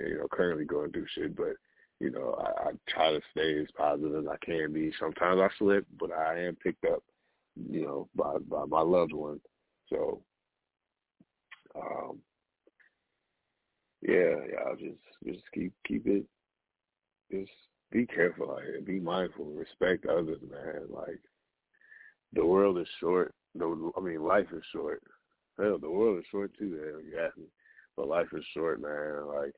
You 0.00 0.18
know, 0.18 0.28
currently 0.30 0.64
going 0.64 0.92
through 0.92 1.06
shit, 1.14 1.34
but 1.36 1.54
you 2.00 2.10
know, 2.10 2.34
I, 2.38 2.68
I 2.68 2.72
try 2.88 3.12
to 3.12 3.20
stay 3.30 3.60
as 3.60 3.68
positive 3.76 4.24
as 4.24 4.24
I 4.26 4.44
can 4.44 4.72
be. 4.72 4.90
Sometimes 4.98 5.40
I 5.40 5.48
slip, 5.58 5.86
but 5.98 6.10
I 6.10 6.40
am 6.40 6.56
picked 6.56 6.86
up, 6.86 7.02
you 7.70 7.82
know, 7.82 8.08
by 8.16 8.38
by 8.48 8.64
my 8.64 8.80
loved 8.80 9.12
one. 9.12 9.40
So 9.90 10.22
um 11.76 12.18
yeah, 14.00 14.36
yeah, 14.50 14.74
just 14.78 15.00
just 15.24 15.44
keep 15.52 15.72
keep 15.86 16.06
it 16.06 16.24
just 17.30 17.52
be 17.92 18.06
careful 18.06 18.52
out 18.52 18.62
here. 18.62 18.80
Be 18.80 18.98
mindful. 18.98 19.44
Respect 19.46 20.06
others, 20.06 20.40
man. 20.50 20.82
Like 20.88 21.20
the 22.32 22.44
world 22.44 22.78
is 22.78 22.88
short. 22.98 23.34
The 23.54 23.92
I 23.96 24.00
mean, 24.00 24.24
life 24.24 24.46
is 24.56 24.62
short. 24.72 25.02
Hell, 25.58 25.78
the 25.78 25.90
world 25.90 26.18
is 26.18 26.24
short 26.30 26.52
too. 26.58 26.80
Hell, 26.82 27.02
you 27.02 27.18
ask 27.22 27.36
me. 27.36 27.44
But 27.96 28.08
life 28.08 28.28
is 28.32 28.44
short, 28.54 28.80
man. 28.80 29.26
Like 29.26 29.52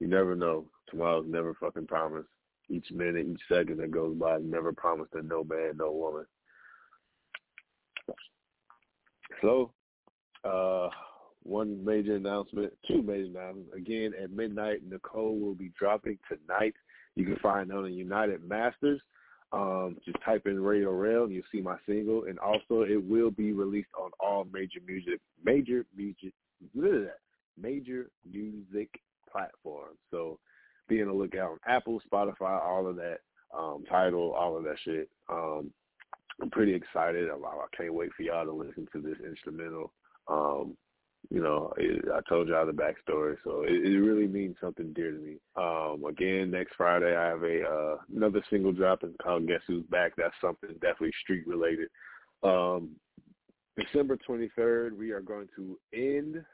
you 0.00 0.06
never 0.06 0.34
know. 0.34 0.64
Tomorrow's 0.90 1.26
never 1.28 1.54
fucking 1.54 1.86
promised. 1.86 2.28
Each 2.68 2.90
minute, 2.90 3.26
each 3.26 3.40
second 3.48 3.78
that 3.78 3.90
goes 3.90 4.16
by, 4.16 4.38
never 4.38 4.72
promised 4.72 5.12
to 5.12 5.22
no 5.22 5.44
man, 5.44 5.76
no 5.76 5.92
woman. 5.92 6.26
So, 9.40 9.72
uh, 10.44 10.88
one 11.42 11.84
major 11.84 12.16
announcement, 12.16 12.72
two 12.88 13.02
major 13.02 13.26
announcements. 13.26 13.70
Again, 13.76 14.12
at 14.20 14.32
midnight, 14.32 14.80
Nicole 14.88 15.38
will 15.38 15.54
be 15.54 15.70
dropping 15.78 16.18
tonight 16.28 16.74
you 17.16 17.24
can 17.24 17.36
find 17.36 17.72
on 17.72 17.84
the 17.84 17.90
United 17.90 18.46
Masters. 18.46 19.00
Um, 19.52 19.96
just 20.04 20.18
type 20.24 20.46
in 20.46 20.60
Radio 20.60 20.92
Rell 20.92 21.24
and 21.24 21.32
you'll 21.32 21.44
see 21.50 21.60
my 21.60 21.76
single. 21.86 22.24
And 22.24 22.38
also 22.38 22.82
it 22.82 23.02
will 23.02 23.30
be 23.30 23.52
released 23.52 23.88
on 23.98 24.10
all 24.20 24.46
major 24.52 24.80
music 24.86 25.20
major 25.44 25.84
music 25.96 26.32
major 27.60 28.10
music 28.30 28.90
platforms. 29.30 29.98
So 30.10 30.38
be 30.88 31.00
on 31.02 31.08
the 31.08 31.14
lookout 31.14 31.52
on 31.52 31.58
Apple, 31.66 32.00
Spotify, 32.10 32.62
all 32.62 32.86
of 32.86 32.96
that, 32.96 33.18
um, 33.56 33.84
Tidal, 33.88 34.32
all 34.32 34.56
of 34.56 34.64
that 34.64 34.76
shit. 34.84 35.08
Um, 35.30 35.70
I'm 36.40 36.50
pretty 36.50 36.74
excited. 36.74 37.28
I, 37.30 37.34
I 37.34 37.76
can't 37.76 37.94
wait 37.94 38.10
for 38.16 38.22
y'all 38.22 38.44
to 38.44 38.52
listen 38.52 38.86
to 38.92 39.00
this 39.00 39.18
instrumental. 39.26 39.92
Um, 40.28 40.76
you 41.30 41.42
know, 41.42 41.72
it, 41.76 42.04
I 42.14 42.20
told 42.28 42.48
y'all 42.48 42.66
the 42.66 42.72
backstory, 42.72 43.36
so 43.42 43.62
it, 43.62 43.72
it 43.72 43.98
really 43.98 44.28
means 44.28 44.56
something 44.60 44.92
dear 44.92 45.10
to 45.10 45.18
me. 45.18 45.36
Um, 45.56 46.04
again, 46.08 46.50
next 46.50 46.74
Friday 46.76 47.16
I 47.16 47.28
have 47.28 47.42
a 47.42 47.62
uh, 47.62 47.96
another 48.14 48.42
single 48.48 48.72
dropping 48.72 49.14
called 49.20 49.48
"Guess 49.48 49.62
Who's 49.66 49.84
Back." 49.86 50.12
That's 50.16 50.34
something 50.40 50.70
definitely 50.74 51.12
street 51.22 51.46
related. 51.46 51.88
Um, 52.42 52.90
December 53.76 54.18
23rd, 54.28 54.96
we 54.96 55.10
are 55.10 55.20
going 55.20 55.48
to 55.56 55.78
end 55.92 56.44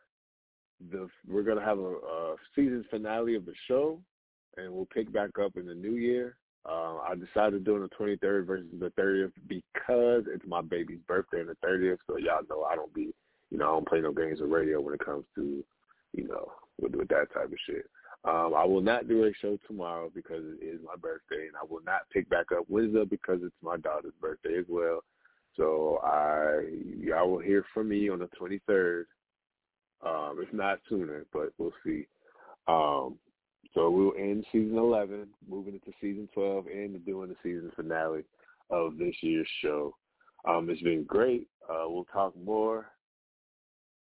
the. 0.91 1.09
We're 1.29 1.43
to 1.59 1.65
have 1.65 1.79
a, 1.79 1.83
a 1.83 2.37
season 2.55 2.85
finale 2.91 3.35
of 3.35 3.47
the 3.47 3.55
show, 3.69 4.01
and 4.57 4.73
we'll 4.73 4.87
pick 4.87 5.13
back 5.13 5.31
up 5.43 5.57
in 5.57 5.67
the 5.67 5.75
new 5.75 5.95
year. 5.97 6.37
Uh, 6.65 6.99
I 6.99 7.15
decided 7.17 7.65
doing 7.65 7.83
the 7.83 7.89
23rd 7.89 8.47
versus 8.47 8.67
the 8.79 8.91
30th 8.91 9.33
because 9.49 10.25
it's 10.33 10.47
my 10.47 10.61
baby's 10.61 11.01
birthday 11.09 11.41
on 11.41 11.49
the 11.49 11.57
30th. 11.67 11.99
So 12.07 12.19
y'all 12.19 12.43
know 12.49 12.63
I 12.63 12.77
don't 12.77 12.95
be 12.95 13.13
you 13.53 13.59
know, 13.59 13.65
I 13.65 13.69
don't 13.69 13.89
play 13.89 14.01
no 14.01 14.13
games 14.13 14.41
of 14.41 14.49
radio 14.49 14.81
when 14.81 14.95
it 14.95 15.05
comes 15.05 15.27
to, 15.35 15.63
you 16.15 16.27
know, 16.27 16.51
with, 16.81 16.95
with 16.95 17.09
that 17.09 17.33
type 17.35 17.53
of 17.53 17.59
shit. 17.67 17.85
Um, 18.25 18.55
I 18.57 18.65
will 18.65 18.81
not 18.81 19.09
do 19.09 19.25
a 19.25 19.33
show 19.43 19.59
tomorrow 19.67 20.11
because 20.15 20.43
it 20.43 20.65
is 20.65 20.81
my 20.83 20.97
birthday, 20.97 21.49
and 21.49 21.57
I 21.61 21.67
will 21.69 21.83
not 21.85 22.09
pick 22.11 22.31
back 22.31 22.47
up 22.51 22.65
Wednesday 22.69 23.05
because 23.05 23.41
it's 23.43 23.55
my 23.63 23.77
daughter's 23.77 24.15
birthday 24.21 24.57
as 24.59 24.65
well. 24.69 25.05
So 25.55 26.01
I, 26.03 26.63
y'all 26.99 27.31
will 27.31 27.41
hear 27.41 27.67
from 27.75 27.91
me 27.91 28.09
on 28.09 28.21
the 28.21 28.29
23rd. 28.41 29.05
Um, 30.05 30.39
if 30.41 30.53
not 30.53 30.81
sooner, 30.89 31.25
but 31.33 31.53
we'll 31.59 31.73
see. 31.85 32.07
Um, 32.67 33.17
so 33.75 33.91
we'll 33.91 34.15
end 34.19 34.45
season 34.53 34.77
11, 34.77 35.29
moving 35.49 35.75
into 35.75 35.97
season 36.01 36.29
12, 36.35 36.67
and 36.67 37.07
doing 37.07 37.29
the 37.29 37.37
season 37.43 37.71
finale 37.77 38.25
of 38.71 38.99
this 38.99 39.15
year's 39.21 39.49
show. 39.63 39.95
Um, 40.45 40.69
it's 40.71 40.83
been 40.83 41.05
great. 41.05 41.47
Uh, 41.71 41.85
we'll 41.87 42.07
talk 42.13 42.35
more 42.37 42.87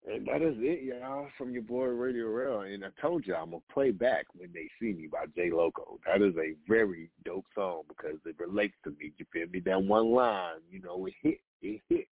and 0.05 0.27
that 0.27 0.43
is 0.43 0.57
it, 0.59 0.83
y'all, 0.83 1.29
from 1.39 1.53
your 1.53 1.63
boy 1.63 1.85
Radio 1.85 2.27
Rell. 2.27 2.63
And 2.63 2.85
I 2.85 2.89
told 3.01 3.25
you 3.25 3.37
I'm 3.37 3.51
gonna 3.51 3.63
play 3.73 3.93
back 3.93 4.27
when 4.35 4.53
they 4.53 4.69
see 4.81 4.93
me 4.93 5.07
by 5.07 5.27
Jay 5.37 5.51
Loco. 5.53 6.01
That 6.07 6.23
is 6.23 6.35
a 6.37 6.55
very 6.69 7.09
dope 7.25 7.47
song 7.55 7.83
because 7.89 8.19
it 8.27 8.35
relates 8.39 8.75
to 8.85 8.91
me. 8.91 9.13
You 9.17 9.27
feel 9.33 9.47
me? 9.49 9.61
That 9.61 9.83
one 9.83 10.11
line, 10.13 10.61
you 10.69 10.81
know, 10.81 11.07
it 11.07 11.15
hit, 11.23 11.39
it 11.63 11.81
hit. 11.89 12.09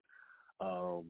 Um, 0.60 1.06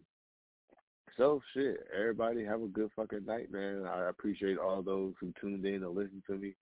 so 1.16 1.40
shit, 1.54 1.86
everybody 1.96 2.44
have 2.44 2.62
a 2.62 2.66
good 2.66 2.90
fucking 2.96 3.24
night, 3.26 3.52
man. 3.52 3.84
I 3.86 4.08
appreciate 4.08 4.58
all 4.58 4.82
those 4.82 5.14
who 5.20 5.32
tuned 5.40 5.64
in 5.64 5.82
and 5.82 5.94
listened 5.94 6.22
to 6.26 6.36
me. 6.36 6.54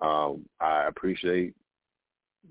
Um, 0.00 0.46
I 0.60 0.86
appreciate, 0.86 1.54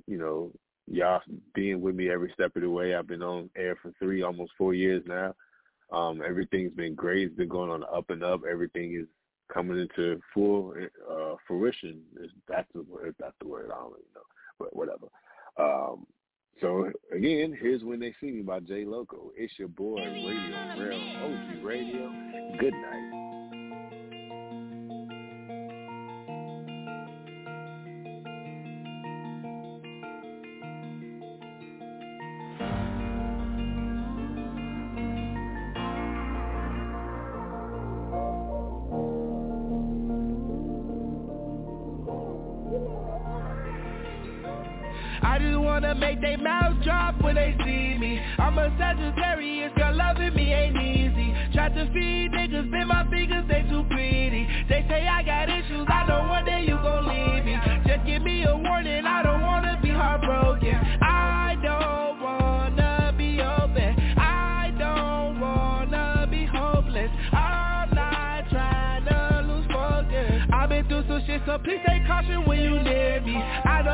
you 0.08 0.18
know, 0.18 0.52
y'all 0.88 1.22
being 1.54 1.82
with 1.82 1.96
me 1.96 2.10
every 2.10 2.32
step 2.34 2.56
of 2.56 2.62
the 2.62 2.70
way. 2.70 2.96
I've 2.96 3.08
been 3.08 3.24
on 3.24 3.50
air 3.56 3.78
for 3.82 3.92
three, 4.00 4.24
almost 4.24 4.52
four 4.58 4.74
years 4.74 5.04
now. 5.06 5.36
Um, 5.92 6.22
everything's 6.28 6.74
been 6.74 6.96
great. 6.96 7.28
It's 7.28 7.36
been 7.36 7.50
going 7.50 7.70
on 7.70 7.84
up 7.84 8.10
and 8.10 8.24
up. 8.24 8.42
Everything 8.50 8.96
is 8.96 9.08
coming 9.54 9.80
into 9.80 10.20
full 10.34 10.74
uh, 11.10 11.36
fruition. 11.48 12.02
If 12.20 12.32
that's 12.48 12.68
the 12.74 12.82
word. 12.84 13.16
That's 13.20 13.36
the 13.40 13.48
word. 13.48 13.70
I 13.72 13.78
don't 13.78 13.92
really 13.92 14.04
know, 14.16 14.22
but 14.58 14.76
whatever. 14.76 15.08
Um, 15.58 16.06
So 16.62 16.90
again, 17.12 17.58
here's 17.60 17.84
when 17.84 18.00
they 18.00 18.14
see 18.22 18.32
me 18.32 18.42
by 18.42 18.62
Jay 18.62 18.86
Loco. 18.86 19.32
It's 19.36 19.54
your 19.60 19.68
boy 19.68 19.98
Radio 19.98 20.80
Rell 20.80 21.00
OG 21.26 21.64
Radio. 21.64 22.12
Good 22.60 22.74
night. 22.74 22.95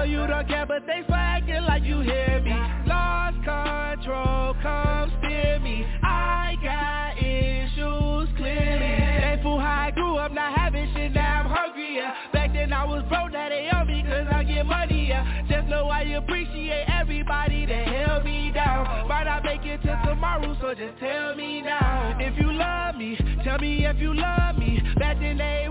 Know 0.01 0.21
you 0.21 0.27
don't 0.27 0.47
care, 0.47 0.65
but 0.65 0.85
they 0.85 1.03
acting 1.13 1.63
like 1.63 1.83
you 1.83 2.01
hear 2.01 2.41
me. 2.43 2.55
Lost 2.87 3.37
control, 3.43 4.55
come 4.61 5.11
steer 5.19 5.59
me. 5.59 5.85
I 6.01 6.55
got 6.63 7.17
issues 7.17 8.29
clearly. 8.37 8.97
Thankful 9.21 9.59
how 9.59 9.87
I 9.87 9.91
grew 9.91 10.15
up, 10.17 10.31
not 10.31 10.57
having 10.57 10.91
shit, 10.93 11.13
now 11.13 11.41
I'm 11.41 11.49
hungry, 11.49 11.95
yeah 11.95 12.13
Back 12.33 12.53
then 12.53 12.73
I 12.73 12.85
was 12.85 13.03
broke, 13.09 13.31
now 13.31 13.49
they 13.49 13.69
on 13.69 13.87
me 13.87 14.03
cause 14.03 14.27
I 14.31 14.43
get 14.43 14.65
money, 14.65 15.07
yeah 15.09 15.43
Just 15.49 15.67
know 15.67 15.87
I 15.87 16.01
appreciate 16.01 16.85
everybody 16.87 17.65
that 17.65 17.87
held 17.87 18.23
me 18.23 18.51
down. 18.53 19.07
Might 19.07 19.25
not 19.25 19.43
make 19.43 19.65
it 19.65 19.81
to 19.83 20.01
tomorrow, 20.05 20.55
so 20.61 20.73
just 20.73 20.99
tell 20.99 21.35
me 21.35 21.61
now. 21.61 22.17
If 22.19 22.37
you 22.39 22.51
love 22.51 22.95
me, 22.95 23.17
tell 23.43 23.59
me 23.59 23.85
if 23.85 23.97
you 23.97 24.13
love 24.13 24.57
me. 24.57 24.81
Back 24.97 25.19
then 25.19 25.37
they 25.37 25.67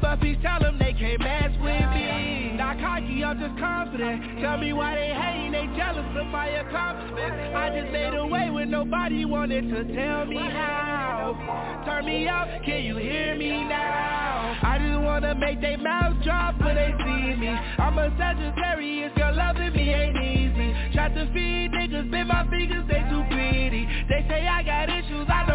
please 0.00 0.36
tell 0.42 0.60
them 0.60 0.78
they 0.78 0.92
can't 0.92 1.20
mess 1.20 1.50
with 1.60 1.88
me. 1.94 2.56
Not 2.56 2.78
cocky, 2.80 3.24
I'm 3.24 3.38
just 3.38 3.58
confident. 3.58 4.40
Tell 4.40 4.58
me 4.58 4.72
why 4.72 4.94
they 4.94 5.12
hating, 5.12 5.52
they 5.52 5.66
jealous 5.76 6.06
of 6.16 6.26
my 6.26 6.46
accomplishments. 6.48 7.54
I 7.54 7.70
just 7.70 7.92
made 7.92 8.14
a 8.14 8.26
way 8.26 8.50
when 8.50 8.70
nobody 8.70 9.24
wanted 9.24 9.68
to 9.70 9.84
tell 9.94 10.26
me 10.26 10.36
how. 10.36 11.82
Turn 11.86 12.04
me 12.04 12.28
up, 12.28 12.48
can 12.64 12.82
you 12.84 12.96
hear 12.96 13.36
me 13.36 13.64
now? 13.64 14.58
I 14.62 14.78
just 14.78 15.00
wanna 15.00 15.34
make 15.34 15.60
they 15.60 15.76
mouth 15.76 16.22
drop 16.24 16.60
when 16.60 16.74
they 16.76 16.92
see 16.98 17.36
me. 17.40 17.48
I'm 17.48 17.98
a 17.98 18.10
Sagittarius, 18.18 19.12
girl 19.16 19.34
loving 19.34 19.72
me 19.72 19.94
ain't 19.94 20.16
easy. 20.16 20.92
Try 20.92 21.08
to 21.08 21.26
feed 21.32 21.72
niggas, 21.72 22.10
bend 22.10 22.28
my 22.28 22.48
fingers, 22.50 22.84
they 22.88 23.00
too 23.08 23.24
greedy. 23.28 23.86
They 24.08 24.26
say 24.28 24.46
I 24.46 24.62
got 24.62 24.88
issues, 24.88 25.26
I 25.28 25.45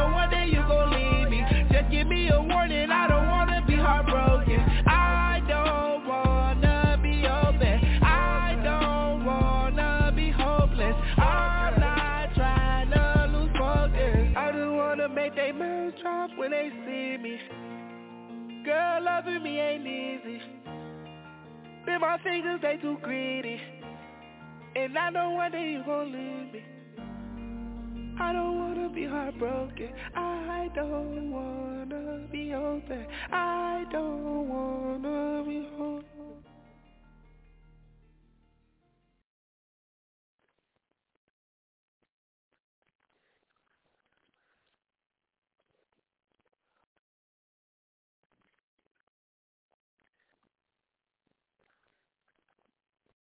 loving 19.04 19.44
me 19.44 19.60
ain't 19.60 19.88
easy. 19.88 20.42
Bend 21.86 22.02
my 22.02 22.18
fingers, 22.24 22.60
they 22.62 22.78
too 22.78 22.98
greedy. 23.02 23.60
And 24.76 24.98
I 24.98 25.10
know 25.10 25.32
one 25.32 25.52
day 25.52 25.72
you 25.72 25.84
gon' 25.86 26.12
leave 26.12 26.54
me. 26.54 26.64
I 28.20 28.34
don't 28.34 28.60
wanna 28.60 28.90
be 28.90 29.06
heartbroken. 29.06 29.92
I 30.16 30.70
don't 30.76 31.32
wanna 31.32 32.28
be 32.32 32.54
open. 32.54 33.06
I 33.32 33.86
don't 33.92 34.48
wanna 34.48 35.44
be 35.46 35.68
open 35.80 36.11